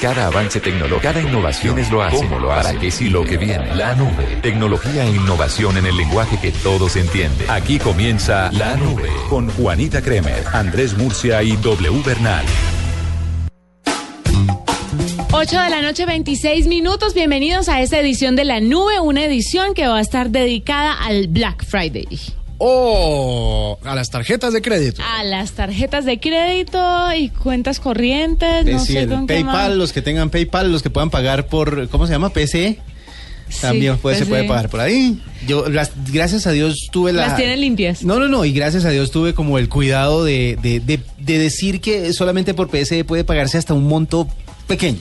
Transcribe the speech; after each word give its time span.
Cada 0.00 0.28
avance 0.28 0.60
tecnológico, 0.60 1.02
cada 1.02 1.20
innovación 1.20 1.78
es 1.78 1.90
lo 1.90 2.02
hace. 2.02 2.16
¿Cómo 2.16 2.38
lo 2.38 2.50
hace? 2.50 2.68
¿Para 2.68 2.80
qué 2.80 2.90
sí 2.90 3.10
lo 3.10 3.22
que 3.22 3.36
viene? 3.36 3.74
La 3.74 3.94
nube. 3.94 4.38
Tecnología 4.40 5.04
e 5.04 5.10
innovación 5.10 5.76
en 5.76 5.84
el 5.84 5.94
lenguaje 5.94 6.38
que 6.40 6.52
todos 6.52 6.96
entienden. 6.96 7.50
Aquí 7.50 7.78
comienza 7.78 8.50
La 8.52 8.76
Nube 8.76 9.10
con 9.28 9.50
Juanita 9.50 10.00
Kremer, 10.00 10.42
Andrés 10.54 10.96
Murcia 10.96 11.42
y 11.42 11.54
W 11.56 12.02
Bernal. 12.02 12.46
8 15.32 15.60
de 15.60 15.70
la 15.70 15.82
noche, 15.82 16.06
26 16.06 16.66
minutos. 16.66 17.12
Bienvenidos 17.12 17.68
a 17.68 17.82
esta 17.82 17.98
edición 17.98 18.36
de 18.36 18.46
La 18.46 18.60
Nube, 18.60 19.00
una 19.00 19.26
edición 19.26 19.74
que 19.74 19.86
va 19.86 19.98
a 19.98 20.00
estar 20.00 20.30
dedicada 20.30 20.94
al 20.94 21.28
Black 21.28 21.62
Friday. 21.66 22.08
O 22.62 23.78
a 23.84 23.94
las 23.94 24.10
tarjetas 24.10 24.52
de 24.52 24.60
crédito. 24.60 25.02
A 25.02 25.24
las 25.24 25.52
tarjetas 25.52 26.04
de 26.04 26.20
crédito 26.20 26.78
y 27.16 27.30
cuentas 27.30 27.80
corrientes, 27.80 28.66
no 28.66 28.78
Sí, 28.84 28.92
sé 28.92 29.06
con. 29.08 29.26
PayPal, 29.26 29.78
los 29.78 29.92
que 29.94 30.02
tengan 30.02 30.28
PayPal, 30.28 30.70
los 30.70 30.82
que 30.82 30.90
puedan 30.90 31.08
pagar 31.08 31.46
por, 31.46 31.88
¿cómo 31.88 32.06
se 32.06 32.12
llama? 32.12 32.28
PCE. 32.30 32.78
También 33.62 33.94
Sí, 33.94 33.98
puede, 34.02 34.16
se 34.16 34.26
puede 34.26 34.44
pagar 34.44 34.68
por 34.68 34.80
ahí. 34.80 35.20
Yo, 35.48 35.68
las- 35.70 35.90
gracias 36.12 36.46
a 36.46 36.52
Dios, 36.52 36.88
tuve 36.92 37.12
la... 37.12 37.28
Las 37.28 37.36
tienen 37.36 37.60
limpias. 37.60 38.04
No, 38.04 38.20
no, 38.20 38.28
no, 38.28 38.44
y 38.44 38.52
gracias 38.52 38.84
a 38.84 38.90
Dios 38.90 39.10
tuve 39.10 39.34
como 39.34 39.58
el 39.58 39.68
cuidado 39.68 40.22
de, 40.24 40.56
de, 40.62 40.78
de- 40.80 41.00
de 41.18 41.38
decir 41.38 41.80
que 41.80 42.12
solamente 42.12 42.52
por 42.54 42.68
PSE 42.70 43.04
puede 43.04 43.24
pagarse 43.24 43.56
hasta 43.58 43.72
un 43.74 43.88
monto 43.88 44.28
pequeño. 44.68 44.98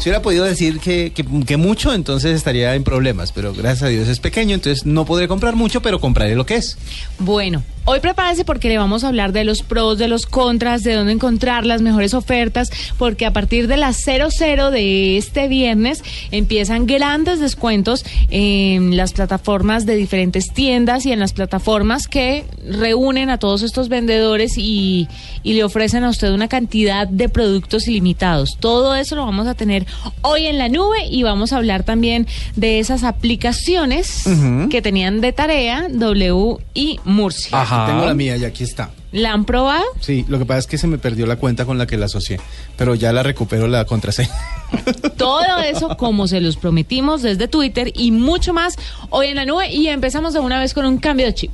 Si 0.00 0.08
hubiera 0.08 0.22
podido 0.22 0.44
decir 0.46 0.80
que, 0.80 1.12
que- 1.14 1.24
que 1.46 1.56
mucho, 1.58 1.92
entonces 1.92 2.34
estaría 2.34 2.74
en 2.74 2.84
problemas, 2.84 3.32
pero 3.32 3.52
gracias 3.52 3.82
a 3.82 3.88
Dios 3.88 4.08
es 4.08 4.18
pequeño, 4.18 4.54
entonces 4.54 4.86
no 4.86 5.04
podré 5.04 5.28
comprar 5.28 5.56
mucho, 5.56 5.82
pero 5.82 6.00
compraré 6.00 6.34
lo 6.34 6.46
que 6.46 6.56
es. 6.56 6.78
Bueno, 7.18 7.62
hoy 7.84 8.00
prepárese 8.00 8.44
porque 8.44 8.68
le 8.68 8.78
vamos 8.78 9.04
a 9.04 9.08
hablar 9.08 9.32
de 9.32 9.44
los 9.44 9.62
pros, 9.62 9.98
de 9.98 10.08
los 10.08 10.26
contras, 10.26 10.82
de 10.82 10.94
dónde 10.94 11.12
encontrar 11.12 11.66
las 11.66 11.82
mejores 11.82 12.14
ofertas, 12.14 12.70
porque 12.98 13.26
a 13.26 13.32
partir 13.32 13.66
de 13.66 13.76
las 13.76 13.96
00 14.04 14.70
de 14.70 15.16
este 15.16 15.48
viernes 15.48 16.02
empiezan 16.30 16.86
grandes 16.86 17.40
descuentos 17.40 18.04
en 18.30 18.96
las 18.96 19.12
plataformas 19.12 19.86
de 19.86 19.96
diferentes 19.96 20.52
tiendas 20.52 21.06
y 21.06 21.12
en 21.12 21.20
las 21.20 21.32
plataformas 21.32 22.08
que 22.08 22.44
reúnen 22.68 23.30
a 23.30 23.38
todos 23.38 23.62
estos 23.62 23.88
vendedores 23.88 24.56
y, 24.56 25.08
y 25.42 25.54
le 25.54 25.64
ofrecen 25.64 26.04
a 26.04 26.10
usted 26.10 26.32
una 26.32 26.48
cantidad 26.48 27.06
de 27.08 27.28
productos 27.28 27.88
ilimitados. 27.88 28.56
Todo 28.58 28.94
eso 28.94 29.16
lo 29.16 29.24
vamos 29.24 29.46
a 29.46 29.54
tener 29.54 29.86
hoy 30.22 30.46
en 30.46 30.58
la 30.58 30.68
nube 30.68 31.06
y 31.10 31.22
vamos 31.22 31.52
a 31.52 31.56
hablar 31.56 31.82
también 31.82 32.26
de 32.56 32.78
esas 32.78 33.04
aplicaciones 33.04 34.24
que 34.70 34.82
tenían 34.82 35.20
de 35.20 35.32
tarea 35.32 35.86
W 35.90 36.56
y 36.74 36.98
Murcia. 37.04 37.58
Tengo 37.86 38.06
la 38.06 38.14
mía 38.14 38.36
y 38.36 38.44
aquí 38.44 38.64
está. 38.64 38.90
¿La 39.12 39.32
han 39.32 39.44
probado? 39.44 39.84
Sí, 40.00 40.24
lo 40.28 40.38
que 40.38 40.44
pasa 40.46 40.58
es 40.60 40.66
que 40.66 40.78
se 40.78 40.86
me 40.86 40.98
perdió 40.98 41.26
la 41.26 41.36
cuenta 41.36 41.64
con 41.64 41.78
la 41.78 41.86
que 41.86 41.96
la 41.96 42.06
asocié, 42.06 42.40
pero 42.76 42.94
ya 42.94 43.12
la 43.12 43.22
recupero 43.22 43.66
la 43.68 43.84
contraseña. 43.84 44.30
Todo 45.16 45.58
eso 45.64 45.96
como 45.96 46.28
se 46.28 46.40
los 46.40 46.56
prometimos 46.56 47.22
desde 47.22 47.48
Twitter 47.48 47.92
y 47.94 48.12
mucho 48.12 48.52
más 48.52 48.76
hoy 49.10 49.26
en 49.28 49.36
la 49.36 49.44
nube 49.46 49.70
y 49.72 49.88
empezamos 49.88 50.32
de 50.34 50.40
una 50.40 50.60
vez 50.60 50.74
con 50.74 50.84
un 50.86 50.98
cambio 50.98 51.26
de 51.26 51.34
chip. 51.34 51.50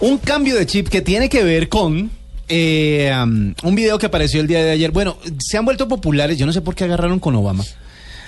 Un 0.00 0.18
cambio 0.18 0.56
de 0.56 0.66
chip 0.66 0.88
que 0.88 1.00
tiene 1.00 1.28
que 1.28 1.42
ver 1.44 1.68
con 1.68 2.10
eh, 2.48 3.12
um, 3.22 3.54
un 3.62 3.74
video 3.74 3.98
que 3.98 4.06
apareció 4.06 4.40
el 4.40 4.46
día 4.46 4.62
de 4.64 4.70
ayer. 4.70 4.90
Bueno, 4.90 5.16
se 5.38 5.56
han 5.56 5.64
vuelto 5.64 5.88
populares. 5.88 6.38
Yo 6.38 6.46
no 6.46 6.52
sé 6.52 6.60
por 6.60 6.74
qué 6.74 6.84
agarraron 6.84 7.18
con 7.18 7.34
Obama. 7.34 7.64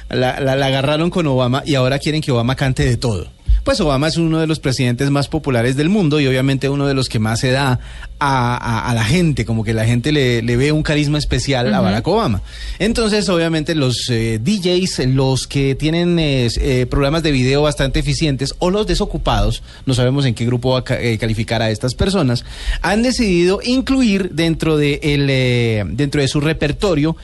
La, 0.09 0.41
la- 0.41 0.57
la 0.57 0.67
agarraron 0.67 1.11
con 1.11 1.27
Obama 1.27 1.63
y 1.67 1.75
ahora 1.75 1.99
quieren 1.99 2.23
que 2.23 2.33
Obama 2.33 2.55
cante 2.57 2.85
de 2.85 2.97
todo. 2.97 3.29
Pues 3.65 3.81
Obama 3.81 4.09
es 4.09 4.17
uno 4.17 4.39
de 4.41 4.47
los 4.47 4.61
presidentes 4.61 5.11
más 5.11 5.29
populares 5.29 5.77
del 5.77 5.89
mundo 5.91 6.21
y 6.21 6.27
obviamente 6.27 6.69
uno 6.69 6.87
de 6.87 6.95
los 6.95 7.09
que 7.09 7.19
más 7.19 7.41
se 7.41 7.51
da 7.51 7.81
a, 8.19 8.57
a- 8.57 8.91
a 8.91 8.95
la 8.95 9.05
gente, 9.05 9.45
como 9.45 9.63
que 9.65 9.75
la 9.75 9.85
gente 9.85 10.11
le, 10.11 10.43
le 10.43 10.57
ve 10.57 10.73
un 10.73 10.83
carisma 10.83 11.19
especial 11.19 11.73
a 11.75 11.81
Barack 11.81 12.07
Obama. 12.09 12.41
Entonces, 12.79 13.29
obviamente, 13.29 13.75
los 13.75 14.09
eh, 14.11 14.39
DJs, 14.43 15.07
los 15.15 15.47
que 15.47 15.75
tienen 15.75 16.19
eh, 16.19 16.49
eh, 16.61 16.87
programas 16.89 17.23
de 17.23 17.31
video 17.31 17.63
bastante 17.63 18.01
eficientes 18.01 18.55
o 18.59 18.71
los 18.71 18.87
desocupados, 18.87 19.63
no 19.87 19.95
sabemos 19.95 20.25
en 20.25 20.35
qué 20.35 20.47
grupo 20.47 20.71
va 20.73 20.79
a 20.81 20.85
ca- 20.85 20.99
calificar 21.19 21.61
a 21.63 21.71
estas 21.71 21.95
personas, 21.95 22.45
han 22.83 23.03
decidido 23.03 23.61
incluir 23.63 24.31
dentro 24.33 24.77
de, 24.77 25.01
el, 25.03 25.97
dentro 25.97 26.21
de 26.23 26.29
su 26.29 26.41
repertorio 26.41 27.17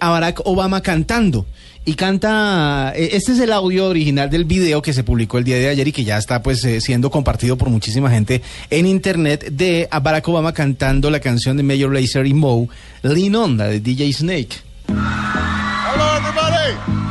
a 0.00 0.08
Barack 0.10 0.40
Obama 0.46 0.80
cantando. 0.80 1.46
Y 1.84 1.94
canta, 1.94 2.92
este 2.96 3.32
es 3.32 3.40
el 3.40 3.52
audio 3.52 3.86
original 3.88 4.30
del 4.30 4.44
video 4.44 4.80
que 4.82 4.92
se 4.92 5.02
publicó 5.02 5.38
el 5.38 5.44
día 5.44 5.56
de 5.56 5.61
ayer 5.68 5.88
y 5.88 5.92
que 5.92 6.04
ya 6.04 6.18
está 6.18 6.42
pues 6.42 6.64
eh, 6.64 6.80
siendo 6.80 7.10
compartido 7.10 7.56
por 7.56 7.70
muchísima 7.70 8.10
gente 8.10 8.42
en 8.70 8.86
internet 8.86 9.50
de 9.50 9.88
a 9.90 10.00
Barack 10.00 10.28
Obama 10.28 10.52
cantando 10.52 11.10
la 11.10 11.20
canción 11.20 11.56
de 11.56 11.62
Major 11.62 11.92
Lazer 11.92 12.26
y 12.26 12.34
Moe, 12.34 12.68
Lean 13.02 13.34
On, 13.34 13.56
la 13.56 13.66
de 13.66 13.80
DJ 13.80 14.12
Snake. 14.12 14.60
Hello, 14.88 16.16
everybody. 16.16 17.02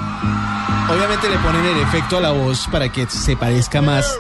Obviamente 0.90 1.30
le 1.30 1.38
ponen 1.38 1.66
el 1.66 1.82
efecto 1.84 2.18
a 2.18 2.22
la 2.22 2.32
voz 2.32 2.68
para 2.72 2.92
que 2.92 3.06
se 3.08 3.38
parezca 3.38 3.82
más 3.82 4.18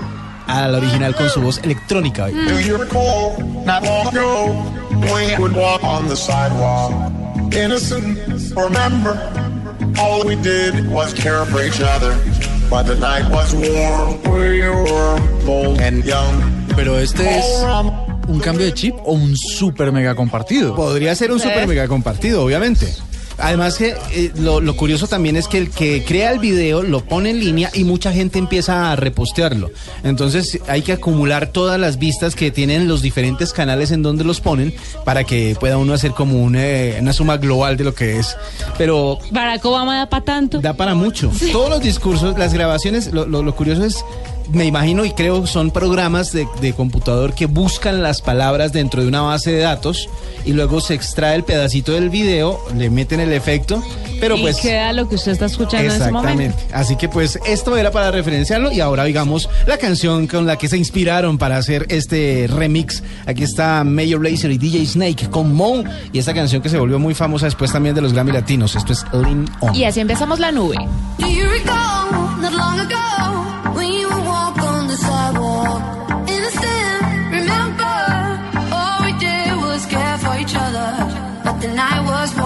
a 0.47 0.67
la 0.67 0.77
original 0.77 1.15
con 1.15 1.29
su 1.29 1.41
voz 1.41 1.59
electrónica. 1.63 2.27
Do 2.27 2.59
you 2.59 2.77
recall 2.77 3.37
not 3.65 3.83
long 3.83 4.07
ago 4.07 4.65
we 5.13 5.35
would 5.37 5.53
walk 5.53 5.83
on 5.83 6.07
the 6.07 6.15
sidewalk? 6.15 6.93
Innocent, 7.53 8.17
remember? 8.55 9.17
All 9.99 10.25
we 10.25 10.35
did 10.37 10.87
was 10.89 11.13
care 11.13 11.45
for 11.45 11.61
each 11.61 11.81
other. 11.81 12.11
But 12.71 12.85
the 12.85 12.95
night 12.95 13.29
was 13.29 13.53
warm, 13.53 14.21
we 14.31 14.61
were 14.61 15.19
bold 15.45 15.81
and 15.81 16.05
young. 16.05 16.41
Pero 16.73 16.97
este 16.97 17.19
es 17.39 17.45
un 18.29 18.39
cambio 18.39 18.65
de 18.65 18.73
chip 18.73 18.95
o 19.03 19.11
un 19.11 19.35
super 19.35 19.91
mega 19.91 20.15
compartido. 20.15 20.73
Podría 20.73 21.13
ser 21.13 21.33
un 21.33 21.39
super 21.41 21.67
mega 21.67 21.89
compartido, 21.89 22.45
obviamente. 22.45 22.87
Además 23.37 23.77
que 23.77 23.95
eh, 24.13 24.31
lo, 24.35 24.61
lo 24.61 24.75
curioso 24.75 25.07
también 25.07 25.35
es 25.35 25.47
que 25.47 25.57
el 25.57 25.69
que 25.69 26.03
crea 26.05 26.31
el 26.31 26.39
video 26.39 26.83
lo 26.83 27.03
pone 27.03 27.29
en 27.31 27.39
línea 27.39 27.69
y 27.73 27.83
mucha 27.83 28.11
gente 28.11 28.39
empieza 28.39 28.91
a 28.91 28.95
repostearlo. 28.95 29.71
Entonces 30.03 30.59
hay 30.67 30.81
que 30.81 30.93
acumular 30.93 31.47
todas 31.47 31.79
las 31.79 31.97
vistas 31.97 32.35
que 32.35 32.51
tienen 32.51 32.87
los 32.87 33.01
diferentes 33.01 33.53
canales 33.53 33.91
en 33.91 34.03
donde 34.03 34.23
los 34.23 34.41
ponen 34.41 34.73
para 35.05 35.23
que 35.23 35.55
pueda 35.59 35.77
uno 35.77 35.93
hacer 35.93 36.11
como 36.11 36.41
un, 36.43 36.55
eh, 36.55 36.97
una 37.01 37.13
suma 37.13 37.37
global 37.37 37.77
de 37.77 37.83
lo 37.83 37.93
que 37.95 38.19
es. 38.19 38.35
Pero 38.77 39.19
Barack 39.31 39.63
Obama 39.65 39.97
da 39.97 40.09
para 40.09 40.23
tanto. 40.25 40.59
da 40.59 40.73
para 40.73 40.93
mucho. 40.95 41.31
Todos 41.51 41.69
los 41.69 41.81
discursos, 41.81 42.37
las 42.37 42.53
grabaciones, 42.53 43.11
lo, 43.13 43.25
lo- 43.25 43.41
lo 43.43 43.55
curioso 43.55 43.83
es, 43.85 44.03
me 44.51 44.65
imagino 44.65 45.05
y 45.05 45.11
creo 45.11 45.47
son 45.47 45.71
programas 45.71 46.31
de, 46.31 46.47
de 46.59 46.73
computador 46.73 47.33
que 47.33 47.45
buscan 47.45 48.03
las 48.03 48.21
palabras 48.21 48.73
dentro 48.73 49.01
de 49.01 49.07
una 49.07 49.21
base 49.21 49.51
de 49.51 49.59
datos 49.59 50.09
y 50.45 50.53
luego 50.53 50.81
se 50.81 50.93
extrae 50.93 51.35
el 51.35 51.43
pedacito 51.43 51.93
del 51.93 52.09
video, 52.09 52.59
le 52.75 52.89
meten 52.89 53.19
el 53.19 53.31
efecto, 53.33 53.83
pero 54.19 54.37
y 54.37 54.41
pues... 54.41 54.57
queda 54.57 54.93
lo 54.93 55.07
que 55.07 55.15
usted 55.15 55.33
está 55.33 55.45
escuchando 55.45 55.93
en 55.93 56.01
ese 56.01 56.11
momento. 56.11 56.41
Exactamente. 56.43 56.75
Así 56.75 56.95
que 56.95 57.09
pues 57.09 57.39
esto 57.45 57.77
era 57.77 57.91
para 57.91 58.11
referenciarlo 58.11 58.71
y 58.71 58.79
ahora 58.79 59.03
digamos 59.03 59.49
la 59.67 59.77
canción 59.77 60.27
con 60.27 60.45
la 60.45 60.57
que 60.57 60.67
se 60.67 60.77
inspiraron 60.77 61.37
para 61.37 61.57
hacer 61.57 61.85
este 61.89 62.47
remix. 62.49 63.03
Aquí 63.25 63.43
está 63.43 63.83
Major 63.83 64.23
Lazer 64.23 64.51
y 64.51 64.57
DJ 64.57 64.85
Snake 64.85 65.29
con 65.29 65.53
Mo 65.53 65.83
y 66.11 66.19
esta 66.19 66.33
canción 66.33 66.61
que 66.61 66.69
se 66.69 66.77
volvió 66.77 66.99
muy 66.99 67.13
famosa 67.13 67.45
después 67.45 67.71
también 67.71 67.95
de 67.95 68.01
los 68.01 68.13
Grammy 68.13 68.31
Latinos. 68.31 68.75
Esto 68.75 68.93
es 68.93 69.05
Lean 69.13 69.49
On. 69.59 69.75
Y 69.75 69.83
así 69.83 69.99
empezamos 69.99 70.39
la 70.39 70.51
nube. 70.51 70.75
Do 71.19 71.27
you 71.27 71.45
recall 71.49 72.41
not 72.41 72.53
long 72.53 72.79
ago 72.79 73.40
the 81.61 81.67
night 81.67 82.03
was 82.07 82.40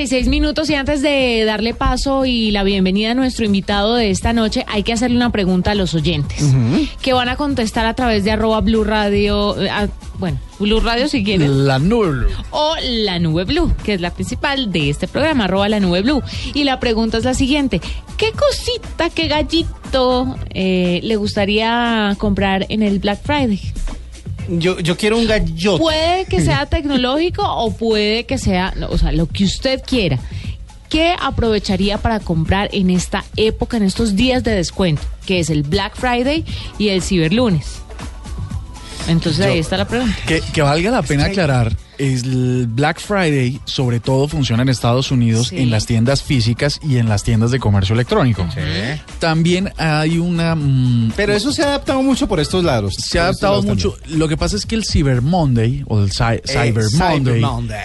36 0.00 0.28
minutos. 0.28 0.70
Y 0.70 0.74
antes 0.76 1.02
de 1.02 1.44
darle 1.44 1.74
paso 1.74 2.24
y 2.24 2.52
la 2.52 2.62
bienvenida 2.62 3.10
a 3.10 3.14
nuestro 3.14 3.44
invitado 3.44 3.96
de 3.96 4.08
esta 4.10 4.32
noche, 4.32 4.64
hay 4.66 4.82
que 4.82 4.94
hacerle 4.94 5.16
una 5.18 5.30
pregunta 5.30 5.72
a 5.72 5.74
los 5.74 5.92
oyentes 5.92 6.42
que 7.02 7.12
van 7.12 7.28
a 7.28 7.36
contestar 7.36 7.84
a 7.84 7.92
través 7.92 8.24
de 8.24 8.30
arroba 8.30 8.62
Blue 8.62 8.82
Radio. 8.82 9.60
eh, 9.60 9.70
bueno, 10.18 10.38
Blue 10.58 10.80
Radio 10.80 11.06
si 11.06 11.22
quieren. 11.22 11.66
La 11.66 11.78
nube. 11.78 12.28
o 12.50 12.74
la 12.82 13.18
nube 13.18 13.44
blue, 13.44 13.74
que 13.84 13.94
es 13.94 14.00
la 14.00 14.10
principal 14.10 14.72
de 14.72 14.88
este 14.88 15.06
programa, 15.06 15.44
arroba 15.44 15.68
la 15.68 15.80
nube 15.80 16.00
blue. 16.00 16.22
Y 16.54 16.64
la 16.64 16.80
pregunta 16.80 17.18
es 17.18 17.24
la 17.24 17.34
siguiente, 17.34 17.82
¿qué 18.16 18.32
cosita, 18.32 19.10
qué 19.10 19.28
gallito 19.28 20.34
eh, 20.50 21.00
le 21.02 21.16
gustaría 21.16 22.14
comprar 22.18 22.64
en 22.70 22.82
el 22.82 23.00
Black 23.00 23.22
Friday? 23.22 23.60
Yo, 24.50 24.80
yo 24.80 24.96
quiero 24.96 25.18
un 25.18 25.26
gallote. 25.26 25.80
Puede 25.80 26.24
que 26.26 26.40
sea 26.40 26.66
tecnológico 26.70 27.42
o 27.42 27.72
puede 27.72 28.24
que 28.24 28.38
sea, 28.38 28.74
no, 28.76 28.88
o 28.88 28.98
sea, 28.98 29.12
lo 29.12 29.26
que 29.26 29.44
usted 29.44 29.82
quiera. 29.86 30.18
¿Qué 30.88 31.14
aprovecharía 31.20 31.98
para 31.98 32.18
comprar 32.18 32.68
en 32.72 32.90
esta 32.90 33.24
época, 33.36 33.76
en 33.76 33.84
estos 33.84 34.16
días 34.16 34.42
de 34.42 34.50
descuento, 34.52 35.02
que 35.24 35.38
es 35.38 35.48
el 35.48 35.62
Black 35.62 35.94
Friday 35.94 36.44
y 36.78 36.88
el 36.88 37.00
Ciberlunes? 37.00 37.80
Entonces 39.06 39.46
ahí 39.46 39.58
está 39.58 39.76
la 39.76 39.86
pregunta. 39.86 40.16
Que, 40.26 40.40
que 40.40 40.62
valga 40.62 40.90
la 40.90 41.02
pena 41.02 41.26
aclarar, 41.26 41.72
el 42.00 42.66
Black 42.68 43.00
Friday 43.00 43.60
sobre 43.64 44.00
todo 44.00 44.26
funciona 44.28 44.62
en 44.62 44.68
Estados 44.70 45.10
Unidos 45.10 45.48
Sí. 45.48 45.58
en 45.58 45.70
las 45.70 45.86
tiendas 45.86 46.22
físicas 46.22 46.80
y 46.82 46.96
en 46.96 47.08
las 47.08 47.22
tiendas 47.22 47.50
de 47.50 47.58
comercio 47.58 47.94
electrónico. 47.94 48.46
También 49.18 49.72
hay 49.76 50.18
una... 50.18 50.54
mm, 50.54 51.12
Pero 51.16 51.32
eso 51.34 51.52
se 51.52 51.62
ha 51.62 51.66
adaptado 51.66 52.02
mucho 52.02 52.26
por 52.28 52.40
estos 52.40 52.64
lados. 52.64 52.94
se 52.96 53.18
ha 53.18 53.24
adaptado 53.24 53.62
mucho. 53.62 53.96
Lo 54.08 54.28
que 54.28 54.36
pasa 54.36 54.56
es 54.56 54.66
que 54.66 54.74
el 54.74 54.84
Cyber 54.84 55.22
Monday 55.22 55.84
o 55.86 56.00
el 56.00 56.10
Cy- 56.10 56.40
también. 56.42 56.74
Cyber 56.74 56.84
Monday 56.98 57.40
Monday. 57.40 57.78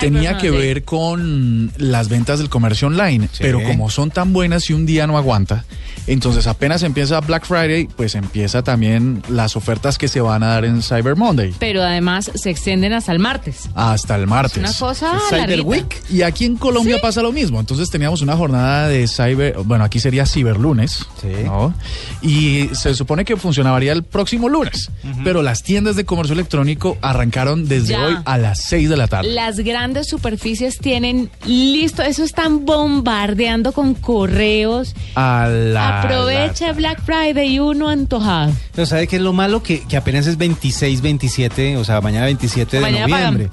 tenía 0.00 0.38
que 0.38 0.50
Monday. 0.50 0.66
ver 0.68 0.84
con 0.84 1.72
las 1.78 2.08
ventas 2.08 2.38
del 2.38 2.48
comercio 2.48 2.88
online, 2.88 3.28
Sí. 3.32 3.38
pero 3.40 3.62
como 3.62 3.88
son 3.90 4.10
tan 4.10 4.32
buenas 4.32 4.68
y 4.70 4.72
un 4.74 4.86
día 4.86 5.06
no 5.06 5.16
aguanta, 5.16 5.64
entonces 6.06 6.46
apenas 6.46 6.82
empieza 6.82 7.20
Black 7.20 7.46
Friday, 7.46 7.88
pues 7.96 8.14
empieza 8.14 8.62
también 8.62 9.22
las 9.28 9.56
ofertas 9.56 9.98
que 9.98 10.08
se 10.08 10.20
van 10.20 10.42
a 10.42 10.48
dar 10.48 10.64
en 10.64 10.82
Cyber 10.82 11.16
Monday 11.16 11.54
Pero 11.58 11.82
además 11.82 12.30
se 12.34 12.50
extienden 12.50 12.92
hasta 12.92 13.12
el 13.12 13.18
martes. 13.18 13.68
hasta 13.74 14.16
el 14.16 14.22
Es 14.22 14.28
martes. 14.28 14.58
una 14.58 14.72
cosa 14.72 15.12
Cyber 15.28 15.40
larguita. 15.50 15.62
Week. 15.68 16.02
Y 16.10 16.22
aquí 16.22 16.44
en 16.44 16.56
Colombia 16.56 17.00
pasa 17.00 17.22
lo 17.22 17.32
mismo. 17.32 17.60
Entonces 17.60 17.90
teníamos 17.90 18.20
una 18.22 18.36
jornada 18.36 18.88
de 18.88 19.06
cyber, 19.08 19.56
bueno, 19.64 19.84
aquí 19.84 20.00
sería 20.00 20.26
ciberlunes, 20.26 21.06
Sí. 21.20 21.28
¿no? 21.44 21.74
Y 22.20 22.68
se 22.72 22.94
supone 22.94 23.24
que 23.24 23.36
funcionaría 23.36 23.92
el 23.92 24.02
próximo 24.02 24.48
lunes. 24.48 24.90
Pero 25.24 25.42
las 25.42 25.62
tiendas 25.62 25.96
de 25.96 26.04
comercio 26.04 26.34
electrónico 26.34 26.96
arrancaron 27.02 27.68
desde 27.68 27.92
Ya. 27.94 28.04
hoy 28.06 28.16
a 28.24 28.38
las 28.38 28.62
6 28.64 28.88
de 28.88 28.96
la 28.96 29.06
tarde. 29.08 29.30
Las 29.30 29.58
grandes 29.60 30.08
superficies 30.08 30.78
tienen 30.78 31.30
listo, 31.46 32.02
eso 32.02 32.24
están 32.24 32.64
bombardeando 32.64 33.72
con 33.72 33.94
correos. 33.94 34.94
A 35.14 35.48
la- 35.48 35.91
Aprovecha 36.00 36.72
Black 36.72 37.02
Friday 37.04 37.54
y 37.54 37.58
uno 37.58 37.88
antojado. 37.88 38.52
Pero 38.74 38.86
¿sabe 38.86 39.06
qué 39.06 39.16
es 39.16 39.22
lo 39.22 39.32
malo? 39.32 39.62
Que, 39.62 39.80
que 39.86 39.96
apenas 39.96 40.26
es 40.26 40.38
26, 40.38 41.00
27, 41.02 41.76
o 41.76 41.84
sea, 41.84 42.00
mañana 42.00 42.26
27 42.26 42.76
de 42.76 42.82
Mañana 42.82 43.06
noviembre. 43.06 43.50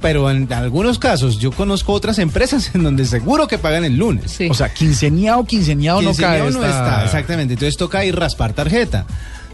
Pero 0.00 0.30
en 0.30 0.50
algunos 0.52 0.98
casos, 0.98 1.38
yo 1.38 1.52
conozco 1.52 1.92
otras 1.92 2.18
empresas 2.18 2.70
en 2.74 2.82
donde 2.84 3.04
seguro 3.04 3.46
que 3.48 3.58
pagan 3.58 3.84
el 3.84 3.96
lunes. 3.96 4.30
Sí. 4.30 4.48
O 4.50 4.54
sea, 4.54 4.72
quinceñado, 4.72 5.44
quinceñado 5.44 6.00
no 6.00 6.14
cae. 6.14 6.40
Quinceañero 6.40 6.50
no 6.52 6.64
esta- 6.64 6.68
está, 6.70 7.04
exactamente. 7.04 7.54
Entonces 7.54 7.76
toca 7.76 8.04
ir 8.04 8.16
raspar 8.16 8.52
tarjeta. 8.54 9.04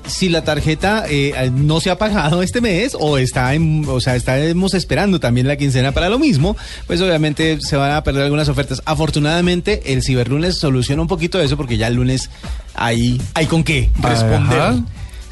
Si 0.07 0.29
la 0.29 0.45
tarjeta 0.45 1.05
eh, 1.09 1.51
no 1.53 1.81
se 1.81 1.91
ha 1.91 1.99
pagado 1.99 2.43
este 2.43 2.61
mes 2.61 2.97
o 2.99 3.19
está 3.19 3.55
en, 3.55 3.85
o 3.89 4.01
sea, 4.01 4.15
estamos 4.17 4.75
esperando 4.75 5.19
también 5.21 5.49
la 5.49 5.57
quincena 5.57 5.93
para 5.93 6.09
lo 6.09 6.19
mismo, 6.19 6.57
pues 6.87 7.01
obviamente 7.01 7.59
se 7.61 7.77
van 7.77 7.93
a 7.93 8.03
perder 8.05 8.23
algunas 8.25 8.49
ofertas. 8.49 8.83
Afortunadamente 8.85 9.93
el 9.93 10.03
ciberlunes 10.03 10.59
soluciona 10.59 11.03
un 11.03 11.09
poquito 11.09 11.41
eso 11.41 11.57
porque 11.57 11.77
ya 11.77 11.89
el 11.89 11.95
lunes 11.95 12.31
hay, 12.75 13.21
hay 13.35 13.47
con 13.47 13.65
qué 13.65 13.91
responder. 14.01 14.61
Ajá. 14.61 14.77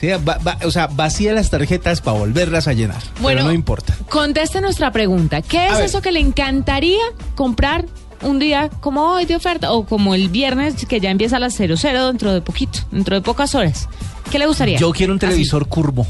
Sí, 0.00 0.08
va- 0.08 0.38
va- 0.38 0.58
o 0.64 0.70
sea, 0.70 0.86
vacía 0.88 1.32
las 1.32 1.48
tarjetas 1.50 2.00
para 2.02 2.18
volverlas 2.18 2.68
a 2.68 2.72
llenar. 2.74 3.00
Bueno, 3.20 3.38
pero 3.38 3.44
no 3.44 3.52
importa. 3.54 3.96
Conteste 4.10 4.60
nuestra 4.60 4.90
pregunta. 4.92 5.40
¿Qué 5.40 5.68
es 5.68 5.78
eso 5.78 6.02
que 6.02 6.12
le 6.12 6.20
encantaría 6.20 7.00
comprar 7.36 7.86
un 8.24 8.38
día 8.38 8.68
como 8.80 9.12
hoy 9.12 9.24
de 9.26 9.36
oferta 9.36 9.72
o 9.72 9.84
como 9.86 10.14
el 10.14 10.28
viernes 10.28 10.74
que 10.86 11.00
ya 11.00 11.10
empieza 11.10 11.36
a 11.36 11.40
las 11.40 11.54
00 11.54 12.06
dentro 12.08 12.32
de 12.32 12.40
poquito, 12.40 12.80
dentro 12.90 13.14
de 13.14 13.22
pocas 13.22 13.54
horas? 13.54 13.88
¿Qué 14.30 14.38
le 14.38 14.46
gustaría? 14.46 14.78
Yo 14.78 14.90
quiero 14.92 15.12
un 15.12 15.18
Así. 15.18 15.26
televisor 15.26 15.66
curvo. 15.68 16.06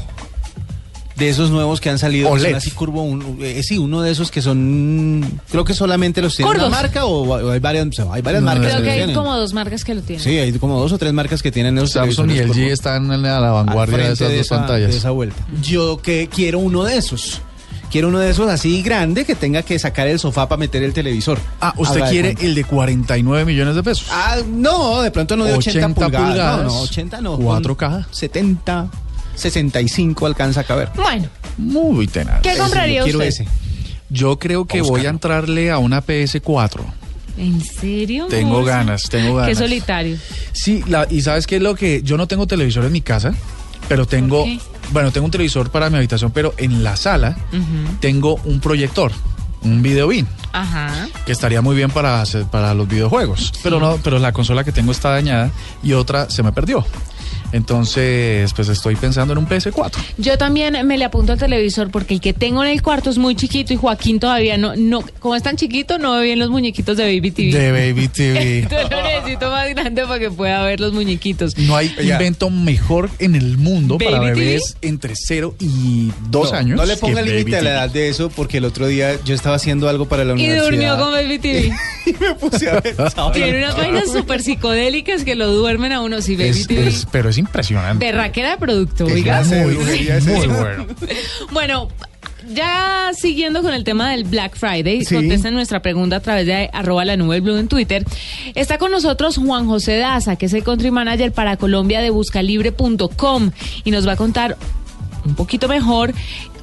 De 1.15 1.29
esos 1.29 1.49
nuevos 1.49 1.79
que 1.79 1.89
han 1.89 1.97
salido. 1.97 2.27
que 2.27 2.33
OLED. 2.33 2.45
son 2.49 2.55
así 2.55 2.71
curvo. 2.71 3.01
un- 3.03 3.37
eh, 3.41 3.63
sí, 3.63 3.77
uno 3.77 4.01
de 4.01 4.11
esos 4.11 4.31
que 4.31 4.41
son. 4.41 5.39
Creo 5.49 5.63
que 5.63 5.73
solamente 5.73 6.21
los 6.21 6.35
tiene 6.35 6.51
una 6.51 6.67
marca 6.67 7.05
o, 7.05 7.23
o 7.23 7.51
hay 7.51 7.59
varias, 7.59 7.87
o 7.87 7.91
sea, 7.93 8.05
hay 8.11 8.21
varias 8.21 8.43
No, 8.43 8.47
marcas. 8.51 8.67
Creo 8.73 8.83
que 8.83 8.89
hay 8.91 8.97
tienen. 8.97 9.15
como 9.15 9.33
dos 9.37 9.53
marcas 9.53 9.85
que 9.85 9.95
lo 9.95 10.01
tienen. 10.01 10.21
Sí, 10.21 10.37
hay 10.37 10.51
como 10.59 10.77
dos 10.77 10.91
o 10.91 10.97
tres 10.97 11.13
marcas 11.13 11.41
que 11.41 11.53
tienen 11.53 11.77
esos 11.77 11.91
Samsung 11.91 12.31
y 12.31 12.33
televisores 12.33 12.49
LG 12.49 12.53
curvos 12.63 12.71
están 12.73 13.11
a 13.11 13.39
la 13.39 13.51
vanguardia 13.51 13.97
de 13.97 14.03
frente 14.03 14.13
esas 14.25 14.29
dos 14.29 14.39
esa, 14.45 14.55
pantallas. 14.57 14.91
de 14.91 14.97
esa 14.97 15.11
vuelta. 15.11 15.47
Yo 15.61 16.01
que 16.01 16.27
quiero 16.27 16.59
uno 16.59 16.83
de 16.83 16.97
esos. 16.97 17.41
Quiero 17.95 18.09
uno 18.09 18.19
de 18.19 18.29
esos 18.29 18.49
así 18.49 18.81
grande 18.81 19.23
que 19.23 19.35
tenga 19.35 19.61
que 19.63 19.79
sacar 19.79 20.05
el 20.09 20.19
sofá 20.19 20.49
para 20.49 20.59
meter 20.59 20.83
el 20.83 20.91
televisor. 20.91 21.39
Ah, 21.61 21.73
usted 21.77 21.95
Haga 22.01 22.05
de 22.07 22.11
quiere 22.11 22.27
cuenta. 22.33 22.45
el 22.45 22.55
de 22.55 22.63
49 22.65 23.45
millones 23.45 23.73
de 23.73 23.83
pesos. 23.83 24.07
Ah, 24.11 24.35
no, 24.45 25.01
de 25.01 25.11
pronto 25.11 25.37
no 25.37 25.45
de 25.45 25.53
80, 25.53 25.79
80 25.79 25.95
pulgadas. 26.01 26.29
pulgadas, 26.29 26.57
No, 26.57 26.63
no, 26.73 26.79
80 26.81 27.21
no. 27.21 27.37
4K. 27.39 28.03
con 28.03 28.13
70, 28.13 28.87
65 29.35 30.25
alcanza 30.25 30.59
a 30.59 30.63
caber. 30.65 30.89
Bueno, 30.93 31.29
Muy 31.57 32.05
tenaz. 32.07 32.41
¿qué 32.41 32.57
compraría 32.57 32.97
Yo 32.99 33.03
quiero 33.05 33.19
usted? 33.19 33.29
ese. 33.29 33.47
Yo 34.09 34.39
creo 34.39 34.65
que 34.65 34.81
voy 34.81 35.05
a 35.05 35.09
entrarle 35.09 35.71
a 35.71 35.77
una 35.77 36.01
PS4. 36.05 36.81
¿En 37.37 37.61
serio? 37.63 38.27
Tengo 38.29 38.61
ganas, 38.65 39.03
tengo 39.03 39.35
ganas. 39.35 39.49
Qué 39.51 39.55
solitario. 39.55 40.17
Sí, 40.51 40.83
la- 40.89 41.07
y 41.09 41.21
sabes 41.21 41.47
qué 41.47 41.55
es 41.55 41.61
lo 41.61 41.75
que 41.75 42.01
yo 42.03 42.17
no 42.17 42.27
tengo 42.27 42.45
televisor 42.45 42.83
en 42.83 42.91
mi 42.91 42.99
casa, 42.99 43.33
pero 43.87 44.05
tengo, 44.05 44.43
qué? 44.43 44.59
Bueno, 44.91 45.11
tengo 45.11 45.25
un 45.25 45.31
televisor 45.31 45.69
para 45.69 45.89
mi 45.89 45.97
habitación, 45.97 46.31
pero 46.31 46.53
en 46.57 46.83
la 46.83 46.95
sala 46.95 47.35
tengo 47.99 48.35
un 48.45 48.59
proyector, 48.59 49.11
un 49.63 49.81
video 49.81 50.07
bin, 50.07 50.27
Ajá. 50.53 51.07
que 51.25 51.31
estaría 51.31 51.61
muy 51.61 51.75
bien 51.75 51.89
para 51.91 52.21
hacer- 52.21 52.45
para 52.45 52.73
los 52.73 52.87
videojuegos, 52.87 53.51
pero 53.63 53.79
no, 53.79 53.97
pero 54.03 54.19
la 54.19 54.31
consola 54.31 54.63
que 54.63 54.71
tengo 54.71 54.91
está 54.91 55.09
dañada 55.09 55.51
y 55.83 55.93
otra 55.93 56.29
se 56.29 56.43
me 56.43 56.51
perdió. 56.51 56.85
Entonces, 57.51 58.53
pues 58.53 58.69
estoy 58.69 58.95
pensando 58.95 59.33
en 59.33 59.39
un 59.39 59.47
PS4. 59.47 59.91
Yo 60.17 60.37
también 60.37 60.75
me 60.87 60.97
le 60.97 61.05
apunto 61.05 61.33
al 61.33 61.39
televisor 61.39 61.91
porque 61.91 62.13
el 62.13 62.21
que 62.21 62.33
tengo 62.33 62.63
en 62.63 62.69
el 62.71 62.81
cuarto 62.81 63.09
es 63.09 63.17
muy 63.17 63.35
chiquito 63.35 63.73
y 63.73 63.75
Joaquín 63.75 64.19
todavía 64.19 64.57
no, 64.57 64.75
no, 64.75 65.03
como 65.19 65.35
es 65.35 65.43
tan 65.43 65.55
chiquito, 65.55 65.97
no 65.97 66.13
ve 66.13 66.23
bien 66.23 66.39
los 66.39 66.49
muñequitos 66.49 66.95
de 66.97 67.03
Baby 67.03 67.31
TV. 67.31 67.51
De 67.51 67.71
Baby 67.71 68.07
TV. 68.07 68.59
Entonces 68.63 68.89
lo 68.89 69.03
necesito 69.03 69.49
más 69.51 69.69
grande 69.69 70.03
para 70.03 70.19
que 70.19 70.31
pueda 70.31 70.63
ver 70.63 70.79
los 70.79 70.93
muñequitos. 70.93 71.57
No 71.57 71.75
hay 71.75 71.93
Ya. 72.03 72.13
invento 72.15 72.49
mejor 72.49 73.09
en 73.19 73.35
el 73.35 73.57
mundo 73.57 73.97
para 73.97 74.19
Baby 74.19 74.33
TV. 74.33 74.45
bebés 74.45 74.77
entre 74.81 75.13
0 75.15 75.55
y 75.59 76.11
2 76.29 76.51
No, 76.51 76.57
años. 76.57 76.77
No 76.77 76.85
le 76.85 76.97
ponga 76.97 77.21
límite 77.21 77.57
a 77.57 77.61
la 77.61 77.69
edad 77.71 77.89
de 77.89 78.09
eso 78.09 78.29
porque 78.29 78.57
el 78.57 78.65
otro 78.65 78.87
día 78.87 79.17
yo 79.25 79.35
estaba 79.35 79.55
haciendo 79.55 79.89
algo 79.89 80.07
para 80.07 80.23
la 80.23 80.31
Y 80.31 80.35
universidad. 80.35 80.63
durmió 80.65 80.97
con 80.97 81.11
Baby 81.13 81.39
TV. 81.39 81.73
y 82.05 82.11
me 82.13 82.35
puse 82.35 82.69
a 82.69 82.79
ver. 82.79 82.95
Tiene 83.33 83.57
unas 83.59 83.75
vainas 83.77 84.05
súper 84.11 84.41
psicodélicas 84.41 85.23
que 85.23 85.35
lo 85.35 85.47
duermen 85.51 85.91
a 85.91 86.01
uno. 86.01 86.21
Sí, 86.21 86.35
Baby 86.35 86.49
Es- 86.49 86.67
TV. 86.67 86.87
es- 86.87 87.07
pero 87.11 87.29
es 87.29 87.34
impresionante. 87.37 88.05
Berraquera 88.05 88.51
de 88.51 88.57
producto, 88.57 89.05
¿Qué 89.05 89.13
oiga. 89.13 89.43
Muy, 89.43 90.07
es 90.09 90.25
muy 90.25 90.47
bueno. 90.47 90.87
Bueno, 91.51 91.87
ya 92.53 93.11
siguiendo 93.17 93.61
con 93.61 93.73
el 93.73 93.83
tema 93.83 94.11
del 94.11 94.23
Black 94.23 94.55
Friday, 94.55 95.03
Sí. 95.03 95.15
contesten 95.15 95.53
nuestra 95.53 95.81
pregunta 95.81 96.17
a 96.17 96.19
través 96.19 96.45
de 96.45 96.69
arroba 96.73 97.03
la 97.05 97.17
nube 97.17 97.39
blue 97.41 97.57
en 97.57 97.67
Twitter. 97.67 98.05
Está 98.53 98.77
con 98.77 98.91
nosotros 98.91 99.37
Juan 99.37 99.65
José 99.67 99.97
Daza, 99.97 100.35
que 100.35 100.45
es 100.45 100.53
el 100.53 100.63
country 100.63 100.91
manager 100.91 101.31
para 101.31 101.57
Colombia 101.57 102.01
de 102.01 102.09
buscalibre.com 102.11 103.51
y 103.83 103.91
nos 103.91 104.07
va 104.07 104.13
a 104.13 104.15
contar 104.15 104.57
un 105.25 105.33
poquito 105.33 105.67
mejor 105.67 106.13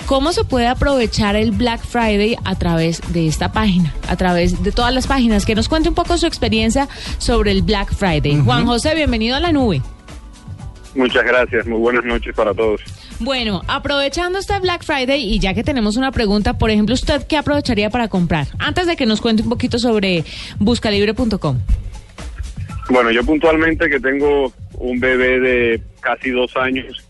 cómo 0.07 0.33
se 0.33 0.45
puede 0.45 0.69
aprovechar 0.69 1.35
el 1.37 1.51
Black 1.51 1.85
Friday 1.85 2.37
a 2.45 2.55
través 2.55 3.01
de 3.13 3.27
esta 3.27 3.51
página, 3.53 3.93
a 4.09 4.17
través 4.17 4.63
de 4.63 4.71
todas 4.71 4.95
las 4.95 5.07
páginas. 5.09 5.45
Que 5.45 5.55
nos 5.57 5.69
cuente 5.69 5.89
un 5.89 5.95
poco 5.97 6.17
su 6.17 6.27
experiencia 6.27 6.89
sobre 7.19 7.51
el 7.51 7.63
Black 7.63 7.93
Friday. 7.95 8.41
Juan 8.45 8.67
José, 8.67 8.95
bienvenido 8.95 9.35
a 9.37 9.41
la 9.41 9.51
nube. 9.53 9.83
Muchas 10.95 11.25
gracias, 11.25 11.67
muy 11.67 11.79
buenas 11.79 12.05
noches 12.05 12.35
para 12.35 12.53
todos. 12.53 12.83
Bueno, 13.19 13.63
aprovechando 13.67 14.39
este 14.39 14.59
Black 14.61 14.85
Friday 14.85 15.23
y 15.23 15.39
ya 15.39 15.55
que 15.55 15.65
tenemos 15.65 15.97
una 15.97 16.13
pregunta, 16.13 16.59
por 16.59 16.71
ejemplo, 16.71 16.95
¿usted 16.95 17.27
qué 17.27 17.37
aprovecharía 17.37 17.89
para 17.89 18.09
comprar? 18.09 18.49
Antes 18.59 18.87
de 18.87 18.97
que 18.97 19.07
nos 19.07 19.21
cuente 19.21 19.43
un 19.43 19.49
poquito 19.49 19.79
sobre 19.79 20.25
buscalibre.com. 20.59 21.59
Bueno, 22.91 23.11
yo 23.11 23.25
puntualmente 23.25 23.89
que 23.89 24.01
tengo 24.01 24.53
un 24.75 25.01
bebé 25.01 25.41
de 25.41 25.83
casi 26.01 26.31
dos 26.31 26.55
años, 26.57 27.03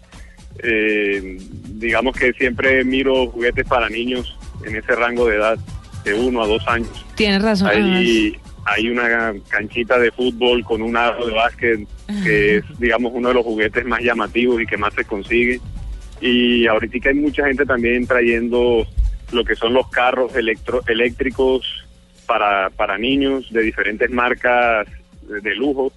eh, 0.62 1.38
digamos 1.74 2.14
que 2.16 2.32
siempre 2.34 2.84
miro 2.84 3.26
juguetes 3.28 3.66
para 3.66 3.88
niños 3.88 4.36
en 4.64 4.76
ese 4.76 4.94
rango 4.94 5.26
de 5.26 5.36
edad, 5.36 5.58
de 6.04 6.14
uno 6.14 6.42
a 6.42 6.46
dos 6.46 6.62
años. 6.68 7.04
Tienes 7.16 7.42
razón. 7.42 7.70
Hay, 7.70 8.38
hay 8.64 8.88
una 8.88 9.32
canchita 9.48 9.98
de 9.98 10.12
fútbol 10.12 10.62
con 10.62 10.82
un 10.82 10.96
aro 10.96 11.26
de 11.26 11.32
básquet 11.32 11.80
que 12.24 12.56
es, 12.56 12.64
digamos, 12.78 13.12
uno 13.14 13.28
de 13.28 13.34
los 13.34 13.44
juguetes 13.44 13.84
más 13.84 14.00
llamativos 14.00 14.60
y 14.60 14.66
que 14.66 14.76
más 14.76 14.94
se 14.94 15.04
consigue. 15.04 15.60
Y 16.20 16.66
ahorita 16.66 17.08
hay 17.08 17.14
mucha 17.16 17.46
gente 17.46 17.66
también 17.66 18.06
trayendo 18.06 18.86
lo 19.32 19.44
que 19.44 19.56
son 19.56 19.74
los 19.74 19.88
carros 19.88 20.34
electro, 20.36 20.82
eléctricos 20.86 21.84
para, 22.26 22.70
para 22.70 22.98
niños 22.98 23.50
de 23.50 23.62
diferentes 23.62 24.10
marcas 24.10 24.86
de, 25.22 25.54
lujo. 25.54 25.92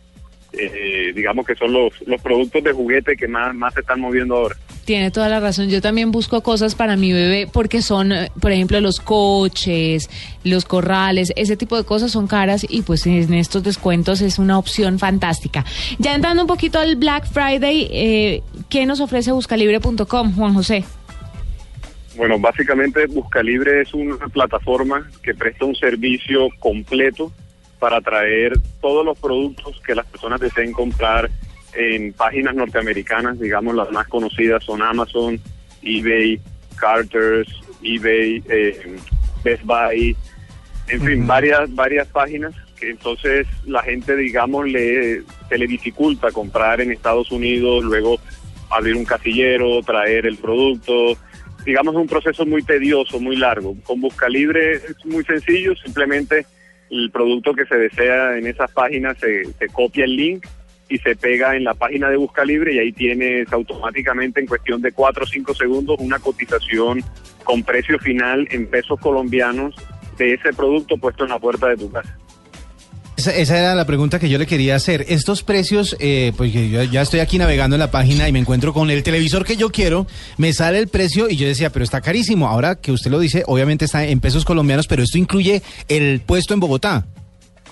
Eh, 0.53 1.12
digamos 1.13 1.45
que 1.45 1.55
son 1.55 1.74
los, 1.74 2.01
los 2.07 2.22
productos 2.22 2.63
de 2.63 2.72
juguete 2.72 3.17
que 3.17 3.27
más, 3.27 3.53
más 3.53 3.74
se 3.74 3.81
están 3.81 4.00
moviendo 4.00 4.36
ahora. 4.36 4.55
Tiene 4.86 5.10
toda 5.10 5.30
la 5.30 5.39
razón. 5.39 5.70
Yo 5.70 5.82
también 5.82 6.12
busco 6.12 6.42
cosas 6.42 6.75
para 6.75 6.96
mi 6.96 7.12
bebé 7.12 7.50
porque 7.51 7.82
son, 7.82 8.12
eh, 8.12 8.32
por 8.39 8.51
ejemplo, 8.51 8.80
los 8.80 9.00
coches, 9.00 10.12
los 10.44 10.65
corrales, 10.65 11.34
ese 11.36 11.58
tipo 11.58 11.75
de 11.75 11.84
cosas 11.84 12.12
son 12.12 12.27
caras 12.27 12.65
y 12.70 12.84
pues 12.84 13.08
en 13.08 13.34
estos 13.34 13.63
descuentos 13.63 14.22
es 14.22 14.38
una 14.38 14.60
opción 14.60 15.00
fantástica. 15.00 15.65
Ya 15.98 16.13
entrando 16.13 16.44
un 16.44 16.48
poquito 16.48 16.77
al 16.77 16.96
Black 16.98 17.25
Friday, 17.25 17.88
eh, 17.92 18.44
¿qué 18.70 18.86
nos 18.86 19.00
ofrece 19.00 19.32
buscalibre.com, 19.32 20.36
Juan 20.36 20.54
José? 20.54 20.86
Bueno, 22.15 22.39
básicamente 22.39 23.08
Buscalibre 23.08 23.82
es 23.82 23.94
una 23.94 24.27
plataforma 24.27 25.10
que 25.22 25.34
presta 25.34 25.65
un 25.65 25.75
servicio 25.75 26.48
completo 26.60 27.32
para 27.80 28.00
traer 28.01 28.54
todos 28.82 29.04
los 29.04 29.18
productos 29.18 29.82
que 29.86 29.96
las 29.96 30.06
personas 30.06 30.39
deseen 30.39 30.72
comprar 30.72 31.30
en 31.75 32.13
páginas 32.13 32.55
norteamericanas, 32.55 33.39
digamos 33.39 33.75
las 33.75 33.91
más 33.91 34.08
conocidas 34.08 34.63
son 34.63 34.82
Amazon, 34.82 35.39
eBay, 35.82 36.39
Carter's, 36.77 37.48
eBay, 37.84 38.44
eh, 38.50 38.98
Best 39.44 39.63
Buy, 39.63 40.15
en 40.88 41.01
fin, 41.01 41.27
varias 41.27 41.74
varias 41.74 42.08
páginas 42.08 42.53
que 42.79 42.89
entonces 42.89 43.48
la 43.65 43.82
gente, 43.84 44.15
digamos, 44.15 44.67
le 44.67 45.24
se 45.50 45.58
le 45.58 45.67
dificulta 45.67 46.32
comprar 46.32 46.82
en 46.82 46.91
Estados 46.91 47.32
Unidos, 47.32 47.84
luego 47.84 48.20
abrir 48.70 48.96
un 48.96 49.05
casillero, 49.05 49.82
traer 49.82 50.25
el 50.25 50.38
producto, 50.38 51.17
digamos, 51.65 51.96
es 51.96 52.01
un 52.01 52.08
proceso 52.08 52.46
muy 52.46 52.63
tedioso, 52.63 53.20
muy 53.20 53.36
largo. 53.36 53.75
Con 53.84 54.01
Buscalibre 54.01 54.74
es 54.74 55.05
muy 55.05 55.24
sencillo, 55.24 55.75
simplemente 55.75 56.46
el 56.89 57.10
producto 57.12 57.53
que 57.53 57.65
se 57.65 57.75
desea 57.75 58.38
en 58.38 58.48
esas 58.48 58.72
páginas 58.72 59.17
se, 59.20 59.46
se 59.53 59.67
copia 59.70 60.05
el 60.05 60.15
link 60.15 60.46
y 60.89 60.98
se 61.00 61.15
pega 61.15 61.56
en 61.56 61.63
la 61.63 61.74
página 61.74 62.10
de 62.10 62.18
Buscalibre 62.18 62.74
y 62.74 62.80
ahí 62.80 62.92
tienes 62.92 63.51
automáticamente 63.51 64.39
en 64.39 64.46
cuestión 64.48 64.82
de 64.82 64.92
4 64.92 65.24
o 65.24 65.27
5 65.27 65.56
segundos 65.56 65.96
una 66.00 66.20
cotización 66.20 67.04
con 67.44 67.63
precio 67.63 67.98
final 68.00 68.48
en 68.51 68.68
pesos 68.68 69.00
colombianos 69.00 69.75
de 70.18 70.34
ese 70.34 70.54
producto 70.54 70.98
puesto 70.98 71.24
en 71.24 71.32
la 71.32 71.39
puerta 71.39 71.68
de 71.68 71.77
tu 71.77 71.92
casa. 71.92 72.18
Esa, 73.18 73.34
esa 73.34 73.58
era 73.58 73.75
la 73.75 73.86
pregunta 73.86 74.20
que 74.20 74.27
yo 74.30 74.38
le 74.38 74.46
quería 74.46 74.75
hacer. 74.75 75.06
Estos 75.08 75.42
precios, 75.42 75.96
eh, 76.00 76.34
pues 76.36 76.51
yo 76.51 76.84
ya 76.84 77.01
estoy 77.01 77.22
aquí 77.22 77.38
navegando 77.38 77.75
en 77.77 77.80
la 77.80 77.89
página 77.89 78.27
y 78.27 78.34
me 78.34 78.39
encuentro 78.39 78.74
con 78.74 78.89
el 78.92 79.04
televisor 79.04 79.46
que 79.46 79.56
yo 79.56 79.70
quiero, 79.72 80.06
me 80.38 80.51
sale 80.51 80.80
el 80.80 80.89
precio 80.89 81.30
y 81.30 81.38
yo 81.38 81.48
decía, 81.48 81.70
pero 81.70 81.86
está 81.86 82.01
carísimo. 82.01 82.48
Ahora 82.50 82.75
que 82.75 82.92
usted 82.92 83.10
lo 83.10 83.20
dice, 83.20 83.44
obviamente 83.48 83.86
está 83.86 84.06
en 84.06 84.20
pesos 84.20 84.44
colombianos, 84.44 84.88
pero 84.88 85.01
esto 85.01 85.18
incluye 85.18 85.62
el 85.88 86.20
puesto 86.25 86.54
en 86.54 86.60
Bogotá. 86.60 87.06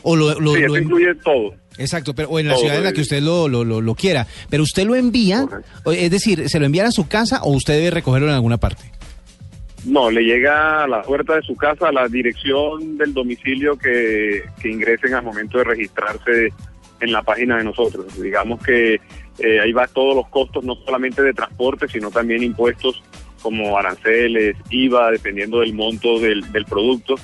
O 0.01 0.15
lo, 0.15 0.39
lo- 0.39 0.53
Sí, 0.55 0.61
lo 0.61 0.65
eso 0.67 0.77
incluye 0.77 1.15
todo. 1.23 1.53
Exacto, 1.77 2.13
pero, 2.13 2.29
o 2.29 2.39
en 2.39 2.47
la 2.47 2.55
ciudad 2.55 2.77
en 2.77 2.83
la 2.83 2.89
eh. 2.89 2.93
que 2.93 3.01
usted 3.01 3.21
lo, 3.21 3.47
lo, 3.47 3.63
lo, 3.63 3.81
lo 3.81 3.95
quiera. 3.95 4.27
Pero 4.49 4.63
usted 4.63 4.85
lo 4.85 4.95
envía, 4.95 5.41
Correcto. 5.47 5.69
o- 5.85 5.91
es 5.91 6.11
decir, 6.11 6.47
¿se 6.49 6.59
lo 6.59 6.65
envían 6.65 6.85
a 6.87 6.91
su 6.91 7.07
casa 7.07 7.41
o 7.43 7.51
usted 7.51 7.73
debe 7.75 7.91
recogerlo 7.91 8.27
en 8.27 8.35
alguna 8.35 8.57
parte? 8.57 8.83
No, 9.85 10.09
le 10.09 10.21
llega 10.23 10.83
a 10.83 10.87
la 10.87 11.01
puerta 11.01 11.35
de 11.35 11.41
su 11.41 11.55
casa, 11.57 11.89
a 11.89 11.91
la 11.91 12.07
dirección 12.07 12.97
del 12.97 13.13
domicilio 13.13 13.77
que, 13.77 14.43
que 14.61 14.69
ingresen 14.69 15.13
al 15.13 15.23
momento 15.23 15.57
de 15.57 15.65
registrarse 15.65 16.49
en 17.01 17.11
la 17.11 17.21
página 17.21 17.57
de 17.57 17.65
nosotros. 17.65 18.05
Digamos 18.21 18.63
que 18.63 19.01
eh, 19.39 19.59
ahí 19.61 19.73
va 19.73 19.87
todos 19.87 20.15
los 20.15 20.29
costos, 20.29 20.63
no 20.63 20.75
solamente 20.85 21.21
de 21.21 21.33
transporte, 21.33 21.87
sino 21.89 22.11
también 22.11 22.43
impuestos 22.43 23.03
como 23.41 23.77
aranceles, 23.77 24.55
IVA, 24.69 25.11
dependiendo 25.11 25.59
del 25.59 25.73
monto 25.73 26.17
del, 26.17 26.49
del 26.53 26.63
producto. 26.63 27.15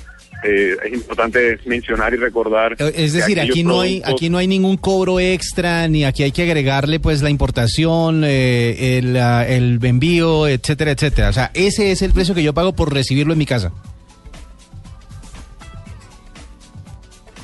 Eh, 0.42 0.74
es 0.86 0.92
importante 0.94 1.58
mencionar 1.66 2.14
y 2.14 2.16
recordar. 2.16 2.72
Eh, 2.78 2.92
Es 2.96 3.12
que 3.12 3.18
decir, 3.18 3.40
aquí 3.40 3.62
no 3.62 3.80
hay 3.82 4.00
aquí 4.04 4.30
no 4.30 4.38
hay 4.38 4.46
ningún 4.46 4.76
cobro 4.78 5.20
extra, 5.20 5.86
ni 5.88 6.04
aquí 6.04 6.22
hay 6.22 6.32
que 6.32 6.42
agregarle 6.44 6.98
pues 6.98 7.20
la 7.20 7.28
importación, 7.30 8.22
eh, 8.24 8.98
el, 8.98 9.16
el 9.16 9.84
envío, 9.84 10.48
etcétera, 10.48 10.92
etcétera. 10.92 11.28
O 11.28 11.32
sea, 11.32 11.50
ese 11.54 11.92
es 11.92 12.00
el 12.02 12.12
precio 12.12 12.34
que 12.34 12.42
yo 12.42 12.54
pago 12.54 12.72
por 12.74 12.92
recibirlo 12.92 13.32
en 13.34 13.38
mi 13.38 13.46
casa. 13.46 13.70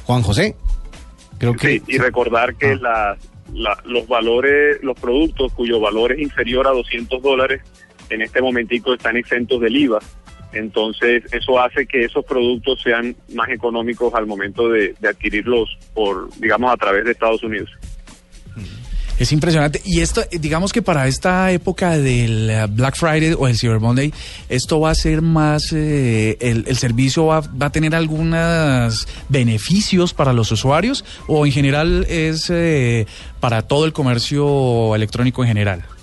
Juan 0.05 0.23
José, 0.23 0.55
creo 1.39 1.55
que... 1.55 1.69
Sí, 1.79 1.83
y 1.89 1.99
recordar 1.99 2.55
que 2.55 2.73
Ah. 2.73 2.77
las- 2.81 3.19
la- 3.53 3.83
los 3.85 4.07
valores, 4.09 4.79
los 4.83 4.99
productos 4.99 5.53
cuyo 5.53 5.81
valor 5.81 6.13
es 6.13 6.21
inferior 6.21 6.67
a 6.67 6.71
200 6.71 7.23
dólares, 7.23 7.63
en 8.11 8.23
este 8.23 8.41
momentico 8.41 8.95
están 8.95 9.17
exentos 9.17 9.61
del 9.61 9.77
IVA. 9.77 9.99
Entonces, 10.57 11.23
eso 11.33 11.61
hace 11.61 11.87
que 11.87 12.05
esos 12.05 12.25
productos 12.25 12.81
sean 12.83 13.15
más 13.35 13.49
económicos 13.51 14.15
al 14.15 14.27
momento 14.27 14.69
de, 14.69 14.95
adquirirlos 15.09 15.79
por, 15.95 16.31
digamos, 16.39 16.73
a 16.73 16.77
través 16.77 17.05
de 17.05 17.13
Estados 17.13 17.43
Unidos. 17.43 17.71
Es 19.19 19.33
impresionante. 19.33 19.81
Y 19.85 20.01
esto, 20.01 20.23
digamos 20.31 20.75
que 20.75 20.83
para 20.83 21.07
esta 21.07 21.51
época 21.51 21.97
del 21.97 22.51
eh, 22.51 22.67
Black 22.69 22.97
Friday 22.97 23.35
o 23.39 23.49
el 23.49 23.57
Cyber 23.57 23.81
Monday, 23.81 24.13
esto 24.51 24.79
va 24.79 24.91
a 24.91 24.95
ser 24.95 25.23
más, 25.23 25.73
eh, 25.73 26.37
el, 26.41 26.65
el 26.67 26.77
servicio 26.77 27.27
va, 27.27 27.41
va 27.41 27.67
a 27.67 27.73
tener 27.73 27.95
algunos 27.95 29.09
beneficios 29.31 30.13
para 30.13 30.35
los 30.35 30.53
usuarios 30.53 31.03
o 31.29 31.47
en 31.47 31.53
general 31.53 32.07
es 32.11 32.51
eh, 32.51 33.07
para 33.41 33.63
todo 33.63 33.87
el 33.87 33.95
comercio 33.95 34.95
electrónico 34.95 35.43
en 35.43 35.49
general. 35.49 35.96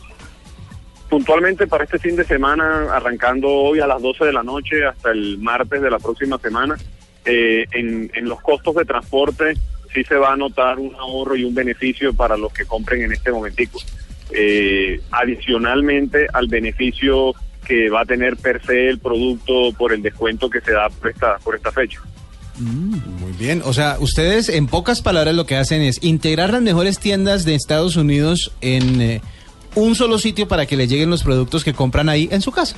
Puntualmente 1.13 1.67
para 1.67 1.84
este 1.84 2.00
fin 2.00 2.15
de 2.15 2.24
semana, 2.24 2.88
arrancando 2.91 3.48
hoy 3.48 3.79
a 3.79 3.86
las 3.86 4.01
12 4.01 4.25
de 4.25 4.34
la 4.34 4.41
noche 4.41 4.84
hasta 4.84 5.12
el 5.12 5.38
martes 5.38 5.79
de 5.79 5.91
la 5.91 6.00
próxima 6.00 6.39
semana, 6.39 6.75
eh, 7.24 7.67
en, 7.72 8.10
en 8.15 8.27
los 8.27 8.41
costos 8.41 8.74
de 8.74 8.84
transporte 8.84 9.53
sí 9.93 10.03
se 10.05 10.15
va 10.15 10.34
a 10.34 10.36
notar 10.36 10.79
un 10.79 10.96
ahorro 10.96 11.36
y 11.36 11.43
un 11.43 11.53
beneficio 11.53 12.15
para 12.15 12.36
los 12.36 12.51
que 12.51 12.65
compren 12.65 13.03
en 13.03 13.12
este 13.12 13.32
momentico. 13.32 13.79
Eh, 14.32 15.01
adicionalmente 15.12 16.25
al 16.34 16.48
beneficio 16.48 17.36
que 17.63 17.91
va 17.91 18.01
a 18.01 18.05
tener 18.05 18.36
per 18.36 18.65
se 18.65 18.89
el 18.89 18.98
producto 18.98 19.72
por 19.77 19.93
el 19.93 20.01
descuento 20.01 20.50
que 20.50 20.62
se 20.62 20.72
da 20.72 20.89
por 20.89 21.12
esta, 21.12 21.38
por 21.43 21.55
esta 21.55 21.72
fecha. 21.72 22.01
Muy 22.58 23.34
bien, 23.38 23.62
o 23.63 23.74
sea, 23.74 23.98
ustedes 24.00 24.50
en 24.50 24.65
pocas 24.65 25.03
palabras 25.03 25.36
lo 25.36 25.46
que 25.46 25.58
hacen 25.58 25.84
es 25.84 26.03
integrar 26.03 26.50
las 26.50 26.63
mejores 26.63 26.98
tiendas 26.98 27.46
de 27.46 27.53
Estados 27.53 27.98
Unidos 27.98 28.51
en 28.62 29.00
eh, 29.00 29.22
un 29.75 29.95
solo 29.95 30.17
sitio 30.17 30.47
para 30.47 30.65
que 30.65 30.75
le 30.75 30.87
lleguen 30.87 31.09
los 31.09 31.23
productos 31.23 31.63
que 31.63 31.73
compran 31.73 32.09
ahí 32.09 32.27
en 32.31 32.41
su 32.41 32.51
casa. 32.51 32.75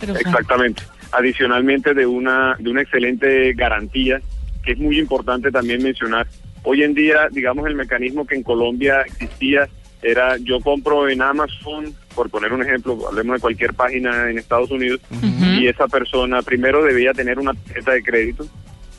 Pero, 0.00 0.14
Exactamente. 0.14 0.82
Adicionalmente 1.12 1.94
de 1.94 2.06
una 2.06 2.54
de 2.58 2.70
una 2.70 2.82
excelente 2.82 3.52
garantía 3.54 4.20
que 4.62 4.72
es 4.72 4.78
muy 4.78 4.98
importante 4.98 5.50
también 5.50 5.82
mencionar. 5.82 6.26
Hoy 6.62 6.82
en 6.82 6.92
día, 6.92 7.28
digamos, 7.30 7.66
el 7.66 7.74
mecanismo 7.74 8.26
que 8.26 8.34
en 8.34 8.42
Colombia 8.42 9.00
existía 9.02 9.68
era 10.02 10.36
yo 10.36 10.60
compro 10.60 11.08
en 11.08 11.22
Amazon, 11.22 11.94
por 12.14 12.30
poner 12.30 12.52
un 12.52 12.62
ejemplo, 12.62 12.98
hablemos 13.08 13.36
de 13.36 13.40
cualquier 13.40 13.74
página 13.74 14.30
en 14.30 14.38
Estados 14.38 14.70
Unidos, 14.70 15.00
y 15.20 15.66
esa 15.66 15.88
persona 15.88 16.42
primero 16.42 16.84
debía 16.84 17.12
tener 17.12 17.38
una 17.38 17.54
tarjeta 17.54 17.92
de 17.92 18.02
crédito, 18.02 18.46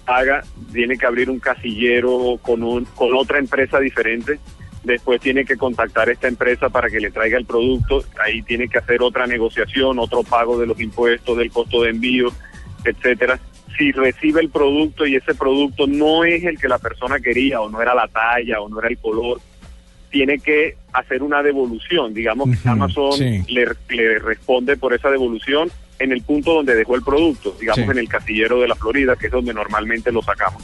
haga, 0.05 0.43
tiene 0.73 0.97
que 0.97 1.05
abrir 1.05 1.29
un 1.29 1.39
casillero 1.39 2.37
con, 2.41 2.63
un, 2.63 2.85
con 2.85 3.15
otra 3.15 3.39
empresa 3.39 3.79
diferente, 3.79 4.39
después 4.83 5.19
tiene 5.21 5.45
que 5.45 5.57
contactar 5.57 6.09
a 6.09 6.11
esta 6.13 6.27
empresa 6.27 6.69
para 6.69 6.89
que 6.89 6.99
le 6.99 7.11
traiga 7.11 7.37
el 7.37 7.45
producto, 7.45 8.03
ahí 8.23 8.41
tiene 8.41 8.67
que 8.67 8.77
hacer 8.77 9.01
otra 9.01 9.27
negociación, 9.27 9.99
otro 9.99 10.23
pago 10.23 10.57
de 10.57 10.67
los 10.67 10.79
impuestos, 10.79 11.37
del 11.37 11.51
costo 11.51 11.83
de 11.83 11.89
envío, 11.91 12.31
etcétera. 12.83 13.39
Si 13.77 13.91
recibe 13.91 14.41
el 14.41 14.49
producto 14.49 15.05
y 15.05 15.15
ese 15.15 15.35
producto 15.35 15.87
no 15.87 16.23
es 16.23 16.43
el 16.43 16.57
que 16.59 16.67
la 16.67 16.79
persona 16.79 17.19
quería 17.19 17.61
o 17.61 17.69
no 17.69 17.81
era 17.81 17.93
la 17.95 18.07
talla 18.07 18.61
o 18.61 18.67
no 18.69 18.79
era 18.79 18.89
el 18.89 18.97
color, 18.97 19.39
tiene 20.09 20.39
que 20.39 20.75
hacer 20.91 21.21
una 21.21 21.43
devolución. 21.43 22.13
Digamos 22.13 22.49
que 22.59 22.67
Amazon 22.67 23.13
sí. 23.13 23.43
le, 23.47 23.67
le 23.89 24.19
responde 24.19 24.75
por 24.75 24.93
esa 24.93 25.09
devolución 25.09 25.69
en 25.99 26.11
el 26.11 26.21
punto 26.23 26.53
donde 26.53 26.75
dejó 26.75 26.95
el 26.95 27.03
producto, 27.03 27.55
digamos 27.59 27.85
Sí. 27.85 27.91
en 27.91 27.97
el 27.99 28.09
casillero 28.09 28.59
de 28.59 28.67
la 28.69 28.75
Florida, 28.75 29.15
que 29.15 29.27
es 29.27 29.31
donde 29.31 29.53
normalmente 29.53 30.11
lo 30.11 30.21
sacamos. 30.21 30.63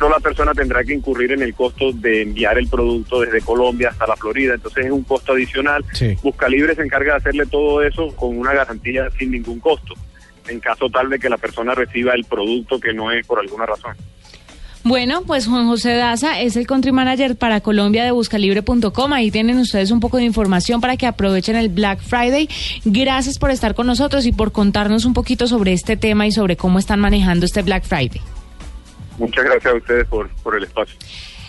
No 0.00 0.08
la 0.08 0.18
persona 0.18 0.52
tendrá 0.52 0.82
que 0.84 0.94
incurrir 0.94 1.32
en 1.32 1.42
el 1.42 1.54
costo 1.54 1.92
de 1.92 2.22
enviar 2.22 2.58
el 2.58 2.68
producto 2.68 3.20
desde 3.20 3.40
Colombia 3.40 3.90
hasta 3.90 4.06
la 4.06 4.16
Florida, 4.16 4.54
entonces 4.54 4.86
es 4.86 4.92
un 4.92 5.04
costo 5.04 5.32
adicional. 5.32 5.84
Sí. 5.92 6.16
Buscalibre 6.22 6.74
se 6.74 6.82
encarga 6.82 7.12
de 7.12 7.18
hacerle 7.18 7.46
todo 7.46 7.82
eso 7.82 8.14
con 8.16 8.36
una 8.36 8.52
garantía 8.52 9.08
sin 9.18 9.30
ningún 9.30 9.60
costo, 9.60 9.94
en 10.48 10.60
caso 10.60 10.90
tal 10.90 11.08
de 11.10 11.18
que 11.18 11.28
la 11.28 11.38
persona 11.38 11.74
reciba 11.74 12.14
el 12.14 12.24
producto 12.24 12.80
que 12.80 12.92
no 12.92 13.10
es 13.12 13.26
por 13.26 13.38
alguna 13.38 13.66
razón. 13.66 13.96
Bueno, 14.84 15.22
pues 15.22 15.46
Juan 15.46 15.66
José 15.66 15.94
Daza 15.94 16.42
es 16.42 16.56
el 16.56 16.66
country 16.66 16.92
manager 16.92 17.36
para 17.36 17.62
Colombia 17.62 18.04
de 18.04 18.10
buscalibre.com. 18.10 19.12
Ahí 19.14 19.30
tienen 19.30 19.58
ustedes 19.58 19.90
un 19.90 19.98
poco 19.98 20.18
de 20.18 20.24
información 20.24 20.82
para 20.82 20.98
que 20.98 21.06
aprovechen 21.06 21.56
el 21.56 21.70
Black 21.70 22.00
Friday. 22.00 22.50
Gracias 22.84 23.38
por 23.38 23.50
estar 23.50 23.74
con 23.74 23.86
nosotros 23.86 24.26
y 24.26 24.32
por 24.32 24.52
contarnos 24.52 25.06
un 25.06 25.14
poquito 25.14 25.46
sobre 25.46 25.72
este 25.72 25.96
tema 25.96 26.26
y 26.26 26.32
sobre 26.32 26.58
cómo 26.58 26.78
están 26.78 27.00
manejando 27.00 27.46
este 27.46 27.62
Black 27.62 27.84
Friday. 27.84 28.20
Muchas 29.18 29.44
gracias 29.44 29.72
a 29.72 29.76
ustedes 29.76 30.06
por, 30.08 30.28
por 30.42 30.56
el 30.56 30.64
espacio. 30.64 30.96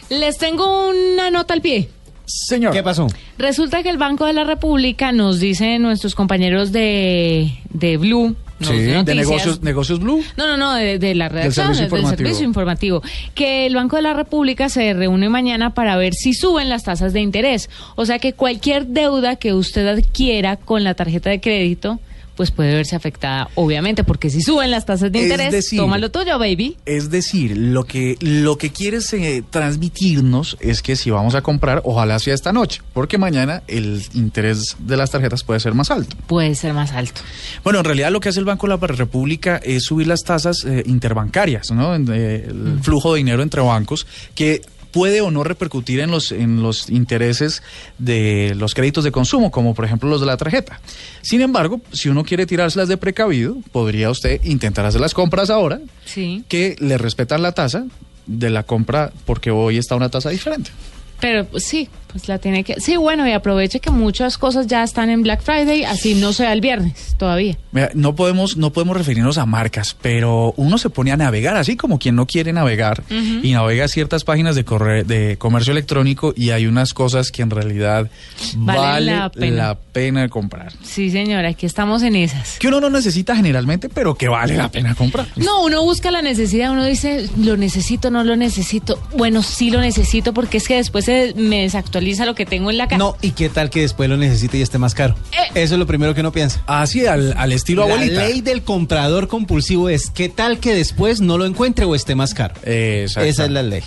Les 0.10 0.38
tengo 0.38 0.90
una 0.90 1.32
nota 1.32 1.54
al 1.54 1.62
pie. 1.62 1.90
Señor. 2.26 2.74
¿Qué 2.74 2.82
pasó? 2.84 3.08
Resulta 3.38 3.84
que 3.84 3.90
el 3.90 3.98
Banco 3.98 4.26
de 4.26 4.34
la 4.34 4.44
República 4.44 5.12
nos 5.12 5.40
dicen 5.40 5.82
nuestros 5.84 6.16
compañeros 6.16 6.72
de, 6.72 7.52
de 7.70 7.98
Blue 7.98 8.36
no- 8.58 8.68
Sí, 8.68 8.78
de 8.80 9.16
negocios, 9.16 9.62
negocios 9.62 10.00
Blue. 10.00 10.24
No, 10.38 10.48
no, 10.48 10.56
no, 10.58 10.74
de, 10.74 10.98
de 10.98 11.14
la 11.14 11.28
redacción, 11.30 11.76
servicio 11.76 11.84
del- 11.84 11.90
del 11.92 12.00
informativo. 12.00 12.18
servicio 12.28 12.46
informativo. 12.46 13.02
Que 13.36 13.66
el 13.68 13.76
Banco 13.76 13.96
de 13.98 14.02
la 14.02 14.14
República 14.14 14.70
se 14.70 14.94
reúne 14.94 15.28
mañana 15.30 15.74
para 15.74 15.98
ver 15.98 16.14
si 16.14 16.34
suben 16.34 16.70
las 16.70 16.84
tasas 16.84 17.14
de 17.14 17.20
interés. 17.22 17.70
O 17.96 18.06
sea 18.06 18.18
que 18.18 18.34
cualquier 18.34 18.88
deuda 18.88 19.36
que 19.36 19.54
usted 19.54 19.86
adquiera 19.88 20.56
con 20.56 20.84
la 20.84 20.94
tarjeta 20.96 21.30
de 21.30 21.42
crédito, 21.42 22.00
pues 22.36 22.52
puede 22.52 22.74
verse 22.74 22.96
afectada, 22.96 23.50
obviamente, 23.56 24.04
porque 24.04 24.30
si 24.30 24.42
suben 24.42 24.72
las 24.72 24.86
tasas 24.86 25.12
de 25.12 25.24
interés, 25.24 25.52
decir, 25.52 25.80
toma 25.80 25.98
lo 25.98 26.12
tuyo, 26.12 26.38
baby. 26.38 26.78
Es 26.86 27.10
decir, 27.10 27.58
lo 27.58 27.86
que, 27.86 28.18
lo 28.20 28.58
que 28.58 28.72
quieres 28.72 29.12
eh, 29.14 29.44
transmitirnos 29.50 30.58
es 30.60 30.82
que 30.82 30.96
si 30.96 31.10
vamos 31.10 31.36
a 31.36 31.42
comprar, 31.42 31.82
ojalá 31.86 32.20
sea 32.20 32.34
esta 32.34 32.52
noche, 32.52 32.82
porque 32.94 33.18
mañana 33.18 33.64
el 33.68 34.04
interés 34.14 34.76
de 34.80 34.98
las 34.98 35.12
tarjetas 35.12 35.44
puede 35.44 35.60
ser 35.60 35.74
más 35.74 35.92
alto. 35.92 36.16
Puede 36.28 36.56
ser 36.56 36.74
más 36.74 36.92
alto. 36.92 37.22
Bueno, 37.64 37.80
en 37.80 37.86
realidad 37.86 38.12
lo 38.12 38.20
que 38.20 38.30
hace 38.30 38.40
el 38.40 38.46
Banco 38.46 38.68
de 38.68 38.78
la 38.78 38.88
República 38.88 39.58
es 39.64 39.84
subir 39.84 40.08
las 40.08 40.22
tasas 40.24 40.66
eh, 40.66 40.84
interbancarias, 40.86 41.72
¿no? 41.72 41.96
En, 41.96 42.08
eh, 42.12 42.46
el 42.48 42.80
flujo 42.82 43.14
de 43.14 43.20
dinero 43.20 43.42
entre 43.44 43.62
bancos, 43.62 44.06
que 44.36 44.62
puede 44.96 45.20
o 45.20 45.30
no 45.30 45.44
repercutir 45.44 46.00
en 46.00 46.10
los, 46.10 46.32
en 46.32 46.64
los 46.64 46.90
intereses 46.90 47.62
de 48.00 48.54
los 48.56 48.74
créditos 48.74 49.04
de 49.04 49.12
consumo, 49.12 49.52
como 49.52 49.76
por 49.76 49.84
ejemplo 49.84 50.10
los 50.10 50.22
de 50.22 50.26
la 50.26 50.38
tarjeta. 50.38 50.80
Sin 51.22 51.42
embargo, 51.42 51.82
si 51.92 52.08
uno 52.08 52.24
quiere 52.24 52.46
tirárselas 52.46 52.88
de 52.88 52.96
precavido, 52.96 53.58
podría 53.74 54.10
usted 54.10 54.42
intentar 54.46 54.86
hacer 54.86 55.02
las 55.02 55.14
compras 55.14 55.50
ahora, 55.50 55.82
Sí. 56.06 56.46
que 56.48 56.78
le 56.80 56.98
respetan 56.98 57.42
la 57.42 57.52
tasa 57.52 57.86
de 58.26 58.50
la 58.50 58.64
compra 58.64 59.12
porque 59.26 59.52
hoy 59.52 59.78
está 59.78 59.96
una 59.98 60.08
tasa 60.10 60.30
diferente. 60.30 60.72
Pero 61.20 61.46
pues, 61.46 61.64
sí, 61.66 61.90
pues 62.12 62.28
la 62.28 62.38
tiene 62.40 62.64
que... 62.64 62.80
Sí, 62.80 62.96
bueno, 62.98 63.28
y 63.28 63.32
aproveche 63.32 63.80
que 63.80 63.90
muchas 63.92 64.38
cosas 64.38 64.68
ya 64.68 64.84
están 64.84 65.10
en 65.10 65.22
Black 65.24 65.42
Friday, 65.42 65.84
así 65.84 66.16
no 66.16 66.34
sea 66.34 66.54
el 66.54 66.62
viernes 66.62 67.16
todavía. 67.18 67.58
Mira, 67.72 67.90
no 67.94 68.16
podemos, 68.16 68.56
no 68.58 68.72
podemos 68.72 68.96
referirnos 68.96 69.38
a 69.38 69.46
marcas, 69.46 69.96
pero 70.02 70.54
uno 70.58 70.78
se 70.78 70.90
pone 70.90 71.12
a 71.12 71.18
navegar, 71.18 71.58
así 71.58 71.76
como 71.76 72.00
quien 72.00 72.16
no 72.16 72.26
quiere 72.26 72.54
navegar 72.54 73.04
y 73.10 73.52
navega 73.52 73.88
ciertas 73.88 74.24
páginas 74.24 74.56
de, 74.56 74.64
corre- 74.66 75.04
de 75.04 75.38
comercio 75.38 75.72
electrónico 75.72 76.34
y 76.38 76.52
hay 76.52 76.68
unas 76.68 76.94
cosas 76.94 77.32
que 77.32 77.42
en 77.42 77.50
realidad 77.50 78.10
vale 78.56 79.06
la 79.12 79.18
la 79.20 79.30
pena. 79.32 79.76
pena. 79.92 80.30
comprar. 80.30 80.72
Sí, 80.84 81.10
señora, 81.12 81.50
aquí 81.50 81.66
estamos 81.66 82.04
en 82.04 82.16
esas. 82.16 82.58
Que 82.60 82.68
uno 82.68 82.80
no 82.80 82.90
necesita 82.90 83.36
generalmente, 83.36 83.90
pero 83.90 84.16
que 84.16 84.28
vale 84.28 84.56
la 84.58 84.70
pena 84.72 84.96
comprar. 84.96 85.28
No, 85.36 85.64
uno 85.64 85.84
busca 85.84 86.12
la 86.12 86.22
necesidad, 86.22 86.72
uno 86.72 86.86
dice, 86.86 87.30
lo 87.38 87.58
necesito, 87.58 88.10
no 88.12 88.24
lo 88.24 88.36
necesito. 88.36 89.00
Bueno, 89.18 89.44
sí 89.44 89.70
lo 89.70 89.82
necesito 89.82 90.34
porque 90.34 90.58
es 90.58 90.68
que 90.68 90.76
después 90.76 91.05
se 91.06 91.34
me 91.36 91.62
desactualiza 91.62 92.26
lo 92.26 92.36
que 92.36 92.46
tengo 92.46 92.70
en 92.72 92.78
la 92.78 92.88
casa. 92.88 92.98
No, 92.98 93.16
¿y 93.22 93.32
qué 93.32 93.50
tal 93.50 93.70
que 93.70 93.82
después 93.82 94.10
lo 94.10 94.18
necesite 94.18 94.58
y 94.58 94.62
esté 94.62 94.78
más 94.78 94.94
caro? 94.94 95.16
Eh. 95.32 95.64
Eso 95.64 95.76
es 95.76 95.80
lo 95.80 95.86
primero 95.88 96.14
que 96.14 96.22
uno 96.22 96.32
piensa. 96.32 96.62
Así, 96.68 97.06
al, 97.06 97.34
al 97.38 97.52
estilo 97.52 97.88
La 97.88 97.94
abuelita. 97.94 98.26
ley 98.26 98.42
del 98.42 98.64
comprador 98.64 99.28
compulsivo 99.28 99.88
es 99.90 100.10
¿qué 100.10 100.30
tal 100.30 100.60
que 100.60 100.74
después 100.74 101.22
no 101.22 101.38
lo 101.38 101.46
encuentre 101.46 101.86
o 101.86 101.96
esté 101.96 102.16
más 102.16 102.34
caro? 102.34 102.56
Exacto. 102.64 103.30
Esa 103.30 103.46
es 103.46 103.52
la 103.52 103.64
ley. 103.64 103.84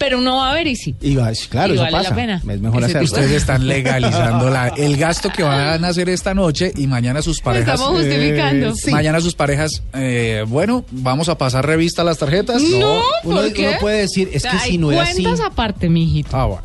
Pero 0.00 0.18
uno 0.18 0.36
va 0.38 0.50
a 0.50 0.54
ver 0.54 0.66
y 0.66 0.74
sí. 0.76 0.94
Y 1.02 1.14
va- 1.14 1.30
claro, 1.50 1.74
Y 1.74 1.76
eso 1.76 1.82
vale 1.84 1.92
la 1.98 2.02
pasa. 2.02 2.14
pena. 2.16 2.36
Es 2.48 2.60
mejor 2.60 2.82
hacerlo. 2.82 3.02
Ustedes 3.04 3.30
están 3.32 3.66
legalizando 3.68 4.48
la- 4.50 4.68
el 4.68 4.96
gasto 4.96 5.28
que 5.30 5.42
van 5.42 5.84
a 5.84 5.88
hacer 5.88 6.08
esta 6.08 6.32
noche 6.34 6.72
y 6.74 6.86
mañana 6.86 7.20
sus 7.20 7.40
parejas. 7.40 7.74
Estamos 7.74 8.00
justificando. 8.00 8.70
Eh, 8.70 8.74
sí. 8.82 8.90
Mañana 8.90 9.20
sus 9.20 9.34
parejas, 9.34 9.82
eh, 9.92 10.42
bueno, 10.48 10.84
vamos 10.90 11.28
a 11.28 11.36
pasar 11.36 11.66
revista 11.66 12.00
a 12.00 12.06
las 12.06 12.16
tarjetas. 12.18 12.62
No, 12.62 13.02
uno- 13.24 13.42
¿por 13.42 13.52
qué? 13.52 13.68
uno 13.68 13.78
puede 13.78 13.98
decir, 13.98 14.30
es 14.32 14.42
que 14.42 14.48
Hay 14.48 14.70
si 14.72 14.78
no 14.78 14.90
era 14.90 15.02
así. 15.02 15.22
cuentas 15.22 15.44
aparte, 15.46 15.88
mijito, 15.90 16.34
Ah, 16.34 16.46
bueno. 16.46 16.62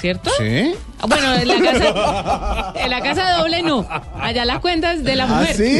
¿cierto? 0.00 0.30
¿Sí? 0.38 0.72
Ah, 1.00 1.06
Bueno, 1.08 1.34
en 1.34 1.48
la 1.48 1.58
casa, 1.72 2.74
en 2.76 2.90
la 2.90 3.00
casa 3.02 3.30
doble 3.38 3.62
no. 3.64 3.86
Allá 4.20 4.44
las 4.44 4.60
cuentas 4.60 5.02
de 5.02 5.16
la 5.16 5.24
¿Ah, 5.24 5.40
mujer. 5.40 5.56
sí? 5.56 5.78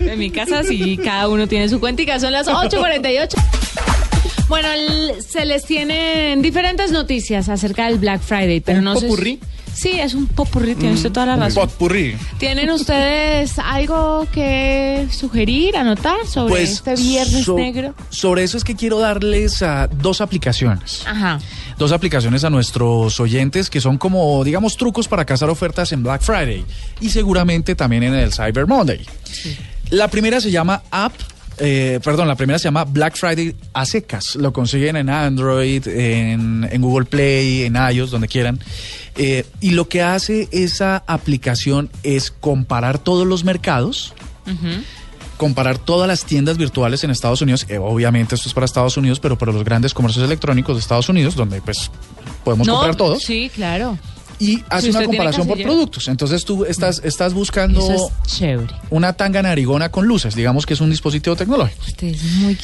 En 0.00 0.18
mi 0.18 0.30
casa 0.30 0.62
sí, 0.62 0.96
cada 1.04 1.28
uno 1.28 1.46
tiene 1.46 1.68
su 1.68 1.78
cuentica. 1.78 2.18
Son 2.18 2.32
las 2.32 2.46
8.48. 2.48 3.36
Bueno, 4.48 4.68
el- 4.72 5.22
se 5.22 5.44
les 5.46 5.64
tienen 5.64 6.42
diferentes 6.42 6.90
noticias 6.92 7.48
acerca 7.48 7.86
del 7.86 7.98
Black 7.98 8.20
Friday, 8.20 8.60
pero 8.60 8.78
¿Un 8.78 8.84
no 8.84 8.96
sé. 8.96 9.06
popurrí? 9.06 9.40
Sí, 9.72 9.98
es 9.98 10.14
un 10.14 10.26
popurrí, 10.28 10.76
tiene 10.76 10.94
usted 10.94 11.10
toda 11.10 11.26
la 11.26 11.34
razón. 11.36 11.66
Potpurrí. 11.66 12.14
¿Tienen 12.38 12.70
ustedes 12.70 13.58
algo 13.58 14.24
que 14.32 15.08
sugerir, 15.10 15.76
anotar 15.76 16.18
sobre 16.28 16.62
este 16.62 16.94
viernes 16.94 17.32
Pues, 17.32 17.44
so- 17.44 17.56
negro? 17.56 17.92
Sobre 18.10 18.44
eso 18.44 18.56
es 18.56 18.62
que 18.62 18.76
quiero 18.76 19.00
darles 19.00 19.62
a 19.62 19.88
dos 19.88 20.20
aplicaciones. 20.20 21.02
Ajá. 21.06 21.40
Dos 21.76 21.90
aplicaciones 21.90 22.44
a 22.44 22.50
nuestros 22.50 23.18
oyentes 23.18 23.68
que 23.68 23.80
son 23.80 23.98
como, 23.98 24.44
digamos, 24.44 24.76
trucos 24.76 25.08
para 25.08 25.24
cazar 25.24 25.50
ofertas 25.50 25.90
en 25.90 26.04
Black 26.04 26.22
Friday 26.22 26.64
y 27.00 27.08
seguramente 27.08 27.74
también 27.74 28.04
en 28.04 28.14
el 28.14 28.32
Cyber 28.32 28.68
Monday. 28.68 29.04
La 29.90 30.06
primera 30.06 30.40
se 30.40 30.52
llama 30.52 30.82
App. 30.92 31.14
Eh, 31.58 32.00
perdón, 32.02 32.28
la 32.28 32.36
primera 32.36 32.58
se 32.58 32.64
llama 32.64 32.84
Black 32.84 33.16
Friday 33.16 33.54
a 33.72 33.86
secas. 33.86 34.36
Lo 34.36 34.52
consiguen 34.52 34.96
en 34.96 35.08
Android, 35.08 35.86
en, 35.86 36.68
en 36.70 36.82
Google 36.82 37.06
Play, 37.06 37.62
en 37.62 37.76
iOS, 37.76 38.10
donde 38.10 38.28
quieran. 38.28 38.60
Eh, 39.16 39.46
y 39.60 39.70
lo 39.70 39.88
que 39.88 40.02
hace 40.02 40.48
esa 40.50 41.04
aplicación 41.06 41.90
es 42.02 42.30
comparar 42.30 42.98
todos 42.98 43.26
los 43.26 43.44
mercados 43.44 44.14
comparar 45.36 45.78
todas 45.78 46.06
las 46.08 46.24
tiendas 46.24 46.56
virtuales 46.56 47.02
en 47.04 47.10
Estados 47.10 47.42
Unidos, 47.42 47.66
eh, 47.68 47.78
obviamente 47.78 48.34
esto 48.34 48.48
es 48.48 48.54
para 48.54 48.66
Estados 48.66 48.96
Unidos, 48.96 49.20
pero 49.20 49.36
para 49.36 49.52
los 49.52 49.64
grandes 49.64 49.92
comercios 49.92 50.24
electrónicos 50.24 50.76
de 50.76 50.80
Estados 50.80 51.08
Unidos, 51.08 51.34
donde 51.34 51.60
pues 51.60 51.90
podemos 52.44 52.68
comprar 52.68 52.94
todo, 52.94 53.18
Sí, 53.18 53.50
claro. 53.54 53.98
Y 54.38 54.62
hace 54.68 54.86
Si 54.86 54.96
una 54.96 55.04
comparación 55.04 55.46
por 55.46 55.60
productos. 55.62 56.08
Entonces 56.08 56.44
tú 56.44 56.64
estás, 56.64 57.00
estás 57.04 57.32
buscando 57.34 57.80
Eso 57.80 58.10
es 58.24 58.32
chévere. 58.32 58.72
una 58.90 59.12
tanga 59.12 59.42
narigona 59.42 59.90
con 59.90 60.06
luces, 60.06 60.34
digamos 60.34 60.66
que 60.66 60.74
es 60.74 60.80
un 60.80 60.90
dispositivo 60.90 61.36
tecnológico. 61.36 61.82
Usted 61.86 62.08
es 62.08 62.22
muy... 62.34 62.58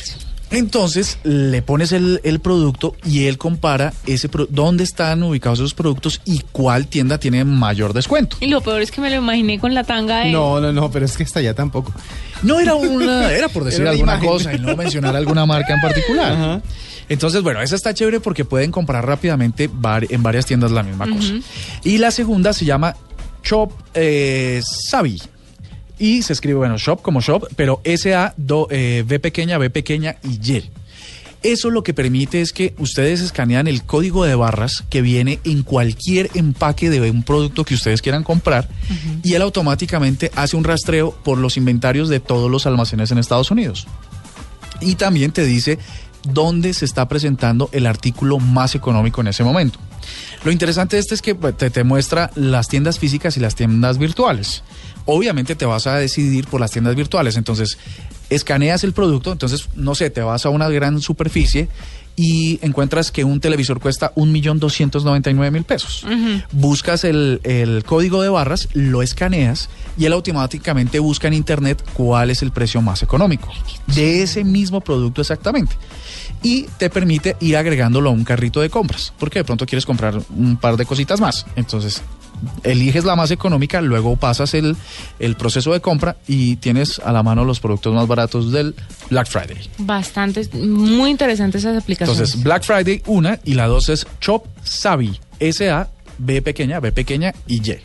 Entonces 0.52 1.18
le 1.22 1.62
pones 1.62 1.92
el, 1.92 2.20
el 2.24 2.40
producto 2.40 2.96
y 3.04 3.26
él 3.26 3.38
compara 3.38 3.92
ese 4.06 4.28
pro- 4.28 4.48
dónde 4.50 4.83
están 4.83 5.22
ubicados 5.22 5.61
esos 5.61 5.74
productos 5.74 6.20
y 6.24 6.40
cuál 6.50 6.88
tienda 6.88 7.18
tiene 7.18 7.44
mayor 7.44 7.92
descuento. 7.92 8.37
Y 8.40 8.48
lo 8.48 8.61
peor 8.61 8.83
es 8.83 8.90
que 8.90 9.00
me 9.00 9.11
lo 9.11 9.16
imaginé 9.16 9.61
con 9.61 9.74
la 9.74 9.85
tanga 9.85 10.24
de... 10.24 10.33
No, 10.33 10.61
no, 10.61 10.72
no, 10.72 10.90
pero 10.90 11.04
es 11.04 11.16
que 11.16 11.22
hasta 11.22 11.38
allá 11.38 11.54
tampoco. 11.54 11.92
No 12.42 12.59
era 12.59 12.74
una, 12.74 13.30
era 13.30 13.48
por 13.48 13.62
decir 13.64 13.83
Era 13.83 13.90
alguna 13.92 14.14
imagen. 14.14 14.28
cosa 14.28 14.52
y 14.52 14.59
no 14.59 14.74
mencionar 14.76 15.14
alguna 15.14 15.46
marca 15.46 15.72
en 15.72 15.80
particular. 15.80 16.33
Ajá. 16.33 16.62
Entonces, 17.11 17.42
bueno, 17.42 17.61
esa 17.61 17.77
está 17.77 17.92
chévere 17.92 18.20
porque 18.20 18.46
pueden 18.46 18.70
comprar 18.70 19.05
rápidamente 19.07 19.64
en 20.09 20.23
varias 20.23 20.46
tiendas 20.46 20.70
la 20.70 20.83
misma 20.83 21.07
cosa. 21.11 21.35
Y 21.85 21.99
la 21.99 22.11
segunda 22.12 22.53
se 22.55 22.64
llama 22.64 22.96
Shop 23.44 23.70
eh, 23.92 24.62
Savi. 24.64 25.20
Y 25.99 26.23
se 26.23 26.33
escribe, 26.33 26.55
bueno, 26.59 26.79
shop 26.79 27.03
como 27.03 27.20
shop, 27.20 27.46
pero 27.57 27.83
S-A, 27.85 28.33
do- 28.38 28.68
eh, 28.70 29.05
B 29.07 29.18
pequeña, 29.20 29.59
B 29.59 29.68
pequeña 29.68 30.16
y 30.23 30.40
Y. 30.51 30.70
Eso 31.42 31.70
lo 31.70 31.83
que 31.83 31.94
permite 31.94 32.40
es 32.42 32.53
que 32.53 32.75
ustedes 32.79 33.20
escanean 33.23 33.66
el 33.66 33.83
código 33.83 34.25
de 34.25 34.35
barras 34.35 34.85
que 34.90 35.01
viene 35.03 35.40
en 35.44 35.62
cualquier 35.62 36.31
empaque 36.35 36.90
de 36.90 37.11
un 37.11 37.23
producto 37.23 37.64
que 37.64 37.75
ustedes 37.75 38.03
quieran 38.03 38.25
comprar 38.25 38.68
y 39.23 39.33
él 39.35 39.40
automáticamente 39.42 40.31
hace 40.37 40.57
un 40.57 40.64
rastreo 40.64 41.12
por 41.25 41.38
los 41.38 41.57
inventarios 41.57 42.09
de 42.11 42.20
todos 42.20 42.51
los 42.51 42.66
almacenes 42.66 43.11
en 43.11 43.16
Estados 43.18 43.51
Unidos. 43.51 43.87
Y 44.83 44.96
también 44.96 45.33
te 45.33 45.44
dice 45.46 45.79
dónde 46.24 46.74
se 46.74 46.85
está 46.85 47.09
presentando 47.09 47.68
el 47.72 47.87
artículo 47.87 48.38
más 48.38 48.74
económico 48.74 49.20
en 49.20 49.28
ese 49.28 49.44
momento. 49.44 49.78
Lo 50.44 50.50
interesante 50.50 50.96
de 50.96 51.00
este 51.00 51.14
es 51.14 51.22
que 51.22 51.35
pues, 51.35 51.56
te, 51.56 51.70
te 51.70 51.85
muestra 51.85 52.30
las 52.35 52.68
tiendas 52.68 52.98
físicas 52.98 53.37
y 53.37 53.40
las 53.40 53.54
tiendas 53.54 53.98
virtuales. 53.98 54.62
Obviamente 55.06 55.54
te 55.54 55.66
vas 55.66 55.87
a 55.87 55.96
decidir 55.96 56.46
por 56.46 56.61
las 56.61 56.70
tiendas 56.70 56.94
virtuales, 56.94 57.37
entonces 57.37 57.78
escaneas 58.30 58.85
el 58.85 58.92
producto, 58.92 59.33
entonces 59.33 59.68
no 59.74 59.94
sé, 59.94 60.09
te 60.11 60.22
vas 60.22 60.46
a 60.46 60.50
una 60.50 60.68
gran 60.68 61.00
superficie 61.00 61.68
y 62.16 62.59
encuentras 62.62 63.11
que 63.11 63.24
un 63.24 63.40
televisor 63.40 63.80
cuesta 63.80 64.14
1.299.000 64.14 65.64
pesos. 65.64 66.06
Buscas 66.52 67.04
el, 67.04 67.40
el 67.44 67.83
código 67.85 68.22
de 68.22 68.28
barras, 68.28 68.68
lo 68.74 69.02
escaneas 69.02 69.68
y 69.96 70.04
él 70.04 70.12
automáticamente 70.12 70.98
busca 70.98 71.28
en 71.28 71.35
internet 71.35 71.83
cuál 71.94 72.30
es 72.30 72.42
el 72.42 72.52
precio 72.52 72.83
más 72.83 73.02
económico 73.02 73.48
de 73.87 74.22
ese 74.22 74.44
mismo 74.44 74.80
producto 74.80 75.20
exactamente. 75.20 75.76
Y 76.42 76.62
te 76.79 76.88
permite 76.88 77.37
ir 77.40 77.57
agregándolo 77.57 78.11
a 78.11 78.12
un 78.12 78.24
carrito 78.24 78.61
de 78.61 78.70
compras, 78.70 79.12
porque 79.18 79.40
de 79.40 79.44
pronto 79.44 79.66
quieres 79.66 79.85
comprar 79.85 80.20
un 80.31 80.57
par 80.57 80.76
de 80.76 80.87
cositas 80.87 81.20
más. 81.20 81.44
Entonces, 81.55 82.03
eliges 82.62 83.05
la 83.05 83.16
más 83.16 83.31
económica, 83.31 83.81
luego 83.81 84.16
pasas 84.16 84.55
el, 84.55 84.76
el 85.18 85.37
proceso 85.37 85.72
de 85.72 85.81
compra 85.81 86.16
y 86.26 86.57
tienes 86.57 86.98
a 87.00 87.12
la 87.12 87.22
mano 87.22 87.44
los 87.44 87.61
productos 87.61 87.94
más 87.94 88.07
baratos 88.07 88.53
del 88.53 88.74
Black 89.11 89.29
Friday. 89.29 89.68
Bastante, 89.79 90.48
muy 90.57 91.11
interesantes 91.11 91.62
esas 91.62 91.83
aplicaciones. 91.83 92.18
Entonces, 92.18 92.42
Black 92.42 92.64
Friday, 92.64 93.03
una, 93.07 93.38
y 93.44 93.55
la 93.55 93.66
dos 93.66 93.88
es 93.88 94.07
Shop 94.20 94.44
Savvy. 94.64 95.20
S-A, 95.38 95.88
B 96.18 96.42
pequeña, 96.42 96.81
B 96.81 96.92
pequeña 96.92 97.35
y 97.46 97.57
Y. 97.57 97.79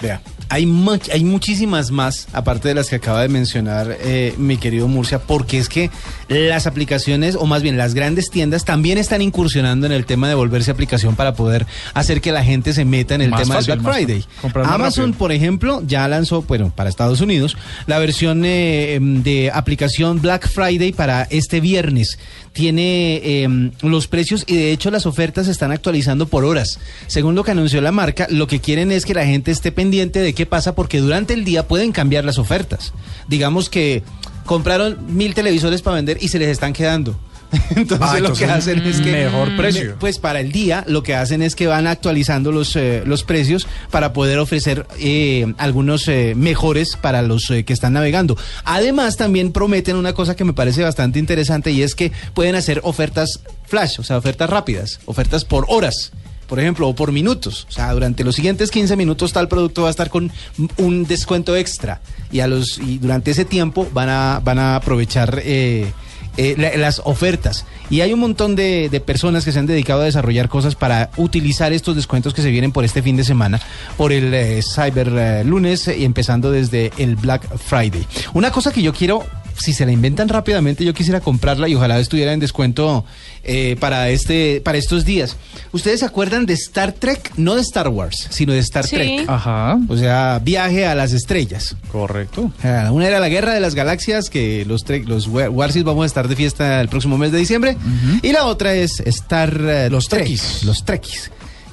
Vea. 0.00 0.20
Hay, 0.52 0.66
much- 0.66 1.08
hay 1.12 1.22
muchísimas 1.24 1.90
más, 1.92 2.26
aparte 2.32 2.68
de 2.68 2.74
las 2.74 2.88
que 2.90 2.96
acaba 2.96 3.22
de 3.22 3.28
mencionar 3.28 3.96
eh, 4.02 4.34
mi 4.36 4.56
querido 4.56 4.88
Murcia, 4.88 5.20
porque 5.20 5.58
es 5.58 5.68
que 5.68 5.90
las 6.28 6.66
aplicaciones, 6.66 7.36
o 7.36 7.46
más 7.46 7.62
bien 7.62 7.76
las 7.78 7.94
grandes 7.94 8.30
tiendas, 8.30 8.64
también 8.64 8.98
están 8.98 9.22
incursionando 9.22 9.86
en 9.86 9.92
el 9.92 10.04
tema 10.06 10.28
de 10.28 10.34
volverse 10.34 10.70
aplicación 10.70 11.14
para 11.16 11.34
poder 11.34 11.66
hacer 11.94 12.20
que 12.20 12.32
la 12.32 12.44
gente 12.44 12.72
se 12.72 12.84
meta 12.84 13.14
en 13.14 13.22
el 13.22 13.30
Más 13.30 13.42
tema 13.42 13.54
fácil, 13.54 13.74
del 13.74 13.78
Black 13.80 13.94
Friday. 13.94 14.24
Amazon, 14.64 15.04
rápido. 15.06 15.18
por 15.18 15.32
ejemplo, 15.32 15.82
ya 15.86 16.06
lanzó, 16.08 16.42
bueno, 16.42 16.72
para 16.74 16.90
Estados 16.90 17.20
Unidos, 17.20 17.56
la 17.86 17.98
versión 18.00 18.44
eh, 18.44 18.94
em, 18.94 19.22
de 19.22 19.50
aplicación 19.54 20.20
Black 20.20 20.48
Friday 20.48 20.92
para 20.92 21.22
este 21.30 21.60
viernes. 21.60 22.18
Tiene 22.52 23.42
em, 23.44 23.70
los 23.82 24.08
precios 24.08 24.42
y 24.46 24.56
de 24.56 24.72
hecho 24.72 24.90
las 24.90 25.06
ofertas 25.06 25.46
se 25.46 25.52
están 25.52 25.70
actualizando 25.70 26.26
por 26.26 26.44
horas. 26.44 26.80
Según 27.06 27.36
lo 27.36 27.44
que 27.44 27.52
anunció 27.52 27.80
la 27.80 27.92
marca, 27.92 28.26
lo 28.28 28.48
que 28.48 28.58
quieren 28.60 28.90
es 28.90 29.04
que 29.06 29.14
la 29.14 29.24
gente 29.24 29.52
esté 29.52 29.70
pendiente 29.70 30.18
de 30.18 30.34
qué 30.40 30.46
pasa 30.46 30.74
porque 30.74 31.00
durante 31.00 31.34
el 31.34 31.44
día 31.44 31.68
pueden 31.68 31.92
cambiar 31.92 32.24
las 32.24 32.38
ofertas. 32.38 32.94
Digamos 33.28 33.68
que 33.68 34.02
compraron 34.46 34.96
mil 35.14 35.34
televisores 35.34 35.82
para 35.82 35.96
vender 35.96 36.16
y 36.18 36.28
se 36.28 36.38
les 36.38 36.48
están 36.48 36.72
quedando. 36.72 37.14
Entonces, 37.76 38.08
Ah, 38.10 38.20
lo 38.20 38.32
que 38.32 38.46
hacen 38.46 38.78
es 38.78 39.02
que 39.02 39.12
mejor 39.12 39.54
precio. 39.58 39.96
pues 40.00 40.18
para 40.18 40.40
el 40.40 40.50
día 40.50 40.82
lo 40.86 41.02
que 41.02 41.14
hacen 41.14 41.42
es 41.42 41.54
que 41.54 41.66
van 41.66 41.86
actualizando 41.86 42.52
los, 42.52 42.74
eh, 42.74 43.02
los 43.04 43.22
precios 43.22 43.66
para 43.90 44.14
poder 44.14 44.38
ofrecer 44.38 44.86
eh, 44.98 45.52
algunos 45.58 46.08
eh, 46.08 46.32
mejores 46.34 46.96
para 46.98 47.20
los 47.20 47.48
que 47.48 47.72
están 47.74 47.92
navegando. 47.92 48.38
Además 48.64 49.18
también 49.18 49.52
prometen 49.52 49.96
una 49.96 50.14
cosa 50.14 50.36
que 50.36 50.44
me 50.44 50.54
parece 50.54 50.82
bastante 50.82 51.18
interesante 51.18 51.70
y 51.70 51.82
es 51.82 51.94
que 51.94 52.12
pueden 52.32 52.54
hacer 52.54 52.80
ofertas 52.82 53.40
flash, 53.66 54.00
o 54.00 54.04
sea, 54.04 54.16
ofertas 54.16 54.48
rápidas, 54.48 55.00
ofertas 55.04 55.44
por 55.44 55.66
horas. 55.68 56.12
Por 56.50 56.60
ejemplo, 56.60 56.88
o 56.88 56.94
por 56.94 57.12
minutos. 57.12 57.66
O 57.70 57.72
sea, 57.72 57.92
durante 57.92 58.24
los 58.24 58.34
siguientes 58.34 58.70
15 58.70 58.96
minutos 58.96 59.32
tal 59.32 59.48
producto 59.48 59.82
va 59.82 59.88
a 59.88 59.90
estar 59.92 60.10
con 60.10 60.30
un 60.76 61.04
descuento 61.06 61.54
extra. 61.56 62.00
Y, 62.32 62.40
a 62.40 62.46
los, 62.48 62.78
y 62.78 62.98
durante 62.98 63.30
ese 63.30 63.44
tiempo 63.46 63.88
van 63.94 64.08
a, 64.10 64.40
van 64.44 64.58
a 64.58 64.74
aprovechar 64.76 65.40
eh, 65.44 65.92
eh, 66.36 66.54
la- 66.58 66.76
las 66.76 67.00
ofertas. 67.04 67.64
Y 67.88 68.02
hay 68.02 68.12
un 68.12 68.20
montón 68.20 68.54
de, 68.56 69.02
personas 69.06 69.44
que 69.44 69.52
se 69.52 69.58
han 69.60 69.66
dedicado 69.66 70.02
a 70.02 70.04
desarrollar 70.04 70.48
cosas 70.48 70.74
para 70.74 71.10
utilizar 71.16 71.72
estos 71.72 71.96
descuentos 71.96 72.34
que 72.34 72.42
se 72.42 72.50
vienen 72.50 72.72
por 72.72 72.84
este 72.84 73.00
fin 73.02 73.16
de 73.16 73.24
semana, 73.24 73.60
por 73.96 74.12
el 74.12 74.32
eh, 74.34 74.60
Cyber 74.62 75.08
eh, 75.16 75.44
lunes 75.44 75.86
y 75.88 76.04
empezando 76.04 76.50
desde 76.50 76.90
el 76.98 77.16
Black 77.16 77.48
Friday. 77.58 78.06
Una 78.34 78.50
cosa 78.50 78.72
que 78.72 78.82
yo 78.82 78.92
quiero, 78.92 79.24
si 79.60 79.72
se 79.72 79.86
la 79.86 79.92
inventan 79.92 80.28
rápidamente, 80.28 80.84
yo 80.84 80.94
quisiera 80.94 81.20
comprarla 81.20 81.68
y 81.68 81.74
ojalá 81.74 81.98
estuviera 81.98 82.32
en 82.32 82.40
descuento 82.40 83.04
eh, 83.44 83.76
para, 83.80 84.08
este, 84.10 84.60
para 84.64 84.78
estos 84.78 85.04
días. 85.04 85.36
¿Ustedes 85.72 86.00
se 86.00 86.06
acuerdan 86.06 86.46
de 86.46 86.54
Star 86.54 86.92
Trek? 86.92 87.32
No 87.36 87.54
de 87.54 87.60
Star 87.62 87.88
Wars, 87.88 88.26
sino 88.30 88.52
de 88.52 88.58
Star 88.60 88.86
Sí. 88.86 88.96
Trek. 88.96 89.28
Ajá, 89.28 89.78
O 89.88 89.96
sea, 89.96 90.40
viaje 90.42 90.86
a 90.86 90.94
las 90.94 91.12
estrellas. 91.12 91.76
correcto. 91.92 92.52
Una 92.90 93.06
era 93.06 93.20
la 93.20 93.28
guerra 93.28 93.52
de 93.54 93.60
las 93.60 93.74
galaxias, 93.74 94.30
que 94.30 94.64
los, 94.66 94.84
tre- 94.86 95.04
los 95.06 95.26
wa- 95.28 95.50
Warsis 95.50 95.84
vamos 95.84 96.04
a 96.04 96.06
estar 96.06 96.28
de 96.28 96.36
fiesta 96.36 96.80
el 96.80 96.88
próximo 96.88 97.18
mes 97.18 97.32
de 97.32 97.38
diciembre. 97.38 97.76
Y 98.22 98.32
la 98.32 98.44
otra 98.46 98.74
es 98.74 99.00
Star 99.00 99.56
eh, 99.60 99.88
Los 99.90 100.06
Trek, 100.06 100.22
Trekkies. 100.24 100.64
Los 100.64 100.84
Trekkies. 100.84 101.30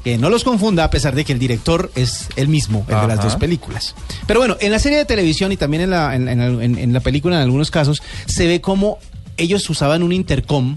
Que 0.07 0.17
no 0.17 0.29
los 0.29 0.45
confunda, 0.45 0.85
a 0.85 0.89
pesar 0.89 1.15
de 1.15 1.25
que 1.25 1.33
el 1.33 1.39
director 1.39 1.91
es 1.93 2.29
el 2.37 2.47
mismo, 2.47 2.85
el 2.87 2.95
de 3.01 3.07
las 3.07 3.17
dos 3.21 3.35
películas. 3.35 3.93
Pero 4.25 4.39
bueno, 4.39 4.55
en 4.61 4.71
la 4.71 4.79
serie 4.79 4.97
de 4.97 5.03
televisión 5.03 5.51
y 5.51 5.57
también 5.57 5.83
en 5.83 5.89
la, 5.89 6.15
en, 6.15 6.29
en- 6.29 6.93
la 6.93 7.01
película, 7.01 7.35
en 7.35 7.41
algunos 7.41 7.71
casos, 7.71 8.01
se 8.25 8.47
ve 8.47 8.61
como 8.61 8.99
ellos 9.35 9.69
usaban 9.69 10.03
un 10.03 10.13
intercom 10.13 10.75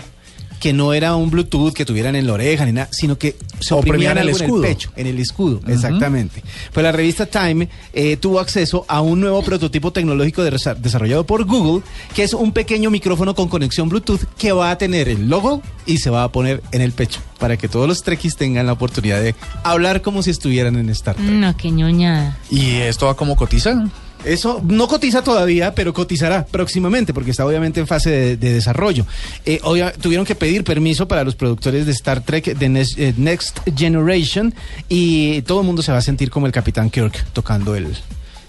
que 0.60 0.72
no 0.74 0.92
era 0.92 1.16
un 1.16 1.30
Bluetooth 1.30 1.72
que 1.72 1.84
tuvieran 1.84 2.14
en 2.14 2.26
la 2.26 2.34
oreja 2.34 2.66
ni 2.66 2.72
nada, 2.72 2.88
sino 2.92 3.18
que 3.18 3.36
se 3.60 3.74
Oprimían 3.74 4.12
oprimían 4.12 4.18
el 4.18 4.28
algo 4.28 4.36
en 4.36 4.44
escudo. 4.44 4.64
el 4.64 4.70
pecho, 4.70 4.92
en 4.94 5.06
el 5.06 5.18
escudo, 5.18 5.60
exactamente. 5.66 6.42
Pues 6.72 6.84
la 6.84 6.92
revista 6.92 7.26
Time 7.26 7.68
eh, 7.92 8.16
tuvo 8.18 8.38
acceso 8.38 8.84
a 8.86 9.00
un 9.00 9.20
nuevo 9.20 9.42
prototipo 9.42 9.90
tecnológico 9.90 10.44
de 10.44 10.50
desarrollado 10.78 11.24
por 11.24 11.44
Google, 11.44 11.82
que 12.14 12.22
es 12.22 12.34
un 12.34 12.52
pequeño 12.52 12.90
micrófono 12.90 13.34
con 13.34 13.48
conexión 13.48 13.88
Bluetooth 13.88 14.20
que 14.38 14.52
va 14.52 14.70
a 14.70 14.78
tener 14.78 15.08
el 15.08 15.28
logo 15.28 15.62
y 15.86 15.96
se 15.98 16.10
va 16.10 16.24
a 16.24 16.30
poner 16.30 16.62
en 16.72 16.82
el 16.82 16.92
pecho, 16.92 17.20
para 17.38 17.56
que 17.56 17.66
todos 17.66 17.88
los 17.88 18.02
trekkies 18.02 18.36
tengan 18.36 18.66
la 18.66 18.74
oportunidad 18.74 19.22
de 19.22 19.34
hablar 19.64 20.02
como 20.02 20.22
si 20.22 20.30
estuvieran 20.30 20.76
en 20.76 20.90
Star 20.90 21.16
Trek. 21.16 21.26
No, 21.26 21.56
qué 21.56 21.70
ñoñada. 21.70 22.36
¿Y 22.50 22.72
esto 22.72 23.06
va 23.06 23.14
como 23.14 23.34
cotiza? 23.34 23.88
Eso 24.24 24.62
no 24.66 24.86
cotiza 24.88 25.22
todavía, 25.22 25.74
pero 25.74 25.92
cotizará 25.92 26.44
próximamente, 26.44 27.14
porque 27.14 27.30
está 27.30 27.46
obviamente 27.46 27.80
en 27.80 27.86
fase 27.86 28.10
de, 28.10 28.36
de 28.36 28.52
desarrollo. 28.54 29.06
Eh, 29.46 29.60
tuvieron 30.00 30.26
que 30.26 30.34
pedir 30.34 30.64
permiso 30.64 31.08
para 31.08 31.24
los 31.24 31.34
productores 31.34 31.86
de 31.86 31.92
Star 31.92 32.20
Trek 32.20 32.56
de 32.56 32.86
eh, 32.96 33.14
Next 33.16 33.60
Generation 33.76 34.54
y 34.88 35.42
todo 35.42 35.60
el 35.60 35.66
mundo 35.66 35.82
se 35.82 35.92
va 35.92 35.98
a 35.98 36.02
sentir 36.02 36.30
como 36.30 36.46
el 36.46 36.52
Capitán 36.52 36.90
Kirk 36.90 37.24
tocando 37.32 37.74
el, 37.74 37.96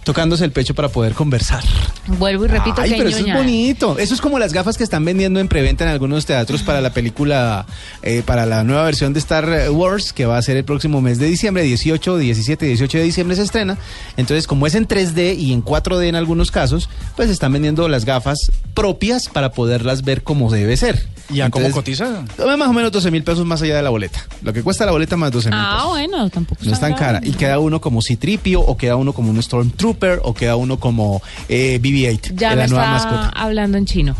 tocándose 0.04 0.44
el 0.46 0.52
pecho 0.52 0.74
para 0.74 0.90
poder 0.90 1.14
conversar. 1.14 1.64
Vuelvo 2.08 2.46
y 2.46 2.48
repito 2.48 2.82
Ay, 2.82 2.90
que 2.92 2.98
pero 2.98 3.10
eso 3.10 3.26
es 3.26 3.34
bonito. 3.34 3.98
Eso 4.00 4.14
es 4.14 4.22
como 4.22 4.40
las 4.40 4.54
gafas 4.54 4.78
que 4.78 4.84
están 4.84 5.06
vendiendo 5.06 5.40
en 5.40 5.48
preventa 5.48 5.84
en 5.84 5.92
algunos 5.92 6.26
teatros 6.26 6.64
para 6.64 6.82
la 6.82 6.92
película, 6.92 7.66
eh, 8.02 8.24
para 8.26 8.46
la 8.46 8.64
nueva 8.64 8.84
versión 8.84 9.14
de 9.14 9.20
Star 9.20 9.70
Wars, 9.72 10.12
que 10.14 10.26
va 10.26 10.38
a 10.38 10.42
ser 10.42 10.58
el 10.58 10.64
próximo 10.66 11.02
mes 11.02 11.20
de 11.20 11.28
diciembre, 11.28 11.64
18, 11.64 12.18
17, 12.18 12.66
18 12.66 12.98
de 12.98 13.04
diciembre 13.04 13.36
se 13.36 13.44
estrena. 13.44 13.78
Entonces, 14.18 14.48
como 14.48 14.66
es 14.68 14.76
en 14.76 14.88
3D 14.88 15.38
y 15.38 15.54
en 15.54 15.64
4D 15.64 16.08
en 16.08 16.16
algunos 16.16 16.50
casos, 16.52 16.90
pues 17.16 17.30
están 17.30 17.54
vendiendo 17.54 17.88
las 17.88 18.06
gafas 18.06 18.52
propias 18.74 19.28
para 19.30 19.52
poderlas 19.52 20.04
ver 20.04 20.24
como 20.24 20.50
debe 20.52 20.78
ser. 20.78 21.08
¿Y 21.30 21.40
a 21.42 21.50
cómo 21.50 21.72
cotiza? 21.72 22.26
Tome 22.36 22.58
más 22.58 22.68
o 22.68 22.74
menos 22.74 22.92
12 22.92 23.10
mil 23.10 23.24
pesos 23.24 23.46
más 23.46 23.62
allá 23.62 23.78
de 23.78 23.82
la 23.84 23.90
boleta. 23.90 24.20
Lo 24.42 24.52
que 24.52 24.64
cuesta 24.64 24.86
la 24.86 24.92
boleta 24.92 25.16
más 25.16 25.32
12 25.32 25.50
mil 25.50 25.58
Ah, 25.62 25.76
pesos. 25.76 25.90
bueno, 25.90 26.30
tampoco 26.30 26.62
No 26.66 26.74
es 26.74 26.80
tan 26.80 26.94
cara. 26.96 27.22
Y 27.24 27.32
queda 27.32 27.60
uno 27.60 27.80
como 27.80 28.02
Citripio, 28.02 28.60
o 28.60 28.76
queda 28.76 28.98
uno 28.98 29.14
como 29.14 29.30
un 29.30 29.42
Stormtrooper, 29.42 29.91
o 30.24 30.34
queda 30.34 30.56
uno 30.56 30.80
como 30.80 31.22
eh, 31.50 31.80
BB-8, 31.82 32.34
Ya 32.36 32.52
me 32.52 32.56
la 32.58 32.68
nueva 32.68 32.98
está 32.98 33.10
mascota. 33.12 33.30
hablando 33.40 33.78
en 33.78 33.86
chino. 33.86 34.16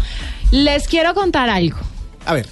Les 0.52 0.88
quiero 0.88 1.14
contar 1.14 1.50
algo. 1.50 1.78
A 2.26 2.34
ver. 2.34 2.48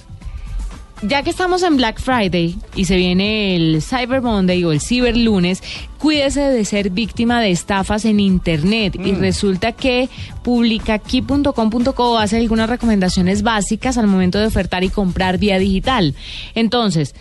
Ya 1.02 1.22
que 1.22 1.30
estamos 1.30 1.62
en 1.62 1.78
Black 1.78 1.98
Friday 1.98 2.58
y 2.74 2.84
se 2.84 2.96
viene 2.96 3.56
el 3.56 3.80
Cyber 3.80 4.20
Monday 4.20 4.62
o 4.64 4.72
el 4.72 4.82
Cyber 4.82 5.16
Lunes, 5.16 5.62
cuídese 5.98 6.40
de 6.42 6.62
ser 6.66 6.90
víctima 6.90 7.40
de 7.40 7.50
estafas 7.50 8.04
en 8.04 8.20
Internet. 8.20 8.96
Y 9.02 9.12
resulta 9.12 9.72
que 9.72 10.10
publicaqui.com.co 10.42 12.18
hace 12.18 12.36
algunas 12.36 12.68
recomendaciones 12.68 13.42
básicas 13.42 13.96
al 13.98 14.06
momento 14.08 14.38
de 14.38 14.46
ofertar 14.46 14.84
y 14.84 14.90
comprar 14.90 15.38
vía 15.38 15.58
digital. 15.58 16.14
Entonces, 16.54 17.14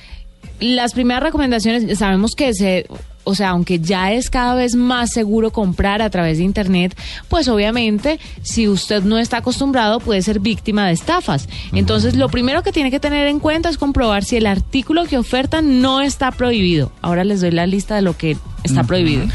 las 0.60 0.94
primeras 0.94 1.24
recomendaciones, 1.24 1.98
sabemos 1.98 2.36
que 2.36 2.54
se, 2.54 2.86
o 3.24 3.36
sea, 3.36 3.50
aunque 3.50 3.80
ya 3.80 4.12
es 4.12 4.30
cada 4.30 4.56
vez 4.56 4.76
más 4.76 5.12
seguro 5.12 5.52
comprar 5.52 6.02
a 6.02 6.10
través 6.10 6.38
de 6.38 6.44
internet, 6.44 6.98
pues 7.28 7.48
obviamente 7.48 8.20
si 8.42 8.68
usted 8.68 9.04
no 9.04 9.18
está 9.18 9.38
acostumbrado 9.38 10.00
puede 10.00 10.22
ser 10.22 10.40
víctima 10.40 10.88
de 10.88 10.94
estafas. 10.94 11.48
Entonces, 11.74 12.16
lo 12.16 12.30
primero 12.30 12.64
que 12.64 12.72
tiene 12.72 12.92
que 12.92 13.00
tener 13.00 13.28
en 13.28 13.40
cuenta 13.40 13.70
es 13.70 13.78
comprobar 13.78 14.24
si 14.24 14.38
el 14.38 14.48
artículo 14.48 15.06
que 15.06 15.18
ofertan 15.18 15.82
no 15.82 16.02
está 16.02 16.32
prohibido. 16.32 16.92
Ahora 17.02 17.24
les 17.24 17.42
doy 17.42 17.52
la 17.52 17.68
lista 17.68 17.96
de 17.96 18.02
lo 18.02 18.18
que 18.18 18.38
está 18.64 18.84
prohibido. 18.84 19.28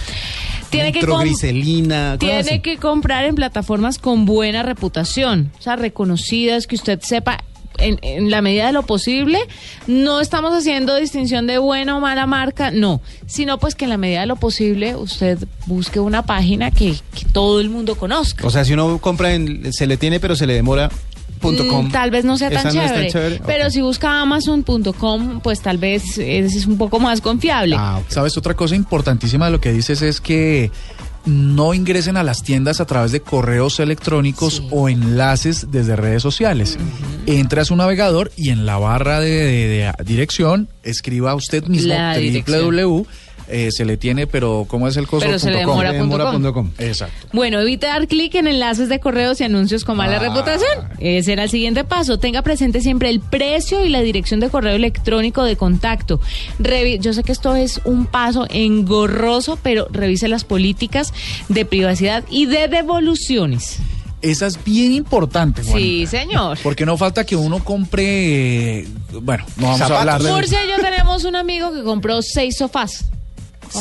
Tiene 0.70 0.92
que, 0.92 1.06
tiene 2.18 2.62
que 2.62 2.78
comprar 2.78 3.24
en 3.26 3.36
plataformas 3.36 3.98
con 3.98 4.24
buena 4.24 4.64
reputación, 4.64 5.52
o 5.56 5.62
sea, 5.62 5.76
reconocidas, 5.76 6.66
que 6.66 6.74
usted 6.74 7.00
sepa 7.00 7.44
en, 7.78 7.98
en 8.02 8.30
la 8.30 8.42
medida 8.42 8.66
de 8.66 8.72
lo 8.72 8.82
posible. 8.84 9.38
No 9.87 10.20
estamos 10.20 10.52
haciendo 10.54 10.96
distinción 10.96 11.46
de 11.46 11.58
buena 11.58 11.96
o 11.96 12.00
mala 12.00 12.26
marca, 12.26 12.70
no, 12.70 13.00
sino 13.26 13.58
pues 13.58 13.74
que 13.74 13.84
en 13.84 13.90
la 13.90 13.96
medida 13.96 14.20
de 14.20 14.26
lo 14.26 14.37
posible 14.37 14.96
usted 14.96 15.38
busque 15.66 16.00
una 16.00 16.22
página 16.22 16.70
que, 16.70 16.94
que 17.14 17.24
todo 17.32 17.60
el 17.60 17.70
mundo 17.70 17.94
conozca. 17.96 18.46
O 18.46 18.50
sea, 18.50 18.64
si 18.64 18.72
uno 18.72 18.98
compra 18.98 19.34
en 19.34 19.72
se 19.72 19.87
le 19.87 19.96
tiene 19.96 20.20
pero 20.20 20.37
se 20.37 20.46
le 20.46 20.54
demora 20.54 20.90
punto 21.40 21.66
com. 21.68 21.87
Mm, 21.88 21.90
Tal 21.90 22.10
vez 22.10 22.24
no 22.24 22.38
sea 22.38 22.48
tan 22.48 22.66
¿Esa 22.66 22.68
no 22.68 22.74
chévere, 22.87 23.02
tan 23.02 23.12
chévere? 23.12 23.40
pero 23.44 23.70
si 23.70 23.82
busca 23.82 24.20
amazon.com, 24.22 25.40
pues 25.40 25.60
tal 25.60 25.76
vez 25.78 26.16
es, 26.18 26.54
es 26.56 26.66
un 26.66 26.78
poco 26.78 27.00
más 27.00 27.20
confiable. 27.20 27.76
Ah. 27.78 28.00
¿Sabes? 28.08 28.37
Otra 28.38 28.54
cosa 28.54 28.74
importantísima 28.76 29.46
de 29.46 29.50
lo 29.52 29.60
que 29.60 29.72
dices 29.72 30.00
es 30.00 30.20
que 30.20 30.70
no 31.26 31.72
ingresen 31.74 32.16
a 32.16 32.22
las 32.22 32.42
tiendas 32.42 32.80
a 32.80 32.84
través 32.87 33.12
de 33.12 33.20
correos 33.20 33.80
electrónicos 33.80 34.54
Sí. 34.56 34.68
o 34.70 34.88
enlaces 34.88 35.68
desde 35.70 35.96
redes 35.96 36.22
sociales. 36.22 36.78
Entre 37.26 37.60
a 37.60 37.64
su 37.64 37.74
navegador 37.76 38.30
y 38.37 38.50
en 38.50 38.66
la 38.66 38.76
barra 38.76 39.20
de, 39.20 39.30
de- 39.30 39.66
de 39.66 39.92
dirección 40.04 40.68
escriba 40.82 41.34
usted 41.34 41.64
mismo 41.64 41.94
www. 42.46 43.06
Eh, 43.48 43.70
se 43.70 43.85
le 43.85 43.96
tiene, 43.96 44.26
pero 44.26 44.64
¿cómo 44.68 44.88
es 44.88 44.96
el 44.96 45.07
coso? 45.07 45.26
Pero 45.26 45.38
se 45.38 45.50
le 45.50 45.59
Punto 45.59 45.68
com. 45.72 45.78
demora 45.80 45.92
Demora 45.92 46.30
punto 46.30 46.52
com. 46.52 46.66
punto 46.66 46.78
com. 46.78 46.87
Exacto. 46.88 47.28
Bueno, 47.33 47.61
evite 47.61 47.87
dar 47.87 48.07
clic 48.09 48.35
en 48.35 48.46
enlaces 48.46 48.88
de 48.88 49.00
correos 49.00 49.40
y 49.40 49.44
anuncios 49.44 49.85
con 49.85 49.96
mala 49.96 50.16
Ah. 50.16 50.20
reputación. 50.20 50.88
Ese 50.98 51.33
era 51.33 51.44
el 51.44 51.50
siguiente 51.50 51.85
paso. 51.85 52.18
Tenga 52.18 52.42
presente 52.42 52.80
siempre 52.80 53.11
el 53.11 53.20
precio 53.20 53.85
y 53.85 53.88
la 53.88 54.00
dirección 54.02 54.40
de 54.40 54.48
correo 54.50 54.74
electrónico 54.74 55.44
de 55.44 55.57
contacto. 55.57 56.20
Revi- 56.59 57.00
Yo 57.00 57.12
sé 57.12 57.22
que 57.24 57.33
esto 57.33 57.54
es 57.57 57.80
un 57.85 58.07
paso 58.07 58.46
engorroso, 58.50 59.59
pero 59.62 59.87
revise 59.90 60.28
las 60.28 60.44
políticas 60.44 61.12
de 61.48 61.64
privacidad 61.64 62.24
y 62.30 62.46
de 62.46 62.68
devoluciones. 62.68 63.78
Esa 64.22 64.46
es 64.46 64.62
bien 64.64 64.92
importante. 64.92 65.62
Sí, 65.62 65.70
Juanita. 65.70 66.11
señor. 66.11 66.59
Porque 66.62 66.87
no 66.87 66.96
falta 66.96 67.26
que 67.26 67.37
uno 67.37 67.62
compre, 67.62 68.78
eh, 68.80 68.88
bueno, 69.20 69.44
no 69.59 69.64
vamos 69.64 69.78
Zapatos. 69.80 69.96
a 69.96 70.00
hablar 70.00 70.22
de... 70.22 70.30
Murcia 70.33 70.64
y 70.64 70.68
yo 70.70 70.76
tenemos 70.80 71.24
un 71.24 71.37
amigo 71.37 71.72
que 71.74 71.83
compró 71.83 72.22
seis 72.22 72.57
sofás. 72.57 73.04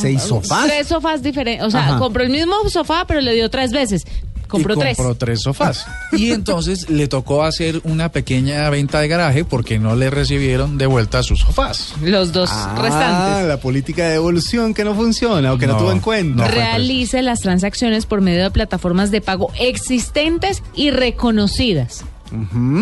¿Seis 0.01 0.21
sofás? 0.23 0.65
Tres 0.67 0.88
sofás 0.88 1.21
diferentes. 1.23 1.65
O 1.65 1.71
sea, 1.71 1.88
Ajá. 1.89 1.99
compró 1.99 2.23
el 2.23 2.29
mismo 2.29 2.53
sofá, 2.69 3.06
pero 3.08 3.21
le 3.21 3.34
dio 3.34 3.49
tres 3.49 3.71
veces. 3.71 4.06
Compró 4.47 4.75
y 4.75 4.79
tres. 4.79 4.97
compró 4.97 5.15
tres 5.15 5.41
sofás. 5.41 5.88
y 6.12 6.32
entonces 6.32 6.88
le 6.88 7.08
tocó 7.08 7.41
hacer 7.43 7.82
una 7.86 8.10
pequeña 8.12 8.69
venta 8.69 8.99
de 8.99 9.08
garaje 9.08 9.45
porque 9.45 9.79
no 9.79 9.95
le 9.95 10.12
recibieron 10.12 10.77
de 10.77 10.86
vuelta 10.86 11.23
sus 11.23 11.39
sofás. 11.39 11.95
Los 12.03 12.34
dos 12.34 12.51
Ah, 12.53 12.77
restantes. 12.79 13.47
la 13.47 13.58
política 13.58 14.03
de 14.06 14.12
devolución 14.12 14.75
que 14.75 14.84
no 14.84 14.93
funciona 14.93 15.53
o 15.53 15.58
que 15.58 15.65
no, 15.65 15.73
No, 15.73 15.79
tuvo 15.79 15.91
en 15.91 15.99
cuenta. 16.01 16.43
no. 16.43 16.47
Realice 16.51 17.23
las 17.23 17.39
transacciones 17.39 18.06
por 18.06 18.21
medio 18.21 18.43
de 18.43 18.51
plataformas 18.51 19.10
de 19.10 19.21
pago 19.21 19.51
existentes 19.60 20.62
y 20.75 20.91
reconocidas. 20.91 22.06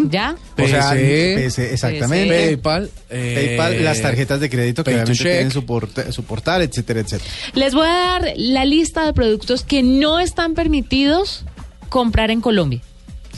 ¿Ya? 0.09 0.35
O 0.57 0.67
sea, 0.67 0.91
PC, 0.91 1.33
PC, 1.35 1.73
exactamente. 1.73 2.33
PayPal, 2.47 2.89
eh, 3.09 3.55
PayPal, 3.57 3.83
las 3.83 4.01
tarjetas 4.01 4.39
de 4.39 4.49
crédito 4.49 4.83
que 4.83 4.91
obviamente 4.91 5.13
Check. 5.13 5.23
tienen 5.31 5.51
su, 5.51 5.65
porta- 5.65 6.11
su 6.11 6.23
portal, 6.23 6.61
etcétera, 6.61 7.01
etcétera. 7.01 7.29
Les 7.53 7.73
voy 7.73 7.85
a 7.87 7.91
dar 7.91 8.33
la 8.37 8.65
lista 8.65 9.05
de 9.05 9.13
productos 9.13 9.63
que 9.63 9.83
no 9.83 10.19
están 10.19 10.53
permitidos 10.53 11.43
comprar 11.89 12.31
en 12.31 12.41
Colombia. 12.41 12.81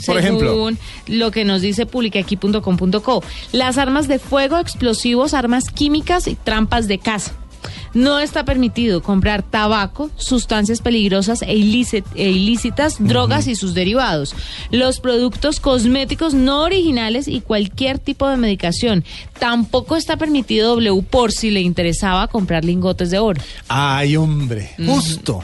Por 0.06 0.18
ejemplo. 0.18 0.52
Según 0.52 0.78
lo 1.08 1.32
que 1.32 1.46
nos 1.46 1.62
dice 1.62 1.86
publicaquí.com.co. 1.86 3.24
Las 3.52 3.78
armas 3.78 4.08
de 4.08 4.20
fuego, 4.20 4.58
explosivos, 4.58 5.34
armas 5.34 5.66
químicas 5.70 6.28
y 6.28 6.36
trampas 6.36 6.88
de 6.88 7.00
caza. 7.00 7.34
No 7.94 8.20
está 8.20 8.44
permitido 8.46 9.04
comprar 9.04 9.44
tabaco, 9.44 10.10
sustancias 10.16 10.82
peligrosas 10.82 11.42
e, 11.42 11.52
e 11.52 12.30
ilícitas, 12.30 12.96
drogas 13.00 13.48
y 13.48 13.56
sus 13.56 13.74
derivados, 13.74 14.36
los 14.72 15.00
productos 15.00 15.60
cosméticos 15.60 16.34
no 16.34 16.64
originales 16.64 17.28
y 17.28 17.42
cualquier 17.42 18.00
tipo 18.00 18.28
de 18.28 18.38
medicación. 18.38 19.04
Tampoco 19.40 19.96
está 19.96 20.18
permitido 20.18 20.76
W 20.76 21.04
por 21.04 21.32
si 21.32 21.52
le 21.52 21.62
interesaba 21.62 22.28
comprar 22.28 22.66
lingotes 22.66 23.12
de 23.12 23.20
oro. 23.20 23.42
Ay, 23.68 24.16
hombre, 24.16 24.72
justo 24.78 25.44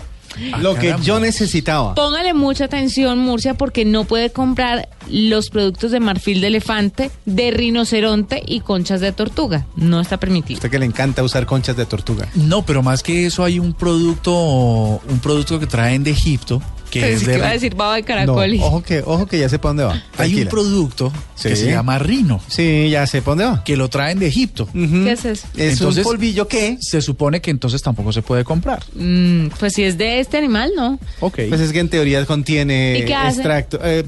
lo 0.59 0.75
que 0.75 0.95
yo 1.03 1.19
necesitaba. 1.19 1.95
Póngale 1.95 2.33
mucha 2.33 2.65
atención, 2.65 3.19
Murcia, 3.19 3.53
porque 3.53 3.85
no 3.85 4.03
puede 4.03 4.31
comprar 4.31 4.89
los 5.09 5.49
productos 5.49 5.91
de 5.91 5.99
marfil 5.99 6.41
de 6.41 6.47
elefante, 6.47 7.11
de 7.25 7.51
rinoceronte 7.51 8.41
y 8.45 8.61
conchas 8.61 9.01
de 9.01 9.11
tortuga. 9.11 9.65
No 9.75 10.01
está 10.01 10.17
permitido. 10.17 10.57
Usted 10.57 10.69
que 10.69 10.79
le 10.79 10.85
encanta 10.85 11.23
usar 11.23 11.45
conchas 11.45 11.75
de 11.75 11.85
tortuga. 11.85 12.27
No, 12.35 12.65
pero 12.65 12.83
más 12.83 13.03
que 13.03 13.25
eso 13.25 13.43
hay 13.43 13.59
un 13.59 13.73
producto, 13.73 14.31
un 14.33 15.19
producto 15.21 15.59
que 15.59 15.67
traen 15.67 16.03
de 16.03 16.11
Egipto 16.11 16.61
que 16.89 16.99
es 16.99 17.05
Pensé 17.19 17.25
de 17.27 17.31
que 17.33 17.37
iba 17.37 17.47
a 17.49 17.51
decir 17.53 17.75
baba 17.75 17.95
de 17.95 18.03
caracol. 18.03 18.57
No, 18.57 18.65
ojo 18.65 18.83
que, 18.83 19.01
ojo 19.05 19.25
que 19.27 19.39
ya 19.39 19.47
sé 19.49 19.59
para 19.59 19.69
dónde 19.69 19.83
va. 19.83 20.03
hay 20.17 20.41
un 20.41 20.47
producto 20.47 21.11
que 21.41 21.55
se 21.55 21.71
llama 21.71 21.99
rino 21.99 22.41
Sí, 22.47 22.89
ya 22.89 23.05
sé 23.07 23.21
para 23.21 23.31
dónde 23.31 23.45
va. 23.45 23.63
que 23.63 23.77
lo 23.77 23.89
traen 23.89 24.19
de 24.19 24.27
Egipto. 24.27 24.67
¿Qué 24.73 25.11
es 25.11 25.25
eso? 25.25 25.47
Es 25.55 25.73
Entonces- 25.73 26.05
un 26.05 26.11
polvillo 26.11 26.47
que, 26.47 26.77
Se 26.81 27.01
supone 27.01 27.41
que 27.41 27.51
entonces 27.51 27.81
tampoco 27.81 28.11
se 28.11 28.21
puede 28.21 28.43
comprar. 28.43 28.83
Mm, 28.95 29.47
pues 29.59 29.73
si 29.73 29.83
es 29.83 29.97
de 29.97 30.19
este 30.19 30.37
animal, 30.37 30.71
no. 30.75 30.99
Ok. 31.19 31.39
pues 31.49 31.61
es 31.61 31.71
que 31.71 31.79
en 31.79 31.89
teoría 31.89 32.25
contiene 32.25 32.99
¿Y 32.99 33.05
qué 33.05 33.15
hace? 33.15 33.37
extracto. 33.37 33.79
Eh, 33.83 34.03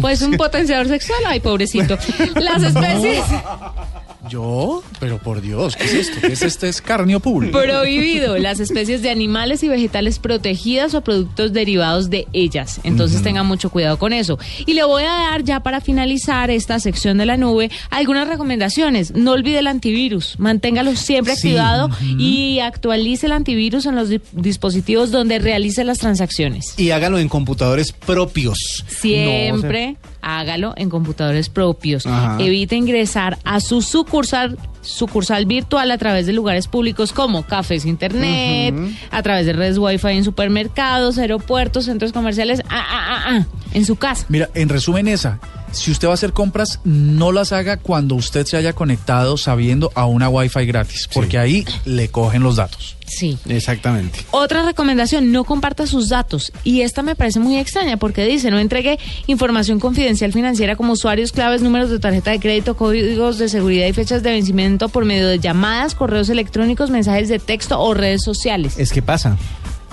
Pues 0.00 0.22
un 0.22 0.36
potenciador 0.36 0.88
sexual, 0.88 1.18
ay, 1.26 1.40
pobrecito. 1.40 1.98
Las 2.36 2.62
especies 2.62 3.24
Yo, 4.28 4.82
pero 5.00 5.18
por 5.18 5.40
Dios, 5.40 5.76
¿qué 5.76 5.84
es 5.84 5.94
esto? 5.94 6.20
¿Qué 6.20 6.32
es 6.32 6.42
este 6.42 6.68
escarnio 6.68 7.20
público? 7.20 7.58
prohibido, 7.60 8.36
las 8.38 8.60
especies 8.60 9.02
de 9.02 9.10
animales 9.10 9.62
y 9.62 9.68
vegetales 9.68 10.18
protegidas 10.18 10.94
o 10.94 11.00
productos 11.02 11.52
derivados 11.52 12.10
de 12.10 12.26
ellas. 12.32 12.80
Entonces 12.84 13.22
tengan 13.22 13.46
mucho 13.46 13.70
cuidado 13.70 13.98
con 13.98 14.12
eso. 14.12 14.38
Y 14.66 14.74
le 14.74 14.84
voy 14.84 15.02
a 15.04 15.12
dar 15.12 15.44
ya 15.44 15.60
para 15.60 15.80
finalizar 15.80 16.50
esta 16.50 16.78
sección 16.80 17.18
de 17.18 17.26
la 17.26 17.36
nube 17.36 17.70
algunas 17.90 18.28
recomendaciones. 18.28 19.12
No 19.14 19.32
olvide 19.32 19.58
el 19.58 19.66
antivirus, 19.66 20.38
manténgalo 20.38 20.94
siempre 20.96 21.36
Sí, 21.36 21.48
activado 21.48 21.90
y 22.18 22.60
actualice 22.60 23.26
el 23.26 23.32
antivirus 23.32 23.86
en 23.86 23.94
los 23.96 24.08
di- 24.08 24.20
dispositivos 24.32 25.10
donde 25.10 25.38
realice 25.38 25.84
las 25.84 25.98
transacciones. 25.98 26.74
Y 26.78 26.90
hágalo 26.90 27.18
en 27.18 27.28
computadores 27.28 27.92
propios. 27.92 28.84
Siempre 28.86 29.96
hágalo 30.24 30.74
en 30.76 30.90
computadores 30.90 31.48
propios. 31.48 32.06
Ajá. 32.06 32.36
Evite 32.40 32.76
ingresar 32.76 33.38
a 33.44 33.60
su 33.60 33.82
sucursal 33.82 34.58
sucursal 34.84 35.46
virtual 35.46 35.90
a 35.90 35.98
través 35.98 36.26
de 36.26 36.32
lugares 36.32 36.68
públicos 36.68 37.12
como 37.12 37.42
cafés 37.42 37.86
internet, 37.86 38.74
a 39.10 39.22
través 39.22 39.46
de 39.46 39.52
redes 39.54 39.78
wifi 39.78 40.08
en 40.08 40.24
supermercados, 40.24 41.18
aeropuertos, 41.18 41.86
centros 41.86 42.12
comerciales, 42.12 42.60
ah, 42.68 42.84
ah, 42.86 43.06
ah, 43.08 43.22
ah, 43.26 43.46
en 43.72 43.84
su 43.84 43.96
casa. 43.96 44.26
Mira, 44.28 44.50
en 44.54 44.68
resumen 44.68 45.08
esa, 45.08 45.40
si 45.74 45.90
usted 45.90 46.08
va 46.08 46.12
a 46.12 46.14
hacer 46.14 46.32
compras, 46.32 46.80
no 46.84 47.32
las 47.32 47.52
haga 47.52 47.76
cuando 47.76 48.14
usted 48.14 48.46
se 48.46 48.56
haya 48.56 48.72
conectado 48.72 49.36
sabiendo 49.36 49.90
a 49.94 50.06
una 50.06 50.28
Wi-Fi 50.28 50.66
gratis, 50.66 51.08
porque 51.12 51.38
ahí 51.38 51.64
le 51.84 52.08
cogen 52.08 52.42
los 52.42 52.56
datos. 52.56 52.96
Sí. 53.06 53.38
Exactamente. 53.48 54.20
Otra 54.30 54.64
recomendación, 54.64 55.30
no 55.30 55.44
comparta 55.44 55.86
sus 55.86 56.08
datos. 56.08 56.52
Y 56.64 56.80
esta 56.80 57.02
me 57.02 57.14
parece 57.14 57.38
muy 57.38 57.58
extraña 57.58 57.96
porque 57.96 58.24
dice, 58.24 58.50
no 58.50 58.58
entregue 58.58 58.98
información 59.26 59.78
confidencial 59.78 60.32
financiera 60.32 60.76
como 60.76 60.94
usuarios, 60.94 61.32
claves, 61.32 61.62
números 61.62 61.90
de 61.90 61.98
tarjeta 61.98 62.30
de 62.30 62.40
crédito, 62.40 62.76
códigos 62.76 63.38
de 63.38 63.48
seguridad 63.48 63.86
y 63.86 63.92
fechas 63.92 64.22
de 64.22 64.30
vencimiento 64.30 64.88
por 64.88 65.04
medio 65.04 65.28
de 65.28 65.38
llamadas, 65.38 65.94
correos 65.94 66.28
electrónicos, 66.28 66.90
mensajes 66.90 67.28
de 67.28 67.38
texto 67.38 67.80
o 67.80 67.94
redes 67.94 68.22
sociales. 68.22 68.78
Es 68.78 68.92
que 68.92 69.02
pasa. 69.02 69.36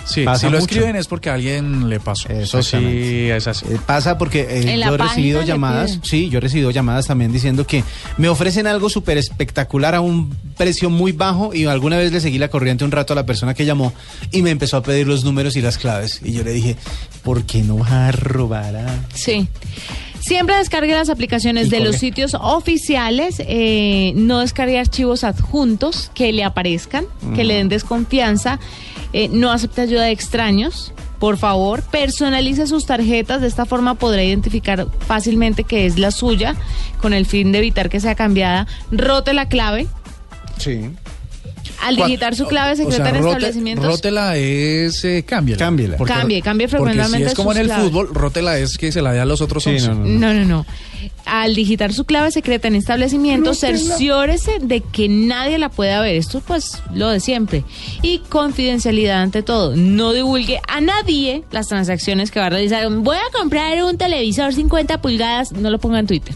Sí, 0.06 0.24
Pasa 0.24 0.48
si 0.48 0.52
lo 0.52 0.60
mucho. 0.60 0.74
escriben 0.74 0.96
es 0.96 1.08
porque 1.08 1.30
a 1.30 1.36
alguien 1.36 1.90
le 1.90 2.00
pasó. 2.00 2.28
Eso 2.30 2.62
sí, 2.64 3.30
es 3.30 3.48
así. 3.48 3.66
Eh, 3.70 3.78
pasa 3.86 4.18
porque 4.18 4.48
eh, 4.50 4.80
yo 4.86 4.96
he 4.96 4.98
recibido 4.98 5.42
llamadas, 5.44 6.00
sí, 6.04 6.30
yo 6.30 6.40
he 6.40 6.42
recibido 6.42 6.72
llamadas 6.72 7.08
también 7.08 7.32
diciendo 7.32 7.66
que 7.66 7.84
me 8.18 8.28
ofrecen 8.30 8.68
algo 8.68 8.90
súper 8.90 9.18
espectacular 9.18 9.96
a 9.96 10.02
un 10.02 10.36
precio 10.58 10.90
muy 10.90 11.12
bajo 11.12 11.54
y 11.54 11.66
alguna 11.66 11.98
vez 11.98 12.12
le 12.12 12.20
seguí 12.20 12.38
la 12.38 12.50
corriente 12.50 12.84
un 12.84 12.92
rato 12.92 13.14
a 13.14 13.16
la 13.16 13.26
persona 13.26 13.54
que 13.54 13.66
llamó 13.66 13.94
y 14.32 14.42
me 14.42 14.50
empezó 14.52 14.78
a 14.78 14.84
pedir 14.84 15.08
los 15.08 15.24
números 15.24 15.56
y 15.56 15.62
las 15.62 15.78
claves 15.78 16.20
y 16.24 16.34
yo 16.34 16.44
le 16.44 16.52
dije, 16.52 16.76
¿por 17.24 17.44
qué 17.46 17.62
no 17.62 17.78
vas 17.78 17.92
a 17.92 18.12
robar 18.12 18.76
a...? 18.76 19.06
Sí. 19.14 19.48
Siempre 20.20 20.56
descargue 20.56 20.94
las 20.94 21.10
aplicaciones 21.10 21.72
de 21.72 21.80
los 21.80 21.96
sitios 21.96 22.36
oficiales, 22.40 23.38
eh, 23.40 24.14
no 24.16 24.40
descargue 24.40 24.78
archivos 24.80 25.24
adjuntos 25.24 26.12
que 26.14 26.32
le 26.32 26.44
aparezcan, 26.44 27.06
que 27.36 27.44
le 27.44 27.56
den 27.56 27.70
desconfianza, 27.70 28.60
eh, 29.14 29.30
no 29.30 29.52
acepte 29.52 29.82
ayuda 29.82 30.04
de 30.04 30.12
extraños. 30.12 30.94
Por 31.20 31.38
favor, 31.38 31.84
personalice 31.84 32.66
sus 32.66 32.86
tarjetas, 32.86 33.42
de 33.42 33.48
esta 33.48 33.66
forma 33.66 33.96
podrá 33.96 34.24
identificar 34.24 34.88
fácilmente 35.06 35.64
que 35.64 35.86
es 35.86 36.00
la 36.00 36.10
suya, 36.10 36.56
con 37.00 37.14
el 37.14 37.26
fin 37.28 37.52
de 37.52 37.60
evitar 37.60 37.90
que 37.90 38.00
sea 38.00 38.16
cambiada. 38.16 38.68
Rote 38.92 39.34
la 39.34 39.48
clave. 39.48 39.88
Sí. 40.58 40.90
Al 41.82 41.96
digitar 41.96 42.36
su 42.36 42.46
clave 42.46 42.74
O 42.74 42.76
sea, 42.76 42.86
secreta 42.86 43.10
en 43.10 43.16
rote- 43.16 43.28
establecimientos. 43.30 43.86
Rótela 43.86 44.38
es 44.38 45.04
eh, 45.04 45.24
cámbiala. 45.28 45.58
Cámbiela. 45.60 45.98
Cambie, 45.98 46.42
cambie 46.42 46.68
Porque 46.68 46.84
si 46.84 46.98
frecuentemente 46.98 47.28
es 47.30 47.36
como 47.36 47.52
en 47.52 47.58
el 47.58 47.66
claves. 47.68 47.86
fútbol, 47.86 48.10
rótela 48.14 48.58
es 48.60 48.78
que 48.78 48.92
se 48.92 49.02
la 49.02 49.12
dé 49.14 49.20
a 49.20 49.26
los 49.26 49.42
otros 49.42 49.64
Sí, 49.64 49.72
11. 49.72 49.88
no, 49.90 49.96
no. 49.96 50.06
No, 50.06 50.34
no, 50.34 50.46
no. 50.46 50.66
Al 51.26 51.56
digitar 51.56 51.94
su 51.94 52.06
clave 52.06 52.32
secreta 52.32 52.68
en 52.68 52.76
establecimientos, 52.76 53.60
cerciórese 53.60 54.60
de 54.62 54.82
que 54.82 55.08
nadie 55.10 55.58
la 55.58 55.70
pueda 55.70 56.02
ver. 56.02 56.16
Esto 56.16 56.42
pues 56.46 56.82
lo 56.94 57.10
de 57.10 57.20
siempre. 57.20 57.64
Y 58.02 58.20
confidencialidad 58.30 59.22
ante 59.22 59.42
todo. 59.44 59.76
No 59.76 60.14
divulgue 60.14 60.60
a 60.68 60.82
nadie 60.82 61.44
las 61.52 61.68
transacciones 61.68 62.32
que 62.32 62.40
va 62.40 62.48
a 62.48 62.50
realizar. 62.50 62.88
Voy 62.90 63.18
a 63.18 63.38
comprar 63.38 63.82
un 63.84 63.98
televisor 63.98 64.54
50 64.54 65.02
pulgadas. 65.02 65.52
No 65.52 65.70
lo 65.70 65.80
ponga 65.80 66.00
en 66.00 66.08
Twitter. 66.08 66.36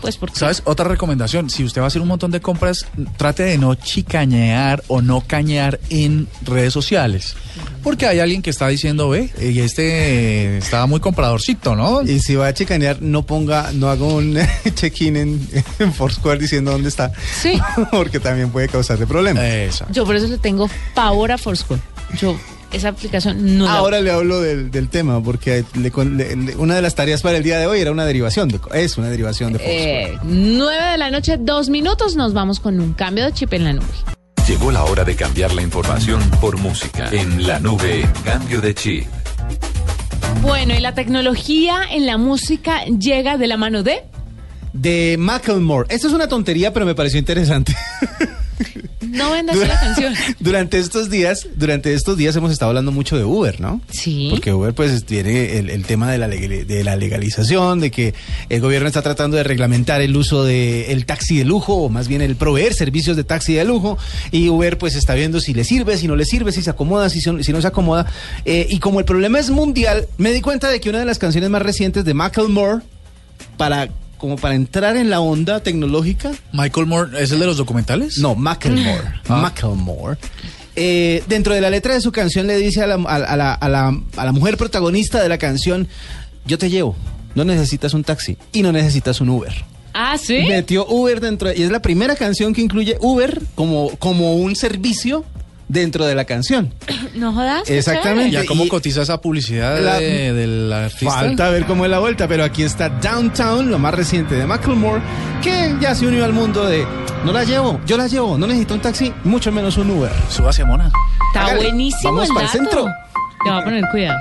Pues 0.00 0.16
porque... 0.16 0.38
¿Sabes? 0.38 0.62
Otra 0.64 0.86
recomendación, 0.86 1.50
si 1.50 1.64
usted 1.64 1.80
va 1.80 1.86
a 1.86 1.88
hacer 1.88 2.02
un 2.02 2.08
montón 2.08 2.30
de 2.30 2.40
compras, 2.40 2.86
trate 3.16 3.42
de 3.44 3.58
no 3.58 3.74
chicañear 3.74 4.82
o 4.88 5.02
no 5.02 5.20
cañear 5.20 5.80
en 5.90 6.28
redes 6.44 6.72
sociales. 6.72 7.36
Porque 7.82 8.06
hay 8.06 8.20
alguien 8.20 8.42
que 8.42 8.50
está 8.50 8.68
diciendo, 8.68 9.08
ve, 9.08 9.30
y 9.40 9.60
este 9.60 9.84
eh, 9.84 10.58
estaba 10.58 10.86
muy 10.86 11.00
compradorcito, 11.00 11.74
¿no? 11.74 12.02
Y 12.02 12.20
si 12.20 12.34
va 12.36 12.48
a 12.48 12.54
chicanear, 12.54 13.00
no 13.00 13.24
ponga, 13.24 13.72
no 13.72 13.88
haga 13.88 14.04
un 14.04 14.38
check-in 14.74 15.16
en, 15.16 15.48
en 15.78 15.92
Foursquare 15.92 16.38
diciendo 16.38 16.72
dónde 16.72 16.88
está. 16.88 17.12
Sí. 17.40 17.60
Porque 17.90 18.20
también 18.20 18.50
puede 18.50 18.68
causarle 18.68 19.06
problemas. 19.06 19.44
Esa. 19.44 19.90
Yo 19.90 20.04
por 20.04 20.16
eso 20.16 20.26
le 20.26 20.38
tengo 20.38 20.68
pavor 20.94 21.32
a 21.32 21.38
Foursquare. 21.38 21.80
Yo 22.18 22.38
esa 22.72 22.88
aplicación 22.88 23.56
no 23.58 23.64
la 23.64 23.72
Ahora 23.74 24.00
le 24.00 24.10
hablo 24.10 24.40
del, 24.40 24.70
del 24.70 24.88
tema, 24.88 25.22
porque 25.22 25.64
le 25.74 25.90
con- 25.90 26.16
le- 26.16 26.36
le- 26.36 26.56
una 26.56 26.74
de 26.74 26.82
las 26.82 26.94
tareas 26.94 27.22
para 27.22 27.36
el 27.38 27.42
día 27.42 27.58
de 27.58 27.66
hoy 27.66 27.80
era 27.80 27.90
una 27.92 28.04
derivación, 28.04 28.48
de, 28.48 28.60
es 28.74 28.98
una 28.98 29.08
derivación 29.08 29.52
de. 29.54 29.60
Eh, 29.62 30.18
9 30.24 30.84
de 30.92 30.98
la 30.98 31.10
noche, 31.10 31.36
dos 31.38 31.68
minutos, 31.70 32.16
nos 32.16 32.32
vamos 32.34 32.60
con 32.60 32.78
un 32.80 32.92
cambio 32.92 33.24
de 33.24 33.32
chip 33.32 33.52
en 33.54 33.64
la 33.64 33.72
nube. 33.72 33.86
Llegó 34.46 34.70
la 34.70 34.84
hora 34.84 35.04
de 35.04 35.14
cambiar 35.14 35.52
la 35.52 35.62
información 35.62 36.20
por 36.40 36.56
música. 36.58 37.08
En 37.12 37.46
la 37.46 37.60
nube, 37.60 38.06
cambio 38.24 38.60
de 38.60 38.74
chip. 38.74 39.04
Bueno, 40.42 40.74
y 40.74 40.80
la 40.80 40.94
tecnología 40.94 41.80
en 41.90 42.06
la 42.06 42.16
música 42.16 42.84
llega 42.84 43.36
de 43.36 43.46
la 43.46 43.56
mano 43.56 43.82
de... 43.82 44.02
De 44.72 45.16
Macklemore. 45.18 45.92
Esto 45.94 46.06
es 46.08 46.14
una 46.14 46.28
tontería, 46.28 46.72
pero 46.72 46.86
me 46.86 46.94
pareció 46.94 47.18
interesante. 47.18 47.74
No 49.10 49.30
venda 49.30 49.52
así 49.52 49.64
la 49.64 49.80
canción. 49.80 50.14
Durante 50.40 50.78
estos 50.78 51.10
días, 51.10 51.46
durante 51.56 51.94
estos 51.94 52.16
días 52.16 52.34
hemos 52.36 52.52
estado 52.52 52.70
hablando 52.70 52.92
mucho 52.92 53.16
de 53.16 53.24
Uber, 53.24 53.60
¿no? 53.60 53.80
Sí. 53.90 54.28
Porque 54.30 54.52
Uber 54.52 54.74
pues 54.74 55.04
tiene 55.04 55.58
el, 55.58 55.70
el 55.70 55.84
tema 55.84 56.10
de 56.10 56.18
la, 56.18 56.28
de 56.28 56.84
la 56.84 56.96
legalización, 56.96 57.80
de 57.80 57.90
que 57.90 58.14
el 58.48 58.60
gobierno 58.60 58.88
está 58.88 59.02
tratando 59.02 59.36
de 59.36 59.42
reglamentar 59.44 60.00
el 60.00 60.16
uso 60.16 60.44
del 60.44 61.06
taxi 61.06 61.38
de 61.38 61.44
lujo, 61.44 61.74
o 61.74 61.88
más 61.88 62.08
bien 62.08 62.20
el 62.22 62.36
proveer 62.36 62.74
servicios 62.74 63.16
de 63.16 63.24
taxi 63.24 63.54
de 63.54 63.64
lujo, 63.64 63.98
y 64.30 64.48
Uber 64.48 64.78
pues 64.78 64.94
está 64.94 65.14
viendo 65.14 65.40
si 65.40 65.54
le 65.54 65.64
sirve, 65.64 65.96
si 65.96 66.06
no 66.08 66.16
le 66.16 66.24
sirve, 66.24 66.52
si 66.52 66.62
se 66.62 66.70
acomoda, 66.70 67.08
si, 67.10 67.20
son- 67.20 67.42
si 67.44 67.52
no 67.52 67.60
se 67.60 67.66
acomoda. 67.68 68.06
Eh, 68.44 68.66
y 68.70 68.78
como 68.78 68.98
el 69.00 69.04
problema 69.04 69.38
es 69.38 69.50
mundial, 69.50 70.06
me 70.18 70.32
di 70.32 70.40
cuenta 70.40 70.68
de 70.68 70.80
que 70.80 70.90
una 70.90 70.98
de 71.00 71.04
las 71.04 71.18
canciones 71.18 71.50
más 71.50 71.62
recientes 71.62 72.04
de 72.04 72.14
Macklemore, 72.14 72.82
para 73.56 73.88
como 74.18 74.36
para 74.36 74.54
entrar 74.54 74.96
en 74.96 75.08
la 75.10 75.20
onda 75.20 75.60
tecnológica, 75.60 76.32
Michael 76.52 76.86
Moore, 76.86 77.22
¿es 77.22 77.30
el 77.32 77.38
de 77.40 77.46
los 77.46 77.56
documentales? 77.56 78.18
no, 78.18 78.34
Macklemore. 78.34 79.08
Ah. 79.28 79.36
Macklemore. 79.42 80.18
Eh, 80.76 81.24
dentro 81.28 81.54
de 81.54 81.60
la 81.60 81.70
letra 81.70 81.94
de 81.94 82.00
su 82.00 82.12
canción 82.12 82.46
le 82.46 82.56
dice 82.56 82.82
a 82.82 82.86
la, 82.86 82.94
a, 82.94 83.14
a 83.16 83.36
la, 83.36 83.52
a 83.54 83.68
la- 83.68 84.00
a 84.16 84.24
la 84.24 84.32
mujer 84.32 84.56
protagonista 84.56 85.22
de 85.22 85.28
la 85.28 85.38
canción, 85.38 85.88
yo 86.46 86.58
te 86.58 86.70
llevo, 86.70 86.94
no 87.34 87.44
necesitas 87.44 87.94
un 87.94 88.04
taxi 88.04 88.36
y 88.52 88.62
no 88.62 88.70
necesitas 88.72 89.20
un 89.20 89.28
Uber. 89.30 89.52
Ah, 89.94 90.16
¿sí? 90.16 90.44
Metió 90.48 90.86
Uber 90.86 91.20
dentro, 91.20 91.52
y 91.52 91.62
es 91.62 91.70
la 91.72 91.82
primera 91.82 92.14
canción 92.14 92.52
que 92.54 92.60
incluye 92.60 92.96
Uber 93.00 93.40
como, 93.56 93.90
como 93.98 94.36
un 94.36 94.54
servicio 94.54 95.24
dentro 95.68 96.06
de 96.06 96.14
la 96.14 96.24
canción. 96.24 96.72
No 97.14 97.32
jodas. 97.32 97.68
Exactamente. 97.68 98.30
¿Ya 98.30 98.44
cómo 98.46 98.64
Y- 98.64 98.68
cotiza 98.68 99.02
esa 99.02 99.20
publicidad 99.20 99.80
La- 99.80 99.98
de- 99.98 100.32
del 100.32 100.72
artista? 100.72 101.10
Falta 101.12 101.48
ver 101.50 101.64
cómo 101.64 101.84
es 101.84 101.90
la 101.90 101.98
vuelta, 101.98 102.28
pero 102.28 102.44
aquí 102.44 102.62
está 102.62 102.88
Downtown, 102.90 103.70
lo 103.70 103.78
más 103.80 103.92
reciente 103.94 104.36
de 104.36 104.46
Macklemore, 104.46 105.02
que 105.42 105.74
ya 105.80 105.94
se 105.96 106.06
unió 106.06 106.24
al 106.24 106.32
mundo 106.32 106.64
de 106.66 106.86
no 107.24 107.32
la 107.32 107.42
llevo, 107.42 107.80
yo 107.86 107.96
la 107.96 108.06
llevo, 108.06 108.38
no 108.38 108.46
necesito 108.46 108.74
un 108.74 108.80
taxi, 108.80 109.12
mucho 109.24 109.50
menos 109.50 109.76
un 109.78 109.90
Uber. 109.90 110.12
Súbase, 110.28 110.64
mona. 110.64 110.92
Está 111.34 111.46
Hágale. 111.46 111.62
buenísimo 111.62 112.12
Vamos 112.12 112.28
el 112.28 112.34
pa'l 112.34 112.44
dato. 112.46 112.58
centro. 112.58 112.86
Te 113.44 113.50
va 113.50 113.58
a 113.58 113.64
poner 113.64 113.84
cuidado. 113.90 114.18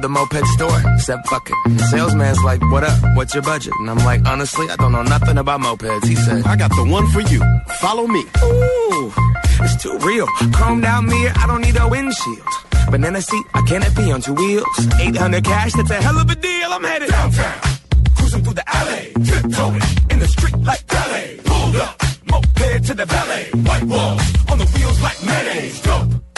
The 0.00 0.08
moped 0.08 0.46
store, 0.48 0.98
said 0.98 1.20
fuck 1.26 1.48
it. 1.50 1.56
The 1.76 1.84
salesman's 1.90 2.42
like, 2.42 2.62
what 2.70 2.84
up? 2.84 2.98
What's 3.16 3.34
your 3.34 3.42
budget? 3.42 3.72
And 3.80 3.90
I'm 3.90 3.98
like, 3.98 4.26
honestly, 4.26 4.68
I 4.68 4.76
don't 4.76 4.92
know 4.92 5.02
nothing 5.02 5.38
about 5.38 5.60
mopeds. 5.60 6.06
He 6.06 6.14
said, 6.14 6.46
I 6.46 6.56
got 6.56 6.70
the 6.70 6.84
one 6.84 7.06
for 7.08 7.20
you. 7.20 7.40
Follow 7.80 8.06
me. 8.06 8.20
ooh, 8.42 9.12
it's 9.60 9.82
too 9.82 9.96
real. 9.98 10.26
Chromed 10.56 10.84
out 10.84 11.04
mirror, 11.04 11.32
I 11.36 11.46
don't 11.46 11.60
need 11.60 11.76
a 11.76 11.88
windshield. 11.88 12.46
Banana 12.90 13.20
seat, 13.20 13.44
I 13.54 13.62
can't 13.62 13.84
canopy 13.84 14.10
on 14.10 14.20
two 14.20 14.34
wheels. 14.34 14.66
800 15.00 15.44
cash, 15.44 15.72
that's 15.74 15.90
a 15.90 15.94
hell 16.02 16.18
of 16.18 16.30
a 16.30 16.34
deal. 16.34 16.70
I'm 16.70 16.82
headed 16.84 17.10
downtown. 17.10 17.60
Cruising 18.16 18.42
through 18.44 18.54
the 18.54 18.64
alley, 18.66 19.12
tiptoeing 19.24 19.82
in 20.10 20.18
the 20.18 20.28
street 20.28 20.56
like 20.58 20.86
ballet. 20.86 21.40
Pulled 21.44 21.76
up, 21.76 22.02
moped 22.26 22.86
to 22.86 22.94
the 22.94 23.06
valet. 23.06 23.50
White 23.68 23.84
walls 23.84 24.22
on 24.50 24.58
the 24.58 24.66
wheels 24.74 25.00
like 25.02 25.22
mayonnaise. 25.24 25.80
Dope. 25.82 26.29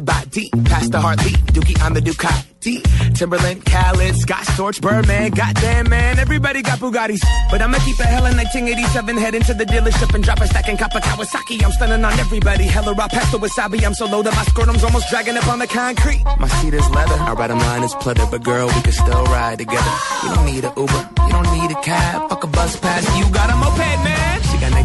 Body. 0.00 0.50
Past 0.64 0.92
the 0.92 1.00
heartbeat, 1.00 1.38
Dookie 1.54 1.80
on 1.84 1.92
the 1.92 2.00
Ducati. 2.00 2.82
Timberland, 3.14 3.64
Khaled, 3.64 4.16
Scott 4.16 4.44
Storch, 4.46 4.80
Birdman. 4.80 5.32
Goddamn, 5.32 5.88
man, 5.90 6.18
everybody 6.18 6.62
got 6.62 6.78
Bugattis. 6.78 7.20
But 7.50 7.60
I'ma 7.60 7.78
keep 7.78 7.98
a 7.98 8.04
hella 8.04 8.30
1987, 8.34 9.16
head 9.16 9.34
into 9.34 9.54
the 9.54 9.64
dealership 9.64 10.14
and 10.14 10.22
drop 10.22 10.40
a 10.40 10.46
stack 10.46 10.68
in 10.68 10.76
Kappa 10.76 11.00
Kawasaki. 11.00 11.62
I'm 11.64 11.72
stunning 11.72 12.04
on 12.04 12.12
everybody. 12.18 12.64
Hella 12.64 12.94
raw 12.94 13.08
pasta 13.08 13.36
wasabi. 13.38 13.84
I'm 13.84 13.94
so 13.94 14.06
low 14.06 14.22
that 14.22 14.34
my 14.34 14.44
scrotum's 14.44 14.84
almost 14.84 15.08
dragging 15.10 15.36
up 15.36 15.46
on 15.48 15.58
the 15.58 15.66
concrete. 15.66 16.22
My 16.38 16.48
seat 16.48 16.74
is 16.74 16.88
leather. 16.90 17.16
I 17.18 17.32
ride 17.32 17.50
a 17.50 17.56
line 17.56 17.82
is 17.82 17.94
pleather, 17.94 18.30
but 18.30 18.42
girl, 18.44 18.68
we 18.68 18.80
can 18.82 18.92
still 18.92 19.24
ride 19.24 19.58
together. 19.58 19.92
You 20.22 20.34
don't 20.34 20.46
need 20.46 20.64
a 20.64 20.72
Uber, 20.76 21.08
you 21.26 21.32
don't 21.32 21.52
need 21.58 21.70
a 21.70 21.80
cab. 21.82 22.28
Fuck 22.30 22.44
a 22.44 22.46
bus 22.46 22.76
pass, 22.78 23.18
you 23.18 23.28
got 23.32 23.50
a 23.50 23.56
moped, 23.56 24.04
man. 24.04 24.11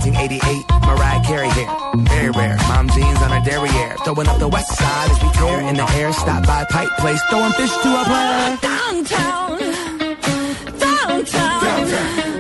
She 0.08 0.14
1988 0.14 0.88
Mariah 0.88 1.22
Carey 1.26 1.49
here, 1.49 1.68
very 2.08 2.30
rare. 2.32 2.55
Mom 2.70 2.88
jeans 2.88 3.22
on 3.22 3.32
her 3.32 3.43
derriere, 3.43 3.97
throwing 4.05 4.28
up 4.28 4.39
the 4.39 4.47
west 4.47 4.74
side 4.78 5.12
as 5.12 5.22
we 5.22 5.30
tear 5.32 5.60
in 5.60 5.76
the 5.76 5.84
air. 5.99 6.14
Stop 6.14 6.47
by 6.47 6.64
Pipe 6.64 6.88
Place, 6.97 7.22
throwing 7.30 7.51
fish 7.51 7.70
to 7.70 7.89
a 7.89 8.03
player. 8.05 8.58
Downtown, 8.62 9.60
downtown, 10.80 11.60
downtown, 11.60 12.37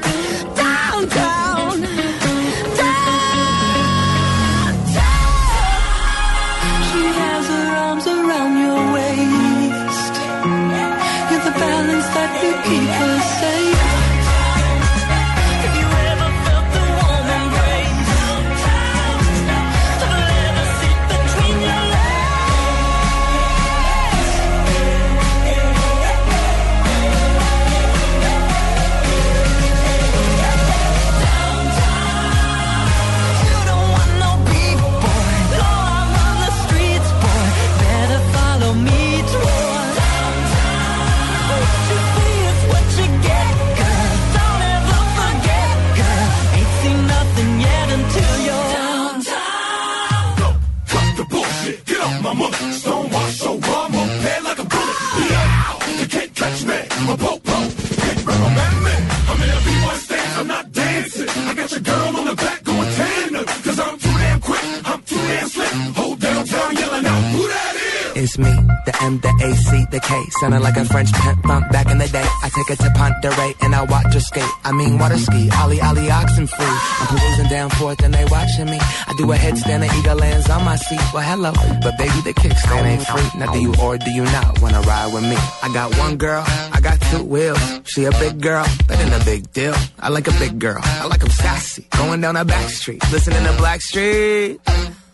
M, 69.07 69.19
the 69.19 69.31
A, 69.47 69.49
C, 69.55 69.85
the 69.89 69.99
K. 69.99 70.11
Sounding 70.39 70.61
like 70.61 70.75
a 70.75 70.83
French 70.83 71.11
pimp 71.13 71.41
from 71.41 71.63
back 71.69 71.87
in 71.89 71.97
the 71.97 72.09
day. 72.09 72.27
I 72.43 72.49
take 72.49 72.69
it 72.73 72.79
to 72.83 72.89
Ponderay 72.99 73.51
and 73.63 73.73
I 73.73 73.83
watch 73.83 74.13
her 74.13 74.19
skate. 74.19 74.53
I 74.65 74.71
mean, 74.73 74.97
water 74.97 75.17
ski, 75.17 75.49
Ollie, 75.59 75.79
Ollie, 75.79 76.11
oxen 76.11 76.45
free. 76.45 76.75
I'm 76.99 77.07
perusing 77.07 77.49
down 77.49 77.69
forth 77.79 78.03
and 78.03 78.13
they 78.13 78.25
watching 78.25 78.65
me. 78.65 78.79
I 78.81 79.13
do 79.17 79.31
a 79.31 79.35
headstand 79.35 79.81
and 79.85 79.93
eagle 79.97 80.17
lands 80.17 80.49
on 80.49 80.63
my 80.65 80.75
seat. 80.75 80.99
Well, 81.13 81.23
hello, 81.23 81.53
but 81.83 81.97
baby, 81.97 82.19
the 82.27 82.33
kickstand 82.33 82.83
ain't 82.83 83.05
free. 83.07 83.39
Now, 83.39 83.51
do 83.53 83.59
you 83.59 83.73
or 83.81 83.97
do 83.97 84.11
you 84.11 84.23
not 84.23 84.61
wanna 84.61 84.81
ride 84.81 85.13
with 85.13 85.23
me? 85.23 85.37
I 85.63 85.69
got 85.73 85.97
one 85.97 86.17
girl, 86.17 86.43
I 86.45 86.79
got 86.81 86.99
two 87.09 87.23
wheels. 87.23 87.63
She 87.85 88.03
a 88.03 88.11
big 88.11 88.41
girl, 88.41 88.65
that 88.87 88.99
ain't 88.99 89.21
a 89.21 89.23
big 89.23 89.51
deal. 89.53 89.75
I 89.99 90.09
like 90.09 90.27
a 90.27 90.35
big 90.43 90.59
girl, 90.59 90.81
I 90.83 91.05
like 91.05 91.17
like 91.17 91.23
'em 91.23 91.29
sassy. 91.29 91.87
Going 91.97 92.21
down 92.21 92.35
a 92.35 92.45
back 92.45 92.69
street, 92.69 93.01
listening 93.11 93.43
to 93.43 93.53
Black 93.57 93.81
Street. 93.81 94.59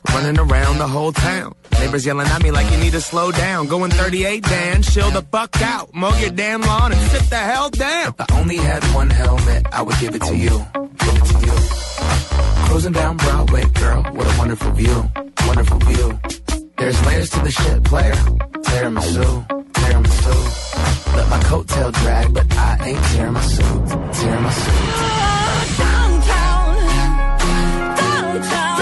Running 0.09 0.39
around 0.39 0.77
the 0.77 0.87
whole 0.87 1.11
town. 1.11 1.55
Neighbors 1.79 2.05
yelling 2.05 2.27
at 2.27 2.43
me 2.43 2.51
like 2.51 2.71
you 2.71 2.77
need 2.77 2.91
to 2.91 3.01
slow 3.01 3.31
down. 3.31 3.67
Going 3.67 3.91
38, 3.91 4.43
Dan, 4.43 4.81
chill 4.83 5.11
the 5.11 5.21
fuck 5.23 5.61
out. 5.61 5.93
Mow 5.93 6.15
your 6.17 6.29
damn 6.31 6.61
lawn 6.61 6.91
and 6.91 7.01
sit 7.11 7.29
the 7.29 7.37
hell 7.37 7.69
down. 7.69 8.13
If 8.19 8.31
I 8.31 8.39
only 8.39 8.57
had 8.57 8.83
one 8.93 9.09
helmet, 9.09 9.65
I 9.71 9.81
would 9.81 9.97
give 9.99 10.15
it 10.15 10.21
to 10.23 10.35
you. 10.35 10.49
Give 10.49 11.15
it 11.15 11.25
to 11.25 11.39
you. 11.45 11.53
Cruising 12.67 12.93
down 12.93 13.17
Broadway, 13.17 13.65
girl, 13.65 14.03
what 14.03 14.33
a 14.33 14.37
wonderful 14.37 14.71
view. 14.71 15.09
Wonderful 15.45 15.79
view. 15.79 16.19
There's 16.77 17.05
layers 17.05 17.29
to 17.31 17.39
the 17.39 17.51
shit, 17.51 17.83
player. 17.83 18.13
Tiramisu, 18.13 19.47
tiramisu. 19.73 21.15
Let 21.15 21.29
my 21.29 21.39
coattail 21.39 21.91
drag, 21.93 22.33
but 22.33 22.45
I 22.57 22.77
ain't 22.87 22.99
tiramisu. 22.99 23.63
Tiramisu. 24.17 24.71
Downtown, 25.77 26.75
downtown, 26.87 27.95
downtown, 27.97 28.72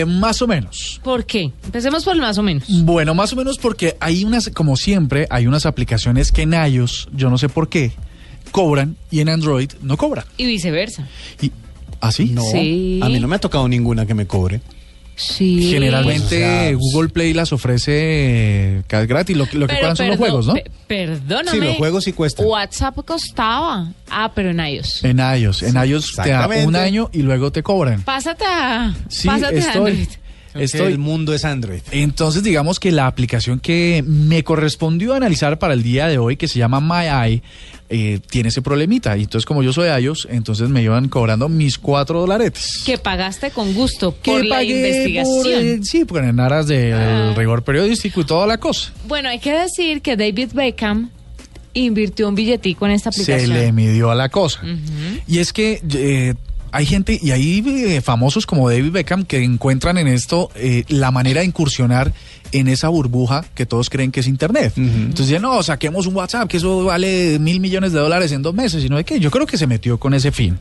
Eh, 0.00 0.06
más 0.06 0.42
o 0.42 0.46
menos. 0.46 1.00
¿Por 1.02 1.24
qué? 1.24 1.52
Empecemos 1.64 2.04
por 2.04 2.14
el 2.14 2.20
más 2.20 2.38
o 2.38 2.42
menos. 2.42 2.64
Bueno, 2.84 3.14
más 3.14 3.32
o 3.32 3.36
menos 3.36 3.58
porque 3.58 3.96
hay 4.00 4.24
unas, 4.24 4.50
como 4.50 4.76
siempre, 4.76 5.26
hay 5.30 5.46
unas 5.46 5.66
aplicaciones 5.66 6.32
que 6.32 6.42
en 6.42 6.54
iOS, 6.54 7.08
yo 7.12 7.30
no 7.30 7.38
sé 7.38 7.48
por 7.48 7.68
qué, 7.68 7.92
cobran 8.50 8.96
y 9.10 9.20
en 9.20 9.28
Android 9.28 9.70
no 9.82 9.96
cobran. 9.96 10.24
Y 10.36 10.46
viceversa. 10.46 11.06
Y, 11.40 11.52
¿Así? 12.00 12.26
No. 12.26 12.42
Sí. 12.42 13.00
A 13.02 13.08
mí 13.08 13.20
no 13.20 13.28
me 13.28 13.36
ha 13.36 13.40
tocado 13.40 13.68
ninguna 13.68 14.06
que 14.06 14.14
me 14.14 14.26
cobre. 14.26 14.60
Sí. 15.20 15.70
Generalmente 15.70 16.22
Pues, 16.22 16.24
o 16.24 16.28
sea, 16.38 16.72
Google 16.74 17.08
Play 17.10 17.32
las 17.34 17.52
ofrece 17.52 17.92
eh, 17.94 18.82
gratis, 18.88 19.36
lo, 19.36 19.46
que- 19.46 19.58
lo 19.58 19.66
que 19.66 19.76
cobran 19.76 19.96
son 19.96 20.08
los 20.08 20.16
juegos, 20.16 20.46
¿no? 20.46 20.54
pe- 20.54 20.70
perdóname. 20.86 21.50
Sí, 21.58 21.64
los 21.64 21.76
juegos 21.76 22.04
sí 22.04 22.12
cuestan. 22.12 22.46
WhatsApp 22.46 22.96
costaba. 23.04 23.92
Ah, 24.10 24.32
pero 24.34 24.50
en 24.50 24.60
iOS. 24.60 25.04
En 25.04 25.18
iOS, 25.18 25.62
en 25.62 25.76
iOS 25.76 26.14
te 26.22 26.30
da 26.30 26.48
un 26.64 26.74
año 26.76 27.10
y 27.12 27.22
luego 27.22 27.52
te 27.52 27.62
cobran. 27.62 28.02
Pásate 28.02 28.44
a, 28.46 28.94
Sí, 29.08 29.28
pásate 29.28 29.56
a 29.56 29.58
estoy, 29.58 29.90
Android. 29.90 30.08
estoy 30.54 30.92
El 30.92 30.98
mundo 30.98 31.34
es 31.34 31.44
Android. 31.44 31.80
Entonces, 31.92 32.42
digamos 32.42 32.80
que 32.80 32.90
la 32.90 33.06
aplicación 33.06 33.60
que 33.60 34.02
me 34.06 34.42
correspondió 34.42 35.14
analizar 35.14 35.58
para 35.58 35.74
el 35.74 35.82
día 35.82 36.06
de 36.08 36.18
hoy, 36.18 36.36
que 36.36 36.48
se 36.48 36.58
llama 36.58 36.80
MyEye, 36.80 37.42
eh, 37.90 38.20
tiene 38.30 38.48
ese 38.50 38.62
problemita. 38.62 39.16
Y 39.16 39.22
entonces, 39.24 39.44
como 39.44 39.62
yo 39.62 39.72
soy 39.72 39.88
iOS, 40.02 40.28
entonces 40.30 40.68
me 40.68 40.82
iban 40.82 41.08
cobrando 41.08 41.48
mis 41.48 41.76
cuatro 41.78 42.20
dolaretes. 42.20 42.82
Que 42.86 42.96
pagaste 42.98 43.50
con 43.50 43.74
gusto 43.74 44.12
por 44.12 44.44
la 44.44 44.56
pagué 44.56 44.76
investigación. 44.76 45.42
por, 45.42 45.46
eh, 45.52 45.80
sí, 45.82 46.04
porque 46.04 46.28
en 46.28 46.40
aras 46.40 46.66
del 46.68 46.94
Ah. 46.94 47.34
rigor 47.36 47.62
periodístico 47.64 48.20
y 48.20 48.24
toda 48.24 48.46
la 48.46 48.58
cosa. 48.58 48.92
Bueno, 49.06 49.28
hay 49.28 49.38
que 49.40 49.52
decir 49.52 50.00
que 50.02 50.16
David 50.16 50.50
Beckham 50.54 51.10
invirtió 51.74 52.28
un 52.28 52.34
billetico 52.34 52.86
en 52.86 52.92
esta 52.92 53.12
Se 53.12 53.22
aplicación. 53.22 53.56
le 53.58 53.72
midió 53.72 54.10
a 54.10 54.14
la 54.14 54.28
cosa. 54.28 54.60
Y 55.28 55.38
es 55.38 55.52
que 55.52 55.80
eh, 55.94 56.34
hay 56.72 56.86
gente, 56.86 57.18
y 57.20 57.30
hay 57.30 57.62
eh, 57.66 58.00
famosos 58.00 58.46
como 58.46 58.68
David 58.68 58.92
Beckham 58.92 59.24
que 59.24 59.42
encuentran 59.42 59.98
en 59.98 60.08
esto 60.08 60.50
eh, 60.54 60.84
la 60.88 61.10
manera 61.10 61.40
de 61.40 61.46
incursionar 61.46 62.12
en 62.52 62.68
esa 62.68 62.88
burbuja 62.88 63.44
que 63.54 63.66
todos 63.66 63.90
creen 63.90 64.10
que 64.10 64.20
es 64.20 64.26
Internet. 64.26 64.72
Entonces 64.76 65.40
no, 65.40 65.62
saquemos 65.62 66.06
un 66.06 66.16
WhatsApp, 66.16 66.48
que 66.48 66.56
eso 66.56 66.84
vale 66.84 67.38
mil 67.38 67.60
millones 67.60 67.92
de 67.92 68.00
dólares 68.00 68.32
en 68.32 68.42
dos 68.42 68.54
meses, 68.54 68.84
y 68.84 68.88
no 68.88 68.96
de 68.96 69.04
qué. 69.04 69.20
Yo 69.20 69.30
creo 69.30 69.46
que 69.46 69.56
se 69.56 69.66
metió 69.66 69.98
con 69.98 70.14
ese 70.14 70.32
fin. 70.32 70.58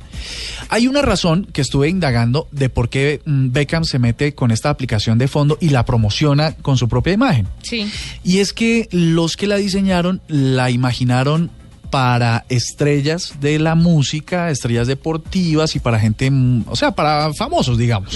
Hay 0.70 0.88
una 0.88 1.02
razón 1.02 1.48
que 1.52 1.62
estuve 1.62 1.90
indagando 1.90 2.48
de 2.52 2.70
por 2.70 2.90
qué 2.90 3.22
mm, 3.26 3.52
Beckham 3.52 3.86
se 3.86 4.00
mete 4.00 4.36
con 4.36 4.52
esta 4.52 4.70
aplicación 4.70 5.18
de 5.18 5.28
fondo 5.28 5.58
y 5.60 5.70
la 5.70 5.86
promociona 5.86 6.54
con 6.54 6.78
su 6.78 6.88
propia 6.88 7.14
imagen. 7.14 7.48
Sí. 7.64 7.92
Y 8.24 8.40
es 8.40 8.54
que 8.54 8.88
los 8.92 9.36
que 9.36 9.48
la 9.48 9.56
diseñaron 9.56 10.22
la 10.28 10.70
imaginaron 10.70 11.50
para 11.90 12.46
estrellas 12.50 13.34
de 13.40 13.60
la 13.60 13.76
música, 13.76 14.50
estrellas 14.50 14.88
deportivas 14.88 15.76
y 15.76 15.80
para 15.80 16.00
gente, 16.00 16.30
mm, 16.30 16.66
o 16.68 16.76
sea, 16.76 16.92
para 16.92 17.34
famosos, 17.34 17.78
digamos, 17.78 18.16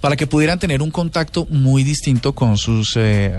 para 0.00 0.16
que 0.16 0.26
pudieran 0.26 0.58
tener 0.58 0.82
un 0.82 0.90
contacto 0.90 1.46
muy 1.50 1.82
distinto 1.82 2.34
con 2.34 2.56
sus 2.56 2.96
eh, 2.96 3.38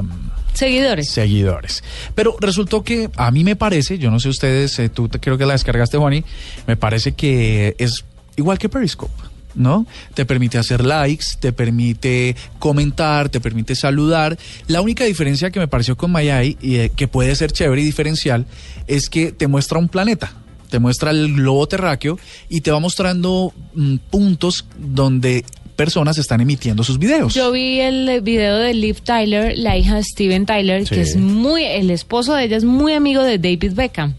Seguidores. 0.53 1.12
seguidores. 1.12 1.84
Pero 2.16 2.36
resultó 2.39 2.84
que 2.84 3.10
a 3.16 3.32
mí 3.32 3.43
me 3.43 3.56
parece, 3.56 3.97
yo 3.97 4.10
no 4.12 4.20
sé 4.20 4.30
ustedes, 4.30 4.78
eh, 4.80 4.89
tú 4.89 5.10
te, 5.10 5.20
creo 5.20 5.38
que 5.38 5.45
la 5.45 5.53
descargaste, 5.53 5.97
Juani, 5.97 6.24
me 6.68 6.78
parece 6.78 7.14
que 7.14 7.76
es 7.78 8.06
igual 8.38 8.58
que 8.58 8.70
Periscope. 8.70 9.14
¿No? 9.56 9.86
Te 10.14 10.26
permite 10.26 10.58
hacer 10.58 10.84
likes, 10.84 11.26
te 11.39 11.53
permite 11.53 12.36
comentar, 12.60 13.30
te 13.30 13.39
permite 13.39 13.76
saludar. 13.76 14.38
La 14.68 14.82
única 14.82 15.06
diferencia 15.06 15.49
que 15.49 15.60
me 15.60 15.68
pareció 15.68 15.95
con 15.95 16.12
MyAI, 16.12 16.58
y 16.62 16.76
eh, 16.76 16.91
que 16.93 17.08
puede 17.08 17.36
ser 17.36 17.51
chévere 17.51 17.82
y 17.82 17.86
diferencial, 17.86 18.45
es 18.88 19.10
que 19.10 19.32
te 19.32 19.47
muestra 19.47 19.80
un 19.80 19.88
planeta, 19.88 20.34
te 20.70 20.80
muestra 20.80 21.12
el 21.12 21.36
globo 21.36 21.68
terráqueo 21.68 22.20
y 22.49 22.62
te 22.62 22.72
va 22.72 22.80
mostrando 22.80 23.53
mm, 23.76 23.95
puntos 24.10 24.66
donde 24.78 25.45
personas 25.76 26.18
están 26.18 26.41
emitiendo 26.41 26.84
sus 26.84 26.97
videos. 26.97 27.34
Yo 27.34 27.51
vi 27.51 27.80
el 27.80 28.10
eh, 28.10 28.22
video 28.22 28.58
de 28.58 28.74
Liv 28.74 29.01
Tyler, 29.01 29.58
la 29.58 29.78
hija 29.78 29.95
de 29.95 30.03
Steven 30.03 30.45
Tyler, 30.45 30.86
que 30.86 31.01
es 31.01 31.16
muy, 31.16 31.64
el 31.64 31.91
esposo 31.91 32.34
de 32.34 32.45
ella 32.45 32.58
es 32.58 32.64
muy 32.64 32.93
amigo 32.93 33.22
de 33.22 33.38
David 33.38 33.74
Beckham. 33.74 34.16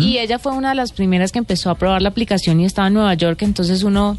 Y 0.00 0.18
ella 0.18 0.38
fue 0.38 0.52
una 0.52 0.70
de 0.70 0.74
las 0.74 0.92
primeras 0.92 1.32
que 1.32 1.38
empezó 1.38 1.70
a 1.70 1.76
probar 1.76 2.02
la 2.02 2.10
aplicación 2.10 2.60
y 2.60 2.64
estaba 2.64 2.88
en 2.88 2.94
Nueva 2.94 3.14
York, 3.14 3.42
entonces 3.42 3.82
uno 3.82 4.18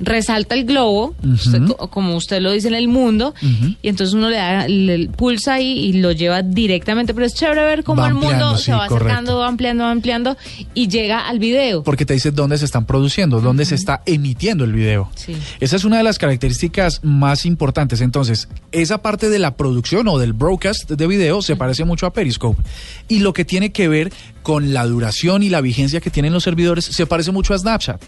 resalta 0.00 0.54
el 0.54 0.64
globo, 0.64 1.14
usted 1.24 1.62
co- 1.66 1.88
como 1.88 2.14
usted 2.16 2.40
lo 2.40 2.52
dice 2.52 2.68
en 2.68 2.74
el 2.74 2.88
mundo, 2.88 3.34
y 3.82 3.88
entonces 3.88 4.14
uno 4.14 4.28
le 4.30 4.36
da, 4.36 4.68
le 4.68 5.08
pulsa 5.08 5.54
ahí 5.54 5.72
y 5.86 5.94
lo 5.94 6.12
lleva 6.12 6.42
directamente, 6.42 7.14
pero 7.14 7.26
es 7.26 7.34
chévere 7.34 7.62
ver 7.62 7.84
cómo 7.84 8.02
Va 8.02 8.08
el 8.08 8.14
mundo 8.14 8.56
se 8.56 8.72
va 8.72 8.84
acercando, 8.84 9.38
va 9.38 9.48
ampliando, 9.48 9.84
va 9.84 9.90
ampliando 9.90 10.36
y 10.74 10.88
llega 10.88 11.28
al 11.28 11.38
video. 11.38 11.82
porque 11.82 12.04
te 12.06 12.14
dice 12.14 12.30
dónde 12.30 12.58
se 12.58 12.64
están 12.64 12.86
produciendo, 12.86 13.40
dónde 13.40 13.64
se 13.64 13.74
está 13.74 14.02
emitiendo 14.06 14.64
el 14.64 14.72
video. 14.72 15.10
Sí. 15.16 15.36
Esa 15.60 15.76
es 15.76 15.84
una 15.84 15.96
de 15.98 16.02
las 16.04 16.18
características 16.18 17.00
más 17.02 17.44
importantes. 17.46 18.00
Entonces, 18.00 18.48
esa 18.72 18.98
parte 19.02 19.28
de 19.30 19.38
la 19.38 19.56
producción 19.56 20.06
o 20.08 20.18
del 20.18 20.32
broadcast 20.32 20.90
de 20.90 21.06
video 21.06 21.42
se 21.42 21.56
parece 21.56 21.84
mucho 21.84 22.06
a 22.06 22.12
Periscope. 22.12 22.62
Y 23.08 23.18
lo 23.20 23.32
que 23.32 23.44
tiene 23.44 23.72
que 23.72 23.88
ver 23.88 24.12
con 24.42 24.72
la 24.72 24.86
duración 24.86 25.42
y 25.42 25.48
la 25.50 25.60
vigencia 25.60 26.00
que 26.00 26.10
tienen 26.10 26.32
los 26.32 26.44
servidores 26.44 26.84
se 26.84 27.06
parece 27.06 27.32
mucho 27.32 27.52
a 27.54 27.58
Snapchat. 27.58 28.00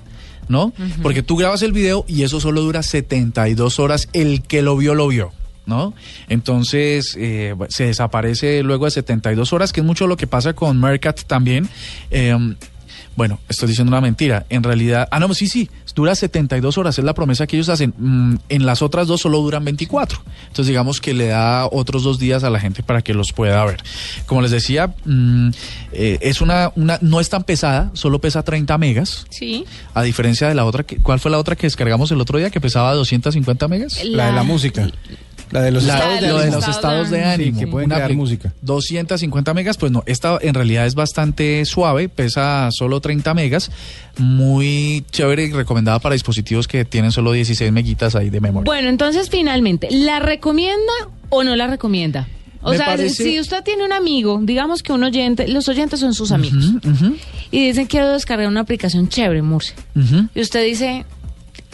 ¿No? 0.49 0.73
Porque 1.03 1.23
tú 1.23 1.37
grabas 1.37 1.63
el 1.63 1.73
video 1.73 2.05
y 2.09 2.23
eso 2.23 2.41
solo 2.41 2.61
dura 2.61 2.83
72 2.83 3.79
horas. 3.79 4.09
El 4.13 4.43
que 4.43 4.63
lo 4.63 4.77
vio, 4.77 4.95
lo 4.95 5.09
vio. 5.09 5.33
¿No? 5.67 5.95
Entonces 6.29 7.15
eh, 7.17 7.55
se 7.69 7.85
desaparece 7.85 8.63
luego 8.65 8.87
de 8.87 8.91
72 8.91 9.53
horas, 9.53 9.73
que 9.73 9.81
es 9.81 9.87
mucho 9.87 10.09
lo 10.09 10.17
que 10.17 10.27
pasa 10.27 10.53
con 10.53 10.81
Mercat 10.81 11.23
también. 11.25 11.69
Eh, 12.11 12.37
bueno, 13.21 13.39
estoy 13.51 13.69
diciendo 13.69 13.91
una 13.91 14.01
mentira. 14.01 14.47
En 14.49 14.63
realidad, 14.63 15.07
ah, 15.11 15.21
no, 15.21 15.35
sí, 15.35 15.47
sí, 15.47 15.69
dura 15.95 16.15
72 16.15 16.79
horas, 16.79 16.99
es 16.99 17.05
la 17.05 17.13
promesa 17.13 17.47
que 17.47 17.55
ellos 17.55 17.69
hacen. 17.69 17.93
Mm, 17.99 18.37
en 18.49 18.65
las 18.65 18.81
otras 18.81 19.09
dos 19.09 19.21
solo 19.21 19.43
duran 19.43 19.63
24. 19.63 20.23
Entonces, 20.45 20.69
digamos 20.69 21.03
que 21.03 21.13
le 21.13 21.27
da 21.27 21.67
otros 21.67 22.03
dos 22.03 22.19
días 22.19 22.45
a 22.45 22.49
la 22.49 22.59
gente 22.59 22.83
para 22.83 23.03
que 23.03 23.13
los 23.13 23.35
pueda 23.35 23.63
ver. 23.67 23.83
Como 24.25 24.41
les 24.41 24.51
decía, 24.51 24.95
mm, 25.05 25.51
eh, 25.93 26.17
es 26.23 26.41
una, 26.41 26.73
una, 26.77 26.97
no 27.03 27.21
es 27.21 27.29
tan 27.29 27.45
pesada, 27.45 27.91
solo 27.93 28.23
pesa 28.23 28.43
30 28.43 28.79
megas. 28.79 29.27
Sí. 29.29 29.67
A 29.93 30.03
diferencia 30.03 30.49
de 30.49 30.55
la 30.55 30.65
otra, 30.65 30.85
que, 30.85 30.97
¿cuál 30.97 31.21
fue 31.21 31.31
la 31.31 31.37
otra 31.37 31.57
que 31.57 31.67
descargamos 31.67 32.11
el 32.13 32.23
otro 32.23 32.39
día 32.39 32.49
que 32.49 32.59
pesaba 32.59 32.95
250 32.95 33.69
megas? 33.69 34.03
La 34.03 34.29
de 34.29 34.33
la 34.33 34.45
música. 34.45 34.91
La 35.51 35.63
de 35.63 35.71
los 35.73 35.83
La- 35.85 35.95
estados 35.95 36.21
de 36.21 36.29
lo 36.29 36.37
de 36.39 36.43
ánimo. 36.45 36.57
los 36.59 36.69
estados 36.69 37.11
de 37.11 37.25
ánimo. 37.25 37.55
Sí, 37.59 37.65
que 37.65 37.67
pueden 37.71 37.87
Una 37.89 37.97
crear 37.97 38.15
música. 38.15 38.53
250 38.63 39.53
megas, 39.55 39.77
pues 39.79 39.91
no, 39.91 40.03
esta 40.07 40.39
en 40.41 40.55
realidad 40.55 40.87
es 40.87 40.95
bastante 40.95 41.65
suave, 41.65 42.09
pesa 42.09 42.69
solo 42.71 43.01
30 43.01 43.35
megas, 43.35 43.71
muy 44.19 45.05
chévere 45.11 45.45
y 45.47 45.53
recomendada 45.53 45.99
para 45.99 46.13
dispositivos 46.13 46.69
que 46.69 46.85
tienen 46.85 47.11
solo 47.13 47.33
16 47.33 47.73
meguitas 47.73 48.15
ahí 48.15 48.31
de 48.31 48.41
memoria. 48.41 48.65
Bueno, 48.65 48.89
entonces 48.89 49.29
finalmente, 49.31 49.89
¿la 49.91 50.21
recomienda 50.21 50.93
o 51.31 51.43
no 51.43 51.57
la 51.57 51.67
recomienda? 51.67 52.29
O 52.63 52.71
Me 52.73 52.77
sea, 52.77 52.87
parece- 52.87 53.25
si 53.25 53.41
usted 53.41 53.63
tiene 53.65 53.85
un 53.85 53.93
amigo, 53.93 54.39
digamos 54.43 54.83
que 54.83 54.93
un 54.93 55.03
oyente, 55.03 55.49
los 55.49 55.67
oyentes 55.69 55.99
son 56.01 56.13
sus 56.13 56.31
amigos, 56.31 56.73
y 57.51 57.67
dicen 57.67 57.87
quiero 57.87 58.13
descargar 58.13 58.49
una 58.49 58.61
aplicación 58.61 59.09
chévere, 59.09 59.41
Murcia. 59.43 59.75
Y 60.35 60.41
usted 60.41 60.65
dice, 60.65 61.07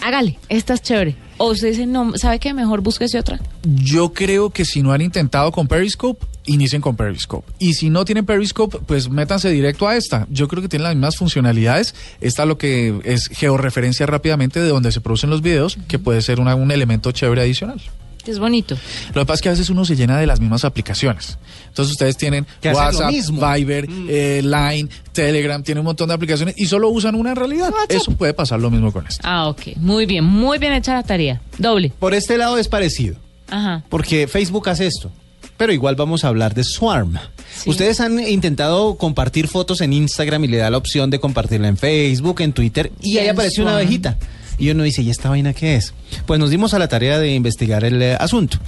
hágale, 0.02 0.38
esta 0.48 0.74
es 0.74 0.82
chévere. 0.82 1.16
O 1.38 1.50
usted 1.50 1.68
dice, 1.68 1.86
no, 1.86 2.16
¿sabe 2.16 2.38
qué? 2.38 2.54
Mejor 2.54 2.80
búsquese 2.80 3.18
otra. 3.18 3.38
Yo 3.62 4.12
creo 4.12 4.50
que 4.50 4.64
si 4.64 4.82
no 4.82 4.92
han 4.92 5.02
intentado 5.02 5.52
con 5.52 5.68
Periscope, 5.68 6.24
inicien 6.46 6.80
con 6.80 6.96
Periscope. 6.96 7.46
Y 7.58 7.74
si 7.74 7.90
no 7.90 8.04
tienen 8.04 8.24
Periscope, 8.24 8.78
pues 8.86 9.10
métanse 9.10 9.50
directo 9.50 9.86
a 9.86 9.96
esta. 9.96 10.26
Yo 10.30 10.48
creo 10.48 10.62
que 10.62 10.68
tiene 10.68 10.84
las 10.84 10.94
mismas 10.94 11.16
funcionalidades. 11.16 11.94
Esta 12.20 12.46
lo 12.46 12.56
que 12.56 13.00
es 13.04 13.28
georreferencia 13.28 14.06
rápidamente 14.06 14.60
de 14.60 14.68
donde 14.68 14.92
se 14.92 15.00
producen 15.00 15.28
los 15.28 15.42
videos, 15.42 15.78
que 15.88 15.98
puede 15.98 16.22
ser 16.22 16.40
un 16.40 16.70
elemento 16.70 17.12
chévere 17.12 17.42
adicional. 17.42 17.80
Que 18.26 18.32
Es 18.32 18.38
bonito. 18.40 18.76
Lo 19.14 19.22
que 19.22 19.26
pasa 19.26 19.34
es 19.34 19.42
que 19.42 19.48
a 19.48 19.52
veces 19.52 19.70
uno 19.70 19.84
se 19.84 19.94
llena 19.94 20.18
de 20.18 20.26
las 20.26 20.40
mismas 20.40 20.64
aplicaciones. 20.64 21.38
Entonces 21.68 21.92
ustedes 21.92 22.16
tienen 22.16 22.44
WhatsApp, 22.64 23.12
mismo. 23.12 23.40
Viber, 23.40 23.86
eh, 24.08 24.42
Line, 24.42 24.88
Telegram, 25.12 25.62
tienen 25.62 25.80
un 25.80 25.86
montón 25.86 26.08
de 26.08 26.14
aplicaciones 26.14 26.54
y 26.58 26.66
solo 26.66 26.88
usan 26.88 27.14
una 27.14 27.30
en 27.30 27.36
realidad. 27.36 27.70
WhatsApp. 27.72 27.92
Eso 27.92 28.10
puede 28.12 28.34
pasar 28.34 28.60
lo 28.60 28.68
mismo 28.68 28.92
con 28.92 29.06
esto. 29.06 29.22
Ah, 29.24 29.48
ok. 29.48 29.76
Muy 29.76 30.06
bien, 30.06 30.24
muy 30.24 30.58
bien 30.58 30.72
hecha 30.72 30.94
la 30.94 31.04
tarea. 31.04 31.40
Doble. 31.56 31.92
Por 31.98 32.14
este 32.14 32.36
lado 32.36 32.58
es 32.58 32.66
parecido. 32.66 33.16
Ajá. 33.48 33.84
Porque 33.88 34.26
Facebook 34.26 34.68
hace 34.68 34.86
esto. 34.86 35.12
Pero 35.56 35.72
igual 35.72 35.94
vamos 35.94 36.24
a 36.24 36.28
hablar 36.28 36.52
de 36.52 36.64
Swarm. 36.64 37.18
Sí. 37.54 37.70
Ustedes 37.70 38.00
han 38.00 38.18
intentado 38.18 38.96
compartir 38.96 39.46
fotos 39.46 39.80
en 39.80 39.92
Instagram 39.92 40.44
y 40.44 40.48
le 40.48 40.56
da 40.58 40.68
la 40.68 40.76
opción 40.76 41.10
de 41.10 41.20
compartirla 41.20 41.68
en 41.68 41.76
Facebook, 41.76 42.40
en 42.40 42.52
Twitter, 42.52 42.90
y 43.00 43.14
Y 43.14 43.18
ahí 43.18 43.28
aparece 43.28 43.62
una 43.62 43.74
abejita. 43.76 44.18
Y 44.58 44.70
uno 44.70 44.82
dice, 44.82 45.02
¿y 45.02 45.10
esta 45.10 45.28
vaina 45.28 45.52
qué 45.52 45.76
es? 45.76 45.94
Pues 46.26 46.40
nos 46.40 46.50
dimos 46.50 46.74
a 46.74 46.78
la 46.78 46.88
tarea 46.88 47.18
de 47.18 47.34
investigar 47.34 47.84
el 47.84 48.00
eh, 48.00 48.16
asunto. 48.18 48.58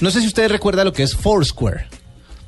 No 0.00 0.10
sé 0.10 0.20
si 0.20 0.26
ustedes 0.26 0.50
recuerdan 0.50 0.86
lo 0.86 0.92
que 0.92 1.02
es 1.02 1.14
Foursquare. 1.14 1.86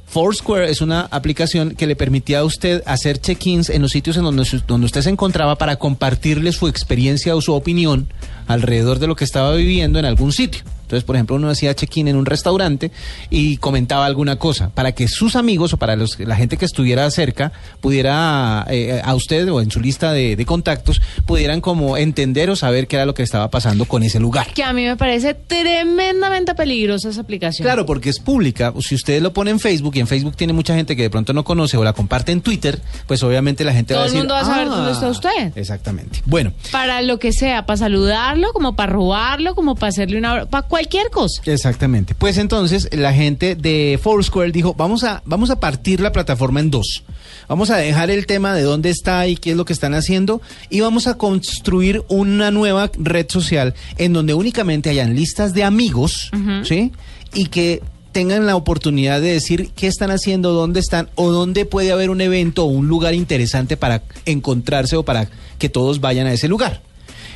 Foursquare 0.07 0.71
es 0.71 0.81
una 0.81 1.03
aplicación 1.11 1.75
que 1.75 1.87
le 1.87 1.97
permitía 1.97 2.39
a 2.39 2.45
usted 2.45 2.83
hacer 2.87 3.21
check-ins 3.21 3.69
en 3.71 3.83
los 3.83 3.91
sitios 3.91 4.17
en 4.17 4.23
donde, 4.23 4.47
donde 4.67 4.87
usted 4.87 5.03
se 5.03 5.11
encontraba 5.11 5.57
para 5.57 5.77
compartirle 5.77 6.53
su 6.53 6.69
experiencia 6.69 7.37
o 7.37 7.41
su 7.41 7.53
opinión 7.53 8.09
alrededor 8.47 8.99
de 8.99 9.09
lo 9.09 9.17
que 9.17 9.25
estaba 9.25 9.55
viviendo 9.55 9.99
en 9.99 10.05
algún 10.05 10.33
sitio. 10.33 10.63
Entonces, 10.87 11.03
por 11.05 11.17
ejemplo, 11.17 11.35
uno 11.35 11.51
hacía 11.51 11.75
check-in 11.75 12.07
en 12.07 12.15
un 12.17 12.27
restaurante 12.27 12.93
y 13.29 13.57
comentaba 13.57 14.07
alguna 14.07 14.37
cosa 14.37 14.71
para 14.71 14.93
que 14.93 15.09
sus 15.09 15.35
amigos 15.35 15.73
o 15.73 15.79
para 15.79 15.97
los, 15.97 16.17
la 16.21 16.37
gente 16.37 16.57
que 16.57 16.65
estuviera 16.65 17.11
cerca 17.11 17.51
pudiera, 17.81 18.65
eh, 18.71 19.01
a 19.05 19.15
usted 19.17 19.51
o 19.51 19.61
en 19.61 19.71
su 19.71 19.81
lista 19.81 20.13
de, 20.13 20.37
de 20.37 20.47
contactos, 20.47 21.03
pudieran 21.27 21.61
como 21.61 21.97
entender 21.97 22.51
o 22.51 22.57
saber 22.57 22.87
qué 22.87 22.97
era 22.97 23.05
lo 23.07 23.15
que 23.15 23.23
estaba 23.25 23.51
pasando 23.51 23.85
con 23.87 24.03
ese 24.05 24.21
lugar. 24.21 24.47
Que 24.55 24.63
a 24.63 24.73
mí 24.73 24.85
me 24.85 24.97
parece 24.97 25.35
tremendamente 25.35 26.55
peligrosa 26.55 27.09
esa 27.09 27.21
aplicación. 27.23 27.65
Claro, 27.67 27.85
porque 27.87 28.11
es 28.11 28.19
pública. 28.21 28.73
Si 28.81 28.95
ustedes 28.95 29.23
lo 29.23 29.33
ponen 29.33 29.55
en 29.55 29.61
Facebook 29.61 29.95
y 29.97 30.01
en 30.01 30.07
Facebook 30.07 30.37
tiene 30.37 30.53
mucha 30.53 30.75
gente 30.75 30.95
que 30.97 31.03
de 31.03 31.11
pronto 31.11 31.33
no 31.33 31.45
conoce 31.45 31.77
o 31.77 31.85
la 31.85 31.93
comparte 31.93 32.33
en 32.33 32.41
Twitter, 32.41 32.81
pues 33.07 33.23
obviamente 33.23 33.65
la 33.65 33.73
gente 33.73 33.95
Todo 33.95 34.01
va 34.01 34.05
a 34.05 34.07
el 34.07 34.13
decir. 34.13 34.19
mundo 34.21 34.35
va 34.35 34.41
a 34.41 34.45
saber 34.45 34.69
"Ah". 34.69 34.71
dónde 34.77 34.93
está 34.93 35.09
usted. 35.09 35.53
Exactamente. 35.57 36.23
Bueno, 36.27 36.53
Para 36.73 37.03
lo 37.03 37.19
que 37.19 37.33
sea, 37.33 37.67
para 37.67 37.77
saludarlo, 37.77 38.53
como 38.53 38.77
para 38.77 38.93
robarlo, 38.93 39.55
como 39.55 39.75
para 39.75 39.89
hacerle 39.89 40.19
una... 40.19 40.47
para 40.47 40.67
cualquier 40.77 41.09
cosa. 41.11 41.41
exactamente. 41.47 42.15
Pues 42.15 42.37
entonces 42.37 42.91
la 42.93 43.15
gente 43.15 43.55
de 43.55 43.99
Foursquare 44.03 44.53
dijo, 44.53 44.75
vamos 44.75 45.05
a, 45.05 45.23
vamos 45.25 45.49
a 45.49 45.59
partir 45.59 46.01
la 46.01 46.13
plataforma 46.13 46.61
en 46.61 46.71
dos. 46.71 47.03
Vamos 47.49 47.71
a 47.71 47.79
dejar 47.79 48.11
el 48.11 48.27
tema 48.27 48.55
de 48.55 48.61
dónde 48.61 48.91
está 48.91 49.27
y 49.27 49.37
qué 49.37 49.53
es 49.53 49.57
lo 49.57 49.65
que 49.65 49.73
están 49.73 49.95
haciendo 49.95 50.43
y 50.69 50.81
vamos 50.81 51.07
a 51.07 51.15
construir 51.15 52.03
una 52.09 52.51
nueva 52.51 52.91
red 52.99 53.25
social 53.31 53.73
en 53.97 54.13
donde 54.13 54.35
únicamente 54.35 54.91
hayan 54.91 55.17
listas 55.17 55.55
de 55.55 55.65
amigos, 55.65 56.31
¿sí? 56.65 56.93
Y 57.33 57.47
que 57.47 57.83
tengan 58.13 58.45
la 58.45 58.55
oportunidad 58.55 59.23
de 59.23 59.33
decir 59.33 59.71
qué 59.75 59.87
están 59.87 60.11
haciendo, 60.11 60.53
dónde 60.53 60.81
están 60.81 61.09
o 61.15 61.31
dónde 61.31 61.65
puede 61.65 61.91
haber 61.91 62.11
un 62.11 62.21
evento 62.21 62.65
o 62.65 62.67
un 62.67 62.87
lugar 62.87 63.15
interesante 63.15 63.79
para 63.79 64.03
encontrarse 64.27 64.97
o 64.97 65.05
para 65.05 65.31
que 65.59 65.71
todos 65.71 66.01
vayan 66.01 66.27
a 66.27 66.35
ese 66.35 66.49
lugar. 66.49 66.83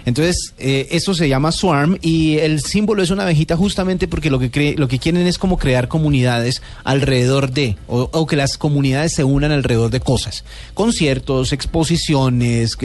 Entonces, 0.06 0.54
eh, 0.58 0.88
eso 0.90 1.14
se 1.14 1.28
llama 1.28 1.52
Swarm 1.52 1.98
y 2.00 2.38
el 2.38 2.60
símbolo 2.60 3.02
es 3.02 3.10
una 3.10 3.24
abejita 3.24 3.56
justamente 3.56 4.08
porque 4.08 4.30
lo 4.30 4.38
que, 4.38 4.50
cre- 4.50 4.76
lo 4.76 4.88
que 4.88 4.98
quieren 4.98 5.26
es 5.26 5.38
como 5.38 5.58
crear 5.58 5.88
comunidades 5.88 6.62
alrededor 6.84 7.50
de, 7.50 7.76
o, 7.86 8.08
o 8.12 8.26
que 8.26 8.36
las 8.36 8.56
comunidades 8.58 9.12
se 9.14 9.24
unan 9.24 9.52
alrededor 9.52 9.90
de 9.90 10.00
cosas, 10.00 10.44
conciertos, 10.74 11.52
exposiciones, 11.52 12.76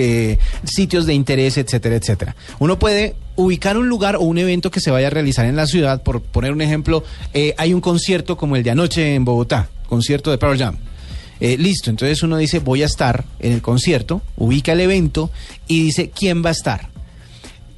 sitios 0.66 1.06
de 1.06 1.14
interés, 1.14 1.58
etcétera, 1.58 1.96
etcétera. 1.96 2.36
Uno 2.60 2.78
puede 2.80 3.16
ubicar 3.36 3.78
un 3.78 3.90
lugar 3.90 4.16
o 4.16 4.22
un 4.22 4.38
evento 4.38 4.72
que 4.72 4.80
se 4.80 4.92
vaya 4.92 5.08
a 5.08 5.10
realizar 5.10 5.46
en 5.46 5.56
la 5.56 5.68
ciudad, 5.68 6.04
por 6.04 6.22
poner 6.22 6.52
un 6.52 6.62
ejemplo, 6.62 7.04
eh, 7.34 7.54
hay 7.58 7.74
un 7.74 7.82
concierto 7.82 8.38
como 8.38 8.56
el 8.56 8.64
de 8.64 8.72
anoche 8.72 9.16
en 9.16 9.26
Bogotá, 9.26 9.70
concierto 9.88 10.32
de 10.32 10.38
Pearl 10.38 10.58
Jam. 10.58 10.78
Eh, 11.42 11.58
listo, 11.58 11.90
entonces 11.90 12.24
uno 12.24 12.38
dice 12.38 12.60
voy 12.60 12.82
a 12.82 12.86
estar 12.86 13.26
en 13.40 13.52
el 13.52 13.62
concierto, 13.62 14.22
ubica 14.38 14.72
el 14.72 14.80
evento 14.80 15.30
y 15.68 15.84
dice 15.84 16.10
quién 16.10 16.44
va 16.44 16.50
a 16.50 16.54
estar. 16.54 16.95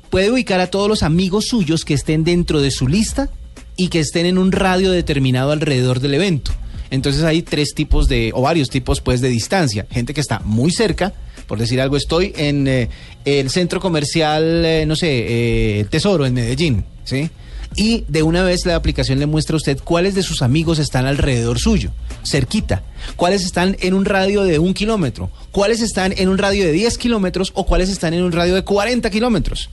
Puede 0.09 0.31
ubicar 0.31 0.59
a 0.59 0.67
todos 0.67 0.87
los 0.87 1.03
amigos 1.03 1.45
suyos 1.45 1.85
que 1.85 1.93
estén 1.93 2.23
dentro 2.23 2.61
de 2.61 2.71
su 2.71 2.87
lista 2.87 3.29
y 3.75 3.89
que 3.89 3.99
estén 3.99 4.25
en 4.25 4.37
un 4.37 4.51
radio 4.51 4.91
determinado 4.91 5.51
alrededor 5.51 5.99
del 5.99 6.13
evento. 6.13 6.51
Entonces 6.89 7.23
hay 7.23 7.41
tres 7.41 7.73
tipos 7.73 8.07
de, 8.07 8.31
o 8.33 8.41
varios 8.41 8.69
tipos 8.69 9.01
pues 9.01 9.21
de 9.21 9.29
distancia. 9.29 9.85
Gente 9.91 10.13
que 10.13 10.21
está 10.21 10.39
muy 10.39 10.71
cerca, 10.71 11.13
por 11.47 11.59
decir 11.59 11.81
algo, 11.81 11.97
estoy 11.97 12.33
en 12.35 12.67
eh, 12.67 12.89
el 13.25 13.49
centro 13.49 13.79
comercial, 13.79 14.65
eh, 14.65 14.85
no 14.85 14.95
sé, 14.95 15.79
eh, 15.79 15.85
Tesoro 15.89 16.25
en 16.25 16.33
Medellín, 16.33 16.85
¿sí? 17.03 17.29
Y 17.75 18.05
de 18.07 18.23
una 18.23 18.43
vez 18.43 18.65
la 18.65 18.75
aplicación 18.75 19.19
le 19.19 19.25
muestra 19.25 19.55
a 19.55 19.57
usted 19.57 19.77
cuáles 19.83 20.15
de 20.15 20.23
sus 20.23 20.41
amigos 20.41 20.79
están 20.79 21.05
alrededor 21.05 21.59
suyo, 21.59 21.91
cerquita, 22.23 22.83
cuáles 23.17 23.43
están 23.43 23.75
en 23.81 23.93
un 23.93 24.05
radio 24.05 24.43
de 24.43 24.57
un 24.57 24.73
kilómetro, 24.73 25.29
cuáles 25.51 25.81
están 25.81 26.13
en 26.17 26.29
un 26.29 26.37
radio 26.37 26.65
de 26.65 26.71
10 26.71 26.97
kilómetros 26.97 27.51
o 27.53 27.65
cuáles 27.65 27.89
están 27.89 28.13
en 28.13 28.23
un 28.23 28.31
radio 28.31 28.55
de 28.55 28.63
40 28.63 29.09
kilómetros. 29.09 29.69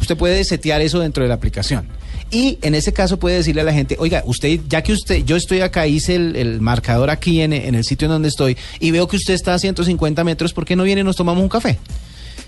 Usted 0.00 0.16
puede 0.16 0.44
setear 0.44 0.80
eso 0.80 1.00
dentro 1.00 1.22
de 1.22 1.28
la 1.28 1.34
aplicación. 1.34 1.88
Y 2.30 2.58
en 2.62 2.74
ese 2.74 2.92
caso 2.92 3.18
puede 3.18 3.36
decirle 3.36 3.60
a 3.60 3.64
la 3.64 3.72
gente, 3.72 3.96
oiga, 4.00 4.22
usted, 4.26 4.60
ya 4.68 4.82
que 4.82 4.92
usted, 4.92 5.24
yo 5.24 5.36
estoy 5.36 5.60
acá, 5.60 5.86
hice 5.86 6.16
el, 6.16 6.34
el 6.36 6.60
marcador 6.60 7.08
aquí 7.10 7.40
en, 7.40 7.52
en 7.52 7.74
el 7.76 7.84
sitio 7.84 8.06
en 8.06 8.12
donde 8.12 8.28
estoy 8.28 8.56
y 8.80 8.90
veo 8.90 9.06
que 9.06 9.16
usted 9.16 9.34
está 9.34 9.54
a 9.54 9.58
150 9.58 10.24
metros, 10.24 10.52
¿por 10.52 10.64
qué 10.64 10.74
no 10.74 10.82
viene 10.82 11.02
y 11.02 11.04
nos 11.04 11.14
tomamos 11.16 11.42
un 11.42 11.48
café? 11.48 11.78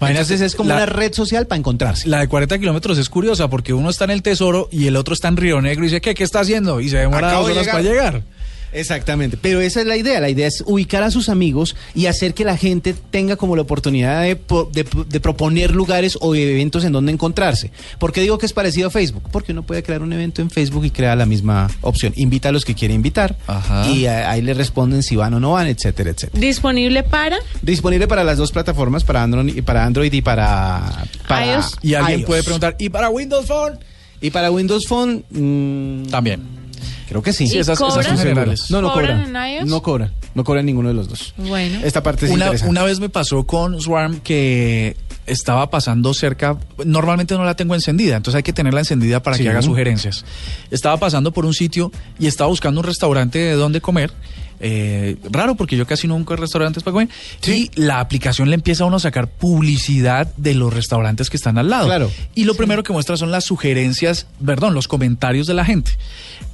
Imagínate, 0.01 0.23
Entonces 0.23 0.41
es 0.41 0.55
como 0.57 0.69
la- 0.69 0.77
una 0.77 0.87
red 0.87 1.13
social 1.13 1.47
para 1.47 1.59
encontrarse. 1.59 2.09
La 2.09 2.21
de 2.21 2.29
40 2.29 2.59
kilómetros 2.59 2.99
es 2.99 3.09
curiosa 3.09 3.49
porque 3.49 3.73
uno 3.73 3.89
está 3.91 4.05
en 4.05 4.11
el 4.11 4.23
Tesoro 4.23 4.69
y 4.73 4.87
el 4.87 4.97
otro 4.97 5.15
está 5.15 5.29
en 5.29 5.37
Río 5.37 5.61
Negro 5.61 5.85
y 5.85 5.89
dice, 5.89 6.01
¿qué, 6.01 6.15
qué 6.15 6.25
está 6.25 6.41
haciendo? 6.41 6.81
Y 6.81 6.89
se 6.89 6.99
demora 6.99 7.29
Acabo 7.29 7.49
dos 7.49 7.55
de 7.55 7.61
horas 7.61 7.69
para 7.73 7.83
llegar. 7.83 8.23
Exactamente, 8.73 9.37
pero 9.41 9.61
esa 9.61 9.81
es 9.81 9.87
la 9.87 9.97
idea, 9.97 10.21
la 10.21 10.29
idea 10.31 10.47
es 10.47 10.63
ubicar 10.67 11.03
a 11.03 11.11
sus 11.11 11.29
amigos 11.29 11.75
y 11.95 12.07
hacer 12.07 12.35
que 12.35 12.45
la 12.45 12.57
gente 12.57 12.95
tenga 13.11 13.37
como 13.37 13.57
la 13.57 13.63
oportunidad 13.63 14.23
de, 14.23 14.37
po- 14.37 14.69
de- 14.73 14.87
de 15.09 15.21
proponer 15.21 15.75
lugares 15.75 16.19
o 16.21 16.35
eventos 16.35 16.85
en 16.85 16.93
donde 16.93 17.13
encontrarse. 17.13 17.71
¿Por 17.99 18.13
qué 18.13 18.21
digo 18.21 18.37
que 18.39 18.47
es 18.47 18.53
parecido 18.53 18.89
a 18.89 18.91
Facebook? 18.91 19.23
Porque 19.33 19.53
uno 19.53 19.63
puede 19.63 19.83
crear 19.83 20.03
un 20.03 20.13
evento 20.13 20.43
en 20.43 20.51
Facebook 20.51 20.85
y 20.85 20.91
crea 20.91 21.17
la 21.17 21.25
misma 21.27 21.71
opción. 21.81 22.13
Invita 22.17 22.51
a 22.51 22.53
los 22.53 22.65
que 22.65 22.75
quiere 22.75 22.95
invitar 22.95 23.37
Ajá. 23.47 23.89
y 23.91 24.05
eh, 24.05 24.11
ahí 24.11 24.43
le 24.43 24.55
responden 24.55 25.03
si 25.03 25.17
van 25.17 25.35
o 25.35 25.41
no 25.41 25.53
van, 25.53 25.67
etcétera, 25.67 26.11
etcétera. 26.11 26.41
Disponible 26.41 27.03
para... 27.03 27.39
Disponible 27.63 28.07
para 28.07 28.23
las 28.25 28.37
dos 28.39 28.53
plataformas, 28.53 29.05
para 29.05 29.23
Android 29.23 29.57
y 29.57 29.63
para, 29.63 29.85
Android 29.85 30.13
y 30.13 30.21
para, 30.23 31.05
para 31.27 31.55
iOS. 31.55 31.77
Y 31.83 31.95
alguien 31.95 32.21
iOS. 32.21 32.27
puede 32.27 32.43
preguntar, 32.43 32.77
¿y 32.79 32.89
para 32.91 33.09
Windows 33.09 33.47
Phone? 33.47 33.79
Y 34.21 34.31
para 34.31 34.51
Windows 34.51 34.87
Phone, 34.87 35.25
mm, 35.31 36.09
También. 36.11 36.58
Creo 37.09 37.23
que 37.23 37.33
sí. 37.33 37.45
¿Y 37.45 37.59
esas- 37.59 37.79
esas 37.79 37.79
cobran? 37.79 38.05
son 38.05 38.19
generales. 38.19 38.71
No, 38.71 38.83
no 38.83 38.93
¿Cobran 38.93 39.25
cobra. 39.25 39.49
en 39.51 39.55
iOS? 39.63 39.67
No 39.71 39.83
cobra. 39.83 40.13
No 40.35 40.45
cobra 40.45 40.63
ninguno 40.63 40.89
de 40.89 40.95
los 40.95 41.09
dos. 41.09 41.35
Bueno. 41.37 41.81
Esta 41.85 42.03
parte 42.03 42.27
es 42.27 42.33
Una, 42.33 42.47
interesante. 42.47 42.71
una 42.71 42.83
vez 42.85 43.01
me 43.01 43.09
pasó 43.09 43.45
con 43.45 43.81
Swarm 43.81 44.21
que 44.21 44.97
estaba 45.27 45.69
pasando 45.71 46.15
cerca, 46.15 46.57
normalmente 46.85 47.35
no 47.35 47.45
la 47.45 47.55
tengo 47.55 47.75
encendida, 47.75 48.17
entonces 48.17 48.37
hay 48.37 48.43
que 48.43 48.53
tenerla 48.53 48.81
encendida 48.81 49.23
para 49.23 49.37
Sí. 49.37 49.43
que 49.43 49.51
haga 49.51 49.61
sugerencias. 49.63 50.25
Estaba 50.71 50.97
pasando 50.97 51.33
por 51.33 51.45
un 51.45 51.53
sitio 51.55 51.93
y 52.19 52.27
estaba 52.29 52.49
buscando 52.49 52.81
un 52.81 52.87
restaurante 52.87 53.39
de 53.39 53.53
donde 53.55 53.81
comer. 53.81 54.13
Eh, 54.61 55.17
raro 55.31 55.55
porque 55.55 55.77
yo 55.77 55.87
casi 55.87 56.07
nunca 56.07 56.35
he 56.35 56.37
restaurantes 56.37 56.83
para 56.83 56.93
comer. 56.93 57.09
Y 57.47 57.71
la 57.75 58.01
aplicación 58.01 58.51
le 58.51 58.55
empieza 58.55 58.85
a 58.85 58.87
uno 58.87 58.97
a 58.97 59.01
sacar 59.01 59.29
publicidad 59.29 60.33
de 60.37 60.55
los 60.55 60.73
restaurantes 60.73 61.31
que 61.31 61.37
están 61.37 61.59
al 61.59 61.71
lado. 61.71 61.87
Claro. 61.87 62.11
y 62.35 62.45
lo 62.45 62.55
primero 62.55 62.83
que 62.83 62.93
muestra 62.93 63.17
son 63.17 63.31
las 63.31 63.45
sugerencias 63.45 64.27
perdón 64.45 64.75
los 64.75 64.89
comentarios 64.89 65.47
de 65.47 65.55
la 65.55 65.65
gente 65.65 65.93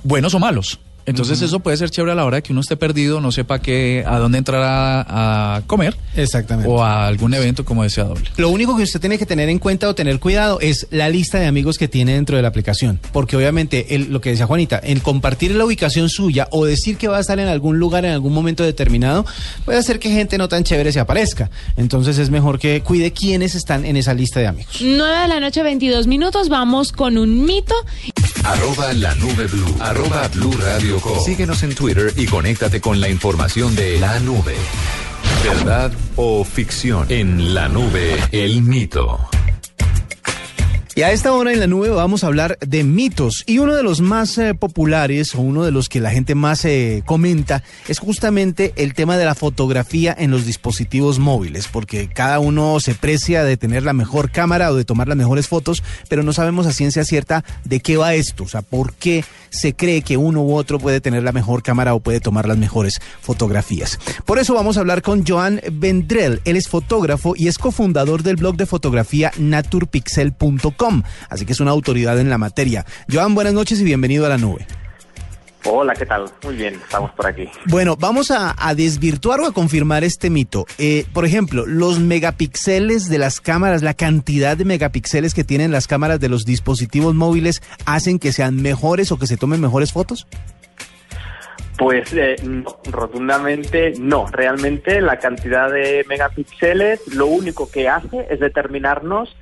buenos 0.03 0.35
o 0.35 0.39
malos 0.39 0.79
entonces 1.07 1.43
eso 1.43 1.61
puede 1.61 1.77
ser 1.77 1.91
chévere 1.91 2.13
a 2.13 2.15
la 2.15 2.25
hora 2.25 2.37
de 2.37 2.43
que 2.43 2.53
uno 2.53 2.61
esté 2.61 2.77
perdido 2.77 3.21
no 3.21 3.31
sepa 3.33 3.61
qué 3.61 4.05
a 4.07 4.19
dónde 4.19 4.39
entrar 4.39 4.63
a, 4.63 5.57
a 5.57 5.63
comer 5.63 5.97
Exactamente. 6.17 6.69
o 6.71 6.83
a 6.83 7.07
algún 7.07 7.35
evento 7.35 7.65
como 7.65 7.83
decía 7.83 8.05
doble. 8.05 8.31
Lo 8.37 8.49
único 8.49 8.77
que 8.77 8.83
usted 8.85 9.01
tiene 9.01 9.19
que 9.19 9.27
tener 9.27 9.49
en 9.49 9.59
cuenta 9.59 9.89
o 9.89 9.95
tener 9.95 10.19
cuidado 10.21 10.61
es 10.61 10.87
la 10.91 11.09
lista 11.09 11.39
de 11.39 11.47
amigos 11.47 11.79
que 11.79 11.89
tiene 11.89 12.15
dentro 12.15 12.37
de 12.37 12.43
la 12.43 12.49
aplicación. 12.49 13.01
Porque 13.13 13.37
obviamente, 13.37 13.95
el- 13.95 14.13
lo 14.13 14.21
que 14.21 14.31
decía 14.31 14.47
Juanita, 14.47 14.81
en 14.83 15.01
compartir 15.01 15.55
la 15.55 15.65
ubicación 15.65 16.09
suya 16.09 16.49
o 16.51 16.65
decir 16.65 16.97
que 16.97 17.09
va 17.09 17.19
a 17.19 17.21
estar 17.21 17.39
en 17.39 17.49
algún 17.49 17.79
lugar 17.79 18.05
en 18.05 18.13
algún 18.13 18.33
momento 18.33 18.63
determinado, 18.65 19.25
puede 19.65 19.79
hacer 19.79 19.99
que 19.99 20.11
gente 20.11 20.39
no 20.39 20.49
tan 20.49 20.65
chévere 20.65 20.93
se 20.93 21.01
aparezca. 21.01 21.51
Entonces 21.77 22.19
es 22.19 22.31
mejor 22.31 22.59
que 22.59 22.81
cuide 22.83 23.13
quiénes 23.13 23.55
están 23.55 23.85
en 23.85 23.97
esa 23.97 24.15
lista 24.15 24.41
de 24.41 24.47
amigos. 24.47 24.77
9 24.81 25.21
de 25.23 25.29
la 25.29 25.41
noche, 25.41 25.63
22 25.63 26.07
minutos. 26.07 26.49
Vamos 26.49 26.93
con 26.93 27.19
un 27.19 27.45
mito. 27.45 27.75
Arroba 28.45 28.93
la 28.93 29.15
nube 29.17 29.47
blue. 29.47 29.75
Arroba 29.81 30.29
blue 30.29 30.53
radio 30.59 30.94
Síguenos 31.25 31.63
en 31.63 31.75
Twitter 31.75 32.13
y 32.17 32.27
conéctate 32.27 32.81
con 32.81 33.01
la 33.01 33.09
información 33.09 33.75
de 33.75 33.99
la 33.99 34.19
nube. 34.21 34.55
¿Verdad 35.43 35.93
o 36.17 36.45
ficción? 36.45 37.07
En 37.11 37.55
la 37.55 37.69
nube, 37.69 38.17
el 38.33 38.63
mito. 38.63 39.21
Y 40.97 41.03
a 41.03 41.11
esta 41.11 41.33
hora 41.33 41.53
en 41.53 41.59
la 41.59 41.67
nube 41.67 41.89
vamos 41.89 42.23
a 42.23 42.29
hablar 42.29 42.57
de 42.61 42.85
mitos. 42.85 43.43
Y 43.47 43.59
uno 43.59 43.75
de 43.75 43.83
los 43.83 44.01
más 44.01 44.39
eh, 44.39 44.55
populares 44.55 45.35
o 45.35 45.41
uno 45.41 45.65
de 45.65 45.73
los 45.73 45.89
que 45.89 45.99
la 45.99 46.13
gente 46.13 46.37
más 46.37 46.65
eh, 46.65 47.03
comenta 47.05 47.65
es 47.89 47.99
justamente 47.99 48.73
el 48.77 48.95
tema 48.95 49.17
de 49.17 49.25
la 49.25 49.35
fotografía 49.35 50.15
en 50.17 50.31
los 50.31 50.47
dispositivos 50.47 51.19
móviles. 51.19 51.67
Porque 51.67 52.09
cada 52.09 52.39
uno 52.39 52.79
se 52.79 52.95
precia 52.95 53.43
de 53.43 53.57
tener 53.57 53.83
la 53.83 53.93
mejor 53.93 54.31
cámara 54.31 54.71
o 54.71 54.77
de 54.77 54.85
tomar 54.85 55.09
las 55.09 55.17
mejores 55.17 55.49
fotos, 55.49 55.83
pero 56.09 56.23
no 56.23 56.33
sabemos 56.33 56.65
a 56.69 56.73
ciencia 56.73 57.05
cierta 57.05 57.45
de 57.65 57.81
qué 57.81 57.97
va 57.97 58.15
esto. 58.15 58.45
O 58.45 58.49
sea, 58.49 58.63
por 58.63 58.95
qué 58.95 59.25
se 59.51 59.75
cree 59.75 60.03
que 60.03 60.17
uno 60.17 60.43
u 60.43 60.55
otro 60.55 60.79
puede 60.79 61.01
tener 61.01 61.25
la 61.25 61.33
mejor 61.33 61.65
cámara 61.65 61.95
o 61.95 62.01
puede 62.01 62.21
tomar 62.21 62.47
las 62.47 62.59
mejores 62.59 63.01
fotografías. 63.21 63.99
Por 64.27 64.39
eso 64.39 64.55
vamos 64.55 64.77
a 64.77 64.81
hablar 64.81 65.03
con 65.03 65.27
Joan 65.27 65.61
Vendrell. 65.73 66.41
Él 66.45 66.57
es 66.57 66.69
fotógrafo 66.69 67.35
y 67.37 67.49
es 67.49 67.59
cofundador 67.59 68.23
del 68.23 68.37
blog 68.37 68.57
de 68.57 68.67
fotografía 68.67 69.33
naturpixel.com. 69.39 70.84
Así 71.29 71.47
que 71.47 71.53
es 71.53 71.61
una 71.61 71.71
autoridad 71.71 72.19
en 72.19 72.29
la 72.29 72.39
materia. 72.39 72.85
Joan, 73.11 73.35
buenas 73.35 73.55
noches 73.55 73.81
y 73.81 73.85
bienvenido 73.85 74.27
a 74.27 74.29
la 74.29 74.39
nube. 74.39 74.67
Hola, 75.67 75.95
¿qué 75.95 76.05
tal? 76.05 76.27
Muy 76.43 76.57
bien, 76.57 76.75
estamos 76.75 77.11
por 77.13 77.27
aquí. 77.27 77.49
Bueno, 77.67 77.97
vamos 77.97 78.31
a, 78.31 78.55
a 78.59 78.75
desvirtuar 78.75 79.41
o 79.41 79.47
a 79.47 79.53
confirmar 79.53 80.05
este 80.05 80.29
mito. 80.29 80.67
Eh, 80.77 81.07
por 81.15 81.25
ejemplo, 81.25 81.65
los 81.65 82.01
megapíxeles 82.01 83.09
de 83.09 83.17
las 83.17 83.41
cámaras, 83.41 83.83
la 83.83 83.95
cantidad 83.95 84.59
de 84.59 84.67
megapíxeles 84.67 85.33
que 85.33 85.43
tienen 85.43 85.73
las 85.73 85.87
cámaras 85.87 86.21
de 86.21 86.29
los 86.29 86.45
dispositivos 86.45 87.15
móviles, 87.15 87.63
hacen 87.87 88.19
que 88.19 88.33
sean 88.33 88.61
mejores 88.61 89.11
o 89.11 89.19
que 89.19 89.27
se 89.27 89.39
tomen 89.39 89.63
mejores 89.63 89.93
fotos. 89.93 90.27
Pues 91.79 92.13
eh, 92.13 92.37
no, 92.45 92.77
rotundamente 92.85 93.95
no. 93.99 94.27
Realmente 94.27 95.01
la 95.01 95.19
cantidad 95.19 95.73
de 95.73 96.05
megapíxeles 96.09 97.01
lo 97.15 97.27
único 97.27 97.71
que 97.71 97.89
hace 97.89 98.27
es 98.31 98.39
determinarnos 98.39 99.35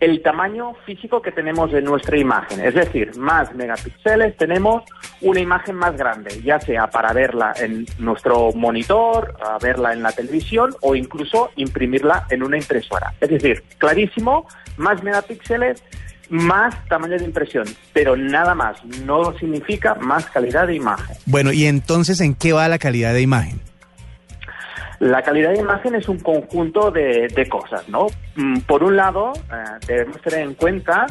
el 0.00 0.22
tamaño 0.22 0.74
físico 0.86 1.20
que 1.20 1.32
tenemos 1.32 1.72
de 1.72 1.82
nuestra 1.82 2.16
imagen. 2.16 2.60
Es 2.60 2.74
decir, 2.74 3.16
más 3.16 3.54
megapíxeles 3.54 4.36
tenemos 4.36 4.84
una 5.20 5.40
imagen 5.40 5.76
más 5.76 5.96
grande, 5.96 6.40
ya 6.42 6.60
sea 6.60 6.88
para 6.88 7.12
verla 7.12 7.52
en 7.58 7.86
nuestro 7.98 8.52
monitor, 8.52 9.36
a 9.40 9.58
verla 9.58 9.92
en 9.92 10.02
la 10.02 10.12
televisión 10.12 10.74
o 10.82 10.94
incluso 10.94 11.50
imprimirla 11.56 12.26
en 12.30 12.42
una 12.42 12.56
impresora. 12.56 13.14
Es 13.20 13.30
decir, 13.30 13.62
clarísimo, 13.78 14.46
más 14.76 15.02
megapíxeles, 15.02 15.82
más 16.30 16.74
tamaño 16.88 17.18
de 17.18 17.24
impresión, 17.24 17.64
pero 17.92 18.16
nada 18.16 18.54
más, 18.54 18.84
no 18.84 19.36
significa 19.38 19.94
más 19.94 20.26
calidad 20.26 20.66
de 20.66 20.74
imagen. 20.74 21.16
Bueno, 21.26 21.52
y 21.52 21.64
entonces, 21.66 22.20
¿en 22.20 22.34
qué 22.34 22.52
va 22.52 22.68
la 22.68 22.78
calidad 22.78 23.14
de 23.14 23.22
imagen? 23.22 23.60
La 25.00 25.22
calidad 25.22 25.52
de 25.52 25.60
imagen 25.60 25.94
es 25.94 26.08
un 26.08 26.18
conjunto 26.18 26.90
de, 26.90 27.28
de 27.28 27.48
cosas, 27.48 27.88
¿no? 27.88 28.08
Mm, 28.36 28.60
Por 28.60 28.82
un 28.82 28.96
lado, 28.96 29.32
eh, 29.36 29.86
debemos 29.86 30.20
tener 30.22 30.40
en 30.40 30.54
cuenta 30.54 31.06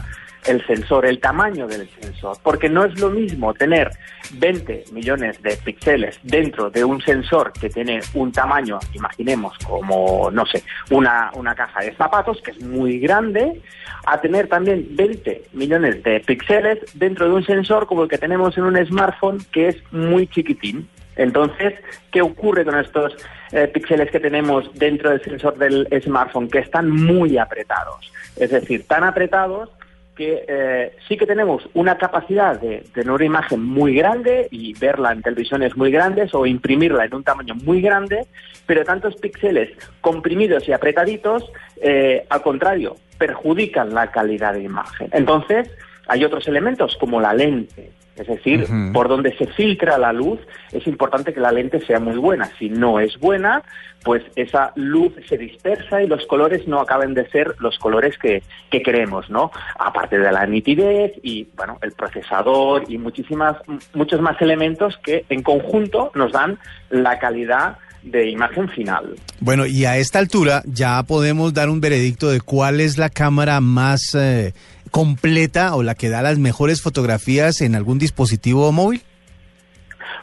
el 0.46 0.66
sensor, 0.66 1.06
el 1.06 1.20
tamaño 1.20 1.68
del 1.68 1.90
sensor, 2.02 2.38
porque 2.42 2.70
no 2.70 2.86
es 2.86 3.00
lo 3.00 3.10
mismo 3.10 3.54
tener 3.54 3.92
20 4.34 4.86
millones 4.92 5.42
de 5.42 5.58
píxeles 5.58 6.20
dentro 6.24 6.70
de 6.70 6.84
un 6.84 7.02
sensor 7.02 7.52
que 7.54 7.70
tiene 7.70 8.00
un 8.14 8.32
tamaño, 8.32 8.80
imaginemos, 8.94 9.58
como, 9.60 10.30
no 10.32 10.46
sé, 10.46 10.64
una, 10.90 11.32
una 11.34 11.54
caja 11.56 11.82
de 11.82 11.94
zapatos, 11.96 12.42
que 12.42 12.52
es 12.52 12.62
muy 12.62 13.00
grande, 13.00 13.62
a 14.06 14.20
tener 14.22 14.48
también 14.48 14.88
20 14.92 15.44
millones 15.54 16.04
de 16.04 16.20
píxeles 16.22 16.80
dentro 16.94 17.28
de 17.28 17.34
un 17.34 17.46
sensor 17.46 17.88
como 17.88 18.04
el 18.04 18.10
que 18.10 18.18
tenemos 18.18 18.58
en 18.58 18.64
un 18.64 18.86
smartphone, 18.86 19.40
que 19.52 19.70
es 19.70 19.78
muy 19.92 20.28
chiquitín. 20.28 20.88
Entonces, 21.18 21.74
¿qué 22.12 22.22
ocurre 22.22 22.64
con 22.64 22.78
estos 22.78 23.16
eh, 23.52 23.68
píxeles 23.68 24.10
que 24.12 24.20
tenemos 24.20 24.74
dentro 24.74 25.10
del 25.10 25.22
sensor 25.22 25.58
del 25.58 25.88
smartphone? 26.04 26.50
Que 26.50 26.60
están 26.60 26.90
muy 26.90 27.38
apretados. 27.38 28.12
Es 28.36 28.52
decir, 28.52 28.86
tan 28.88 29.04
apretados 29.04 29.70
que 30.18 30.46
eh, 30.48 30.96
sí 31.08 31.16
que 31.16 31.28
tenemos 31.28 31.70
una 31.76 31.98
capacidad 31.98 32.60
de 32.60 32.84
tener 32.94 33.12
una 33.12 33.24
imagen 33.24 33.62
muy 33.62 33.94
grande 33.94 34.48
y 34.50 34.74
verla 34.74 35.12
en 35.12 35.22
televisiones 35.22 35.78
muy 35.78 35.92
grandes 35.92 36.34
o 36.34 36.46
imprimirla 36.46 37.06
en 37.06 37.14
un 37.14 37.24
tamaño 37.24 37.54
muy 37.56 37.82
grande, 37.82 38.26
pero 38.66 38.84
tantos 38.84 39.16
píxeles 39.16 39.70
comprimidos 40.02 40.68
y 40.68 40.74
apretaditos, 40.74 41.46
eh, 41.82 42.26
al 42.30 42.42
contrario, 42.42 42.96
perjudican 43.20 43.94
la 43.94 44.12
calidad 44.12 44.54
de 44.54 44.64
imagen. 44.64 45.10
Entonces, 45.14 45.70
hay 46.08 46.26
otros 46.26 46.48
elementos 46.48 46.98
como 47.00 47.22
la 47.22 47.34
lente, 47.34 47.92
es 48.18 48.28
decir, 48.28 48.66
por 48.94 49.08
donde 49.08 49.36
se 49.38 49.48
filtra 49.48 49.98
la 49.98 50.12
luz, 50.12 50.40
es 50.72 50.86
importante 50.88 51.34
que 51.34 51.40
la 51.40 51.52
lente 51.52 51.86
sea 51.86 52.00
muy 52.00 52.18
buena. 52.18 52.50
Si 52.58 52.70
no 52.70 53.00
es 53.00 53.18
buena, 53.20 53.64
pues 54.04 54.24
esa 54.36 54.72
luz 54.76 55.14
se 55.28 55.38
dispersa 55.38 56.02
y 56.02 56.08
los 56.08 56.26
colores 56.26 56.68
no 56.68 56.80
acaben 56.80 57.14
de 57.14 57.30
ser 57.30 57.56
los 57.60 57.78
colores 57.78 58.18
que, 58.18 58.42
que 58.70 58.82
queremos, 58.82 59.30
¿no? 59.30 59.52
Aparte 59.78 60.18
de 60.18 60.32
la 60.32 60.46
nitidez 60.46 61.14
y, 61.22 61.48
bueno, 61.56 61.78
el 61.82 61.92
procesador 61.92 62.84
y 62.88 62.98
muchísimas, 62.98 63.58
muchos 63.94 64.22
más 64.22 64.42
elementos 64.42 64.98
que 65.04 65.26
en 65.30 65.44
conjunto 65.44 66.12
nos 66.16 66.32
dan 66.32 66.58
la 66.90 67.20
calidad 67.20 67.78
de 68.04 68.30
imagen 68.30 68.70
final. 68.70 69.16
Bueno, 69.40 69.66
y 69.66 69.86
a 69.86 69.98
esta 69.98 70.20
altura 70.20 70.64
ya 70.66 71.04
podemos 71.04 71.54
dar 71.54 71.70
un 71.70 71.82
veredicto 71.82 72.30
de 72.30 72.42
cuál 72.42 72.80
es 72.80 72.98
la 72.98 73.10
cámara 73.10 73.60
más 73.62 74.16
eh, 74.16 74.54
completa 74.92 75.76
o 75.76 75.84
la 75.84 75.96
que 75.96 76.10
da 76.10 76.22
las 76.22 76.38
mejores 76.38 76.82
fotografías 76.82 77.62
en 77.62 77.76
algún 77.76 78.00
dispositivo 78.00 78.72
móvil. 78.72 79.02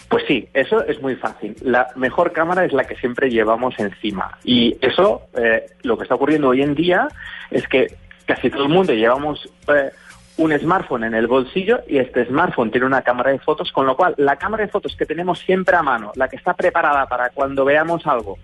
Pues 0.09 0.25
sí, 0.29 0.49
eso 0.55 0.85
es 0.85 1.01
muy 1.01 1.17
fácil. 1.17 1.57
La 1.62 1.89
mejor 1.97 2.33
cámara 2.33 2.65
es 2.65 2.73
la 2.73 2.85
que 2.85 2.97
siempre 2.97 3.31
llevamos 3.31 3.75
encima. 3.79 4.39
Y 4.45 4.77
eso, 4.81 5.23
eh, 5.35 5.67
lo 5.83 5.97
que 5.97 6.05
está 6.05 6.15
ocurriendo 6.15 6.49
hoy 6.49 6.62
en 6.62 6.75
día 6.75 7.09
es 7.51 7.67
que 7.69 7.97
casi 8.27 8.51
todo 8.51 8.65
el 8.65 8.69
mundo 8.69 8.93
llevamos 8.93 9.49
eh, 9.69 9.91
un 10.37 10.59
smartphone 10.59 11.05
en 11.05 11.15
el 11.15 11.27
bolsillo 11.27 11.81
y 11.87 11.99
este 11.99 12.27
smartphone 12.27 12.71
tiene 12.71 12.87
una 12.87 13.03
cámara 13.03 13.31
de 13.31 13.39
fotos, 13.39 13.71
con 13.73 13.87
lo 13.87 13.97
cual 13.97 14.15
la 14.19 14.37
cámara 14.37 14.65
de 14.65 14.71
fotos 14.71 14.97
que 14.97 15.07
tenemos 15.07 15.39
siempre 15.41 15.77
a 15.77 15.83
mano, 15.83 16.12
la 16.17 16.29
que 16.29 16.37
está 16.37 16.55
preparada 16.55 17.07
para 17.07 17.31
cuando 17.31 17.65
veamos 17.65 18.07
algo, 18.07 18.39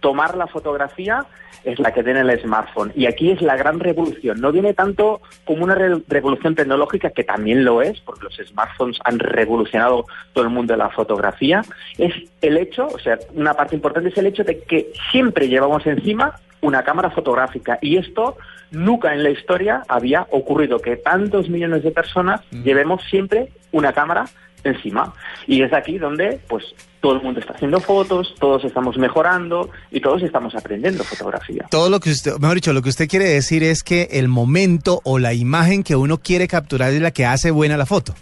tomar 0.00 0.36
la 0.36 0.46
fotografía 0.46 1.24
es 1.66 1.78
la 1.78 1.92
que 1.92 2.02
tiene 2.02 2.20
el 2.20 2.40
smartphone. 2.40 2.92
Y 2.94 3.06
aquí 3.06 3.30
es 3.30 3.42
la 3.42 3.56
gran 3.56 3.80
revolución. 3.80 4.40
No 4.40 4.52
viene 4.52 4.72
tanto 4.72 5.20
como 5.44 5.64
una 5.64 5.74
re- 5.74 6.00
revolución 6.08 6.54
tecnológica, 6.54 7.10
que 7.10 7.24
también 7.24 7.64
lo 7.64 7.82
es, 7.82 8.00
porque 8.00 8.24
los 8.24 8.36
smartphones 8.36 8.98
han 9.04 9.18
revolucionado 9.18 10.06
todo 10.32 10.44
el 10.44 10.50
mundo 10.50 10.72
de 10.72 10.78
la 10.78 10.90
fotografía. 10.90 11.62
Es 11.98 12.14
el 12.40 12.56
hecho, 12.56 12.86
o 12.86 12.98
sea, 12.98 13.18
una 13.34 13.54
parte 13.54 13.74
importante 13.74 14.10
es 14.10 14.16
el 14.16 14.26
hecho 14.26 14.44
de 14.44 14.60
que 14.62 14.92
siempre 15.10 15.48
llevamos 15.48 15.86
encima 15.86 16.38
una 16.60 16.82
cámara 16.84 17.10
fotográfica. 17.10 17.78
Y 17.82 17.96
esto 17.96 18.36
nunca 18.70 19.12
en 19.12 19.22
la 19.22 19.30
historia 19.30 19.82
había 19.88 20.26
ocurrido 20.30 20.78
que 20.78 20.96
tantos 20.96 21.48
millones 21.48 21.82
de 21.82 21.90
personas 21.90 22.40
llevemos 22.50 23.02
siempre 23.10 23.50
una 23.72 23.92
cámara 23.92 24.26
encima. 24.66 25.12
Y 25.46 25.62
es 25.62 25.72
aquí 25.72 25.98
donde, 25.98 26.40
pues, 26.48 26.64
todo 27.00 27.14
el 27.14 27.22
mundo 27.22 27.40
está 27.40 27.52
haciendo 27.52 27.80
fotos, 27.80 28.34
todos 28.40 28.64
estamos 28.64 28.98
mejorando 28.98 29.70
y 29.90 30.00
todos 30.00 30.22
estamos 30.22 30.54
aprendiendo 30.54 31.04
fotografía. 31.04 31.66
Todo 31.70 31.88
lo 31.88 32.00
que 32.00 32.10
usted, 32.10 32.36
mejor 32.38 32.56
dicho, 32.56 32.72
lo 32.72 32.82
que 32.82 32.88
usted 32.88 33.08
quiere 33.08 33.26
decir 33.26 33.62
es 33.62 33.82
que 33.82 34.08
el 34.12 34.28
momento 34.28 35.00
o 35.04 35.18
la 35.18 35.32
imagen 35.32 35.82
que 35.82 35.96
uno 35.96 36.18
quiere 36.18 36.48
capturar 36.48 36.92
es 36.92 37.00
la 37.00 37.12
que 37.12 37.24
hace 37.24 37.50
buena 37.50 37.76
la 37.76 37.86
foto. 37.86 38.14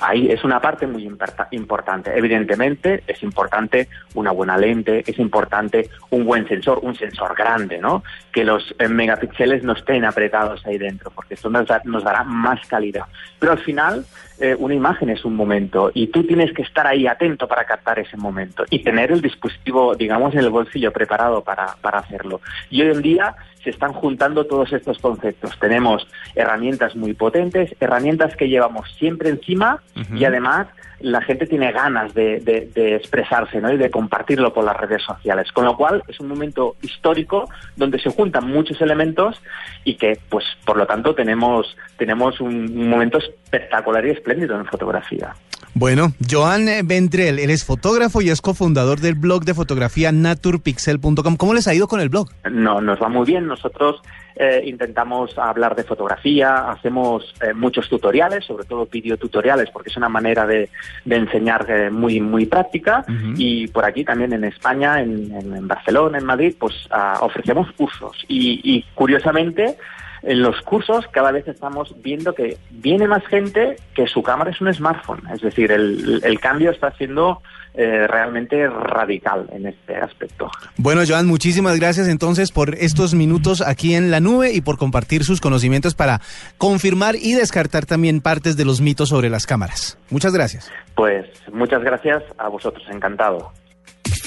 Ahí 0.00 0.30
es 0.30 0.44
una 0.44 0.60
parte 0.60 0.86
muy 0.86 1.08
importante. 1.50 2.12
Evidentemente 2.16 3.02
es 3.06 3.22
importante 3.22 3.88
una 4.14 4.30
buena 4.32 4.56
lente, 4.56 5.02
es 5.06 5.18
importante 5.18 5.88
un 6.10 6.24
buen 6.24 6.46
sensor, 6.48 6.80
un 6.82 6.94
sensor 6.94 7.34
grande, 7.36 7.78
¿no? 7.78 8.02
Que 8.32 8.44
los 8.44 8.74
eh, 8.78 8.88
megapíxeles 8.88 9.62
no 9.62 9.72
estén 9.74 10.04
apretados 10.04 10.64
ahí 10.66 10.78
dentro, 10.78 11.10
porque 11.10 11.34
esto 11.34 11.48
nos, 11.50 11.66
da- 11.66 11.82
nos 11.84 12.04
dará 12.04 12.24
más 12.24 12.66
calidad. 12.66 13.04
Pero 13.38 13.52
al 13.52 13.58
final 13.58 14.04
eh, 14.40 14.56
una 14.58 14.74
imagen 14.74 15.10
es 15.10 15.24
un 15.24 15.36
momento 15.36 15.90
y 15.94 16.08
tú 16.08 16.24
tienes 16.24 16.52
que 16.52 16.62
estar 16.62 16.86
ahí 16.86 17.06
atento 17.06 17.46
para 17.46 17.64
captar 17.64 17.98
ese 17.98 18.16
momento 18.16 18.64
y 18.70 18.82
tener 18.82 19.12
el 19.12 19.20
dispositivo, 19.22 19.94
digamos, 19.94 20.34
en 20.34 20.40
el 20.40 20.50
bolsillo 20.50 20.92
preparado 20.92 21.42
para, 21.44 21.76
para 21.80 21.98
hacerlo. 22.00 22.40
Y 22.70 22.82
hoy 22.82 22.90
en 22.90 23.02
día 23.02 23.36
se 23.64 23.70
están 23.70 23.92
juntando 23.92 24.46
todos 24.46 24.72
estos 24.72 24.98
conceptos. 24.98 25.58
Tenemos 25.58 26.06
herramientas 26.36 26.94
muy 26.94 27.14
potentes, 27.14 27.74
herramientas 27.80 28.36
que 28.36 28.48
llevamos 28.48 28.88
siempre 28.98 29.30
encima 29.30 29.82
y 30.16 30.24
además 30.24 30.68
la 31.00 31.20
gente 31.22 31.46
tiene 31.46 31.72
ganas 31.72 32.14
de, 32.14 32.40
de- 32.40 32.70
de 32.74 32.94
expresarse 32.94 33.60
¿no? 33.60 33.72
y 33.72 33.76
de 33.76 33.90
compartirlo 33.90 34.54
por 34.54 34.64
las 34.64 34.76
redes 34.76 35.02
sociales. 35.02 35.50
Con 35.52 35.64
lo 35.64 35.76
cual 35.76 36.02
es 36.08 36.18
un 36.20 36.28
momento 36.28 36.76
histórico 36.82 37.48
donde 37.76 37.98
se 37.98 38.10
juntan 38.10 38.46
muchos 38.48 38.80
elementos 38.80 39.40
y 39.84 39.96
que, 39.96 40.18
pues, 40.28 40.44
por 40.64 40.76
lo 40.76 40.86
tanto, 40.86 41.14
tenemos, 41.14 41.76
tenemos 41.98 42.40
un, 42.40 42.54
un 42.78 42.88
momento 42.88 43.18
espectacular 43.18 44.06
y 44.06 44.10
espléndido 44.10 44.56
en 44.58 44.64
fotografía. 44.66 45.34
Bueno, 45.76 46.12
Joan 46.30 46.66
Vendrell, 46.84 47.40
él 47.40 47.50
es 47.50 47.64
fotógrafo 47.64 48.22
y 48.22 48.30
es 48.30 48.40
cofundador 48.40 49.00
del 49.00 49.16
blog 49.16 49.44
de 49.44 49.54
fotografía 49.54 50.12
naturpixel.com. 50.12 51.36
¿Cómo 51.36 51.52
les 51.52 51.66
ha 51.66 51.74
ido 51.74 51.88
con 51.88 52.00
el 52.00 52.08
blog? 52.10 52.28
No, 52.48 52.80
nos 52.80 53.02
va 53.02 53.08
muy 53.08 53.26
bien. 53.26 53.48
Nosotros 53.48 54.00
eh, 54.36 54.62
intentamos 54.66 55.36
hablar 55.36 55.74
de 55.74 55.82
fotografía, 55.82 56.70
hacemos 56.70 57.34
eh, 57.42 57.52
muchos 57.54 57.88
tutoriales, 57.88 58.44
sobre 58.44 58.64
todo 58.66 58.86
videotutoriales, 58.86 59.68
porque 59.72 59.90
es 59.90 59.96
una 59.96 60.08
manera 60.08 60.46
de, 60.46 60.70
de 61.04 61.16
enseñar 61.16 61.66
eh, 61.68 61.90
muy 61.90 62.20
muy 62.20 62.46
práctica. 62.46 63.04
Y 63.36 63.66
por 63.66 63.84
aquí 63.84 64.04
también 64.04 64.32
en 64.32 64.44
España, 64.44 65.00
en, 65.00 65.32
en- 65.34 65.56
en 65.56 65.66
Barcelona, 65.66 66.18
en 66.18 66.24
Madrid, 66.24 66.54
pues 66.56 66.72
ah, 66.92 67.18
ofrecemos 67.20 67.66
cursos. 67.72 68.16
Y, 68.28 68.60
y 68.62 68.84
curiosamente, 68.94 69.76
en 70.24 70.42
los 70.42 70.60
cursos 70.62 71.06
cada 71.10 71.32
vez 71.32 71.46
estamos 71.48 71.94
viendo 72.02 72.34
que 72.34 72.56
viene 72.70 73.06
más 73.06 73.24
gente 73.26 73.76
que 73.94 74.06
su 74.06 74.22
cámara 74.22 74.50
es 74.50 74.60
un 74.60 74.72
smartphone. 74.72 75.22
Es 75.32 75.40
decir, 75.40 75.70
el, 75.70 76.20
el 76.24 76.40
cambio 76.40 76.70
está 76.70 76.90
siendo 76.92 77.42
eh, 77.76 78.06
realmente 78.06 78.68
radical 78.68 79.48
en 79.52 79.66
este 79.66 79.96
aspecto. 79.96 80.48
Bueno, 80.76 81.02
Joan, 81.06 81.26
muchísimas 81.26 81.76
gracias 81.80 82.06
entonces 82.06 82.52
por 82.52 82.76
estos 82.76 83.14
minutos 83.14 83.62
aquí 83.62 83.94
en 83.94 84.12
la 84.12 84.20
nube 84.20 84.52
y 84.52 84.60
por 84.60 84.78
compartir 84.78 85.24
sus 85.24 85.40
conocimientos 85.40 85.94
para 85.94 86.20
confirmar 86.56 87.16
y 87.16 87.34
descartar 87.34 87.84
también 87.84 88.20
partes 88.20 88.56
de 88.56 88.64
los 88.64 88.80
mitos 88.80 89.08
sobre 89.08 89.28
las 89.28 89.46
cámaras. 89.46 89.98
Muchas 90.08 90.32
gracias. 90.32 90.70
Pues 90.94 91.26
muchas 91.52 91.82
gracias 91.82 92.22
a 92.38 92.48
vosotros, 92.48 92.84
encantado. 92.90 93.52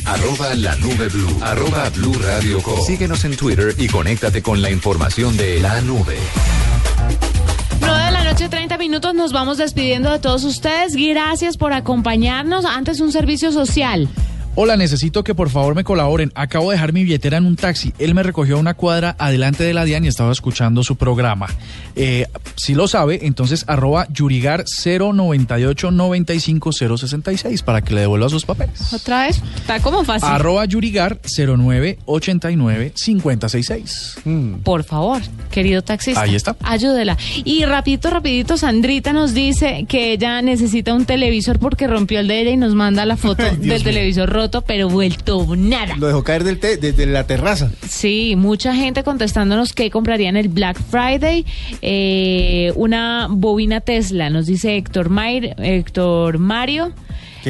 Arroba 0.08 0.55
la 0.55 0.76
nube 0.78 1.10
blue. 1.10 1.38
Arroba 1.41 1.89
blue 1.89 2.14
radio 2.14 2.62
com. 2.62 2.80
Síguenos 2.86 3.26
en 3.26 3.36
Twitter 3.36 3.76
y 3.78 3.88
conéctate 3.88 4.41
con 4.41 4.62
la 4.62 4.72
información 4.72 5.36
de 5.36 5.60
la 5.60 5.82
nube. 5.82 6.18
9 7.82 8.05
de 8.05 8.12
la 8.12 8.24
noche, 8.24 8.47
30 8.47 8.78
minutos, 8.78 9.14
nos 9.14 9.34
vamos 9.34 9.58
despidiendo 9.58 10.10
de 10.12 10.20
todos 10.20 10.45
ustedes. 10.45 10.95
Gracias 10.95 11.58
por 11.58 11.74
acompañarnos. 11.74 12.64
Antes 12.64 13.01
un 13.01 13.12
servicio 13.12 13.51
social. 13.51 14.08
Hola, 14.60 14.76
necesito 14.76 15.24
que 15.24 15.36
por 15.36 15.51
favor 15.51 15.76
me 15.76 15.84
colaboren. 15.84 16.32
Acabo 16.34 16.72
de 16.72 16.78
dejar 16.78 16.91
mi 16.91 17.03
billetera 17.03 17.38
en 17.38 17.45
un 17.45 17.55
taxi. 17.55 17.93
Él 17.99 18.16
me 18.16 18.24
recogió 18.24 18.55
a 18.55 18.60
una 18.60 18.74
cuadra 18.74 19.16
adelante 19.20 19.64
de 19.64 19.72
la 19.72 19.86
DIAN 19.86 20.03
y 20.05 20.08
estaba 20.08 20.32
escuchando 20.32 20.84
su 20.84 20.95
programa. 20.95 21.45
Eh, 21.95 22.26
si 22.55 22.74
lo 22.74 22.88
sabe, 22.88 23.20
entonces 23.28 23.66
arroba 23.68 24.08
Yurigar 24.12 24.66
098 24.84 25.91
95 25.91 26.72
066 26.72 27.62
para 27.62 27.84
que 27.84 27.93
le 27.93 28.01
devuelva 28.01 28.30
sus 28.30 28.45
papeles. 28.45 28.91
Otra 28.93 29.28
vez, 29.28 29.39
está 29.58 29.80
como 29.80 30.03
fácil. 30.03 30.28
Arroba 30.28 30.66
Yurigar 30.66 31.20
0989 31.22 32.93
5066. 32.95 34.18
Por 34.64 34.84
favor, 34.84 35.22
querido 35.51 35.84
taxista. 35.84 36.22
Ahí 36.22 36.34
está. 36.34 36.55
Ayúdela. 36.64 37.16
Y 37.45 37.64
rapidito, 37.66 38.10
rapidito, 38.10 38.58
Sandrita 38.58 39.14
nos 39.14 39.36
dice 39.36 39.86
que 39.88 40.14
ella 40.14 40.41
necesita 40.41 40.95
un 40.95 41.05
televisor 41.05 41.60
porque 41.60 41.86
rompió 41.86 42.20
el 42.20 42.28
de 42.28 42.41
ella 42.41 42.49
y 42.49 42.58
nos 42.58 42.74
manda 42.74 43.05
la 43.05 43.18
foto 43.18 43.43
Ay, 43.51 43.58
del 43.58 43.68
mío. 43.68 43.84
televisor 43.84 44.28
roto, 44.28 44.46
pero 44.65 44.89
vuelto 44.89 45.55
nada. 45.55 45.95
Lo 45.97 46.07
dejó 46.07 46.23
caer 46.23 46.43
del 46.43 46.59
te- 46.59 46.77
desde 46.77 47.05
la 47.05 47.25
terraza. 47.25 47.71
Sí, 47.87 48.35
mucha 48.37 48.73
gente 48.75 49.03
contestándonos 49.03 49.73
que 49.73 49.89
comprarían 49.91 50.35
el 50.37 50.49
Black 50.49 50.77
Friday. 50.89 51.45
Eh, 51.81 52.71
una 52.75 53.27
bobina 53.29 53.81
Tesla, 53.81 54.29
nos 54.29 54.45
dice 54.47 54.75
Héctor, 54.77 55.09
Mair, 55.09 55.55
Héctor 55.57 56.37
Mario. 56.39 56.91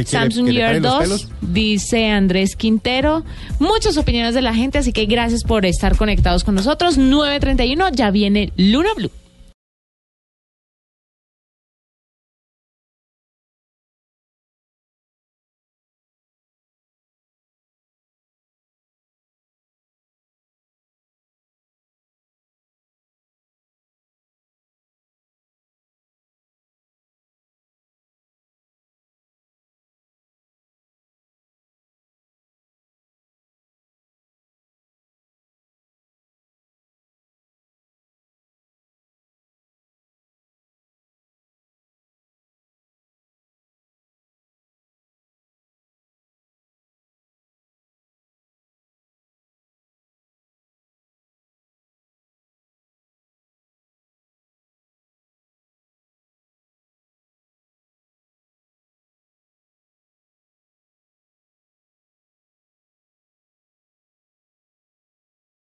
Samsung 0.05 0.45
¿Que 0.45 0.51
le 0.53 0.59
Gear 0.59 0.69
paren 0.69 0.83
los 0.83 0.91
2, 0.93 1.01
pelos? 1.01 1.29
dice 1.41 2.09
Andrés 2.09 2.55
Quintero. 2.55 3.23
Muchas 3.59 3.97
opiniones 3.97 4.35
de 4.35 4.43
la 4.43 4.53
gente, 4.53 4.77
así 4.77 4.93
que 4.93 5.05
gracias 5.05 5.43
por 5.43 5.65
estar 5.65 5.97
conectados 5.97 6.43
con 6.43 6.53
nosotros. 6.53 6.97
9.31, 6.99 7.89
ya 7.93 8.11
viene 8.11 8.51
Luna 8.57 8.89
Blue. 8.95 9.09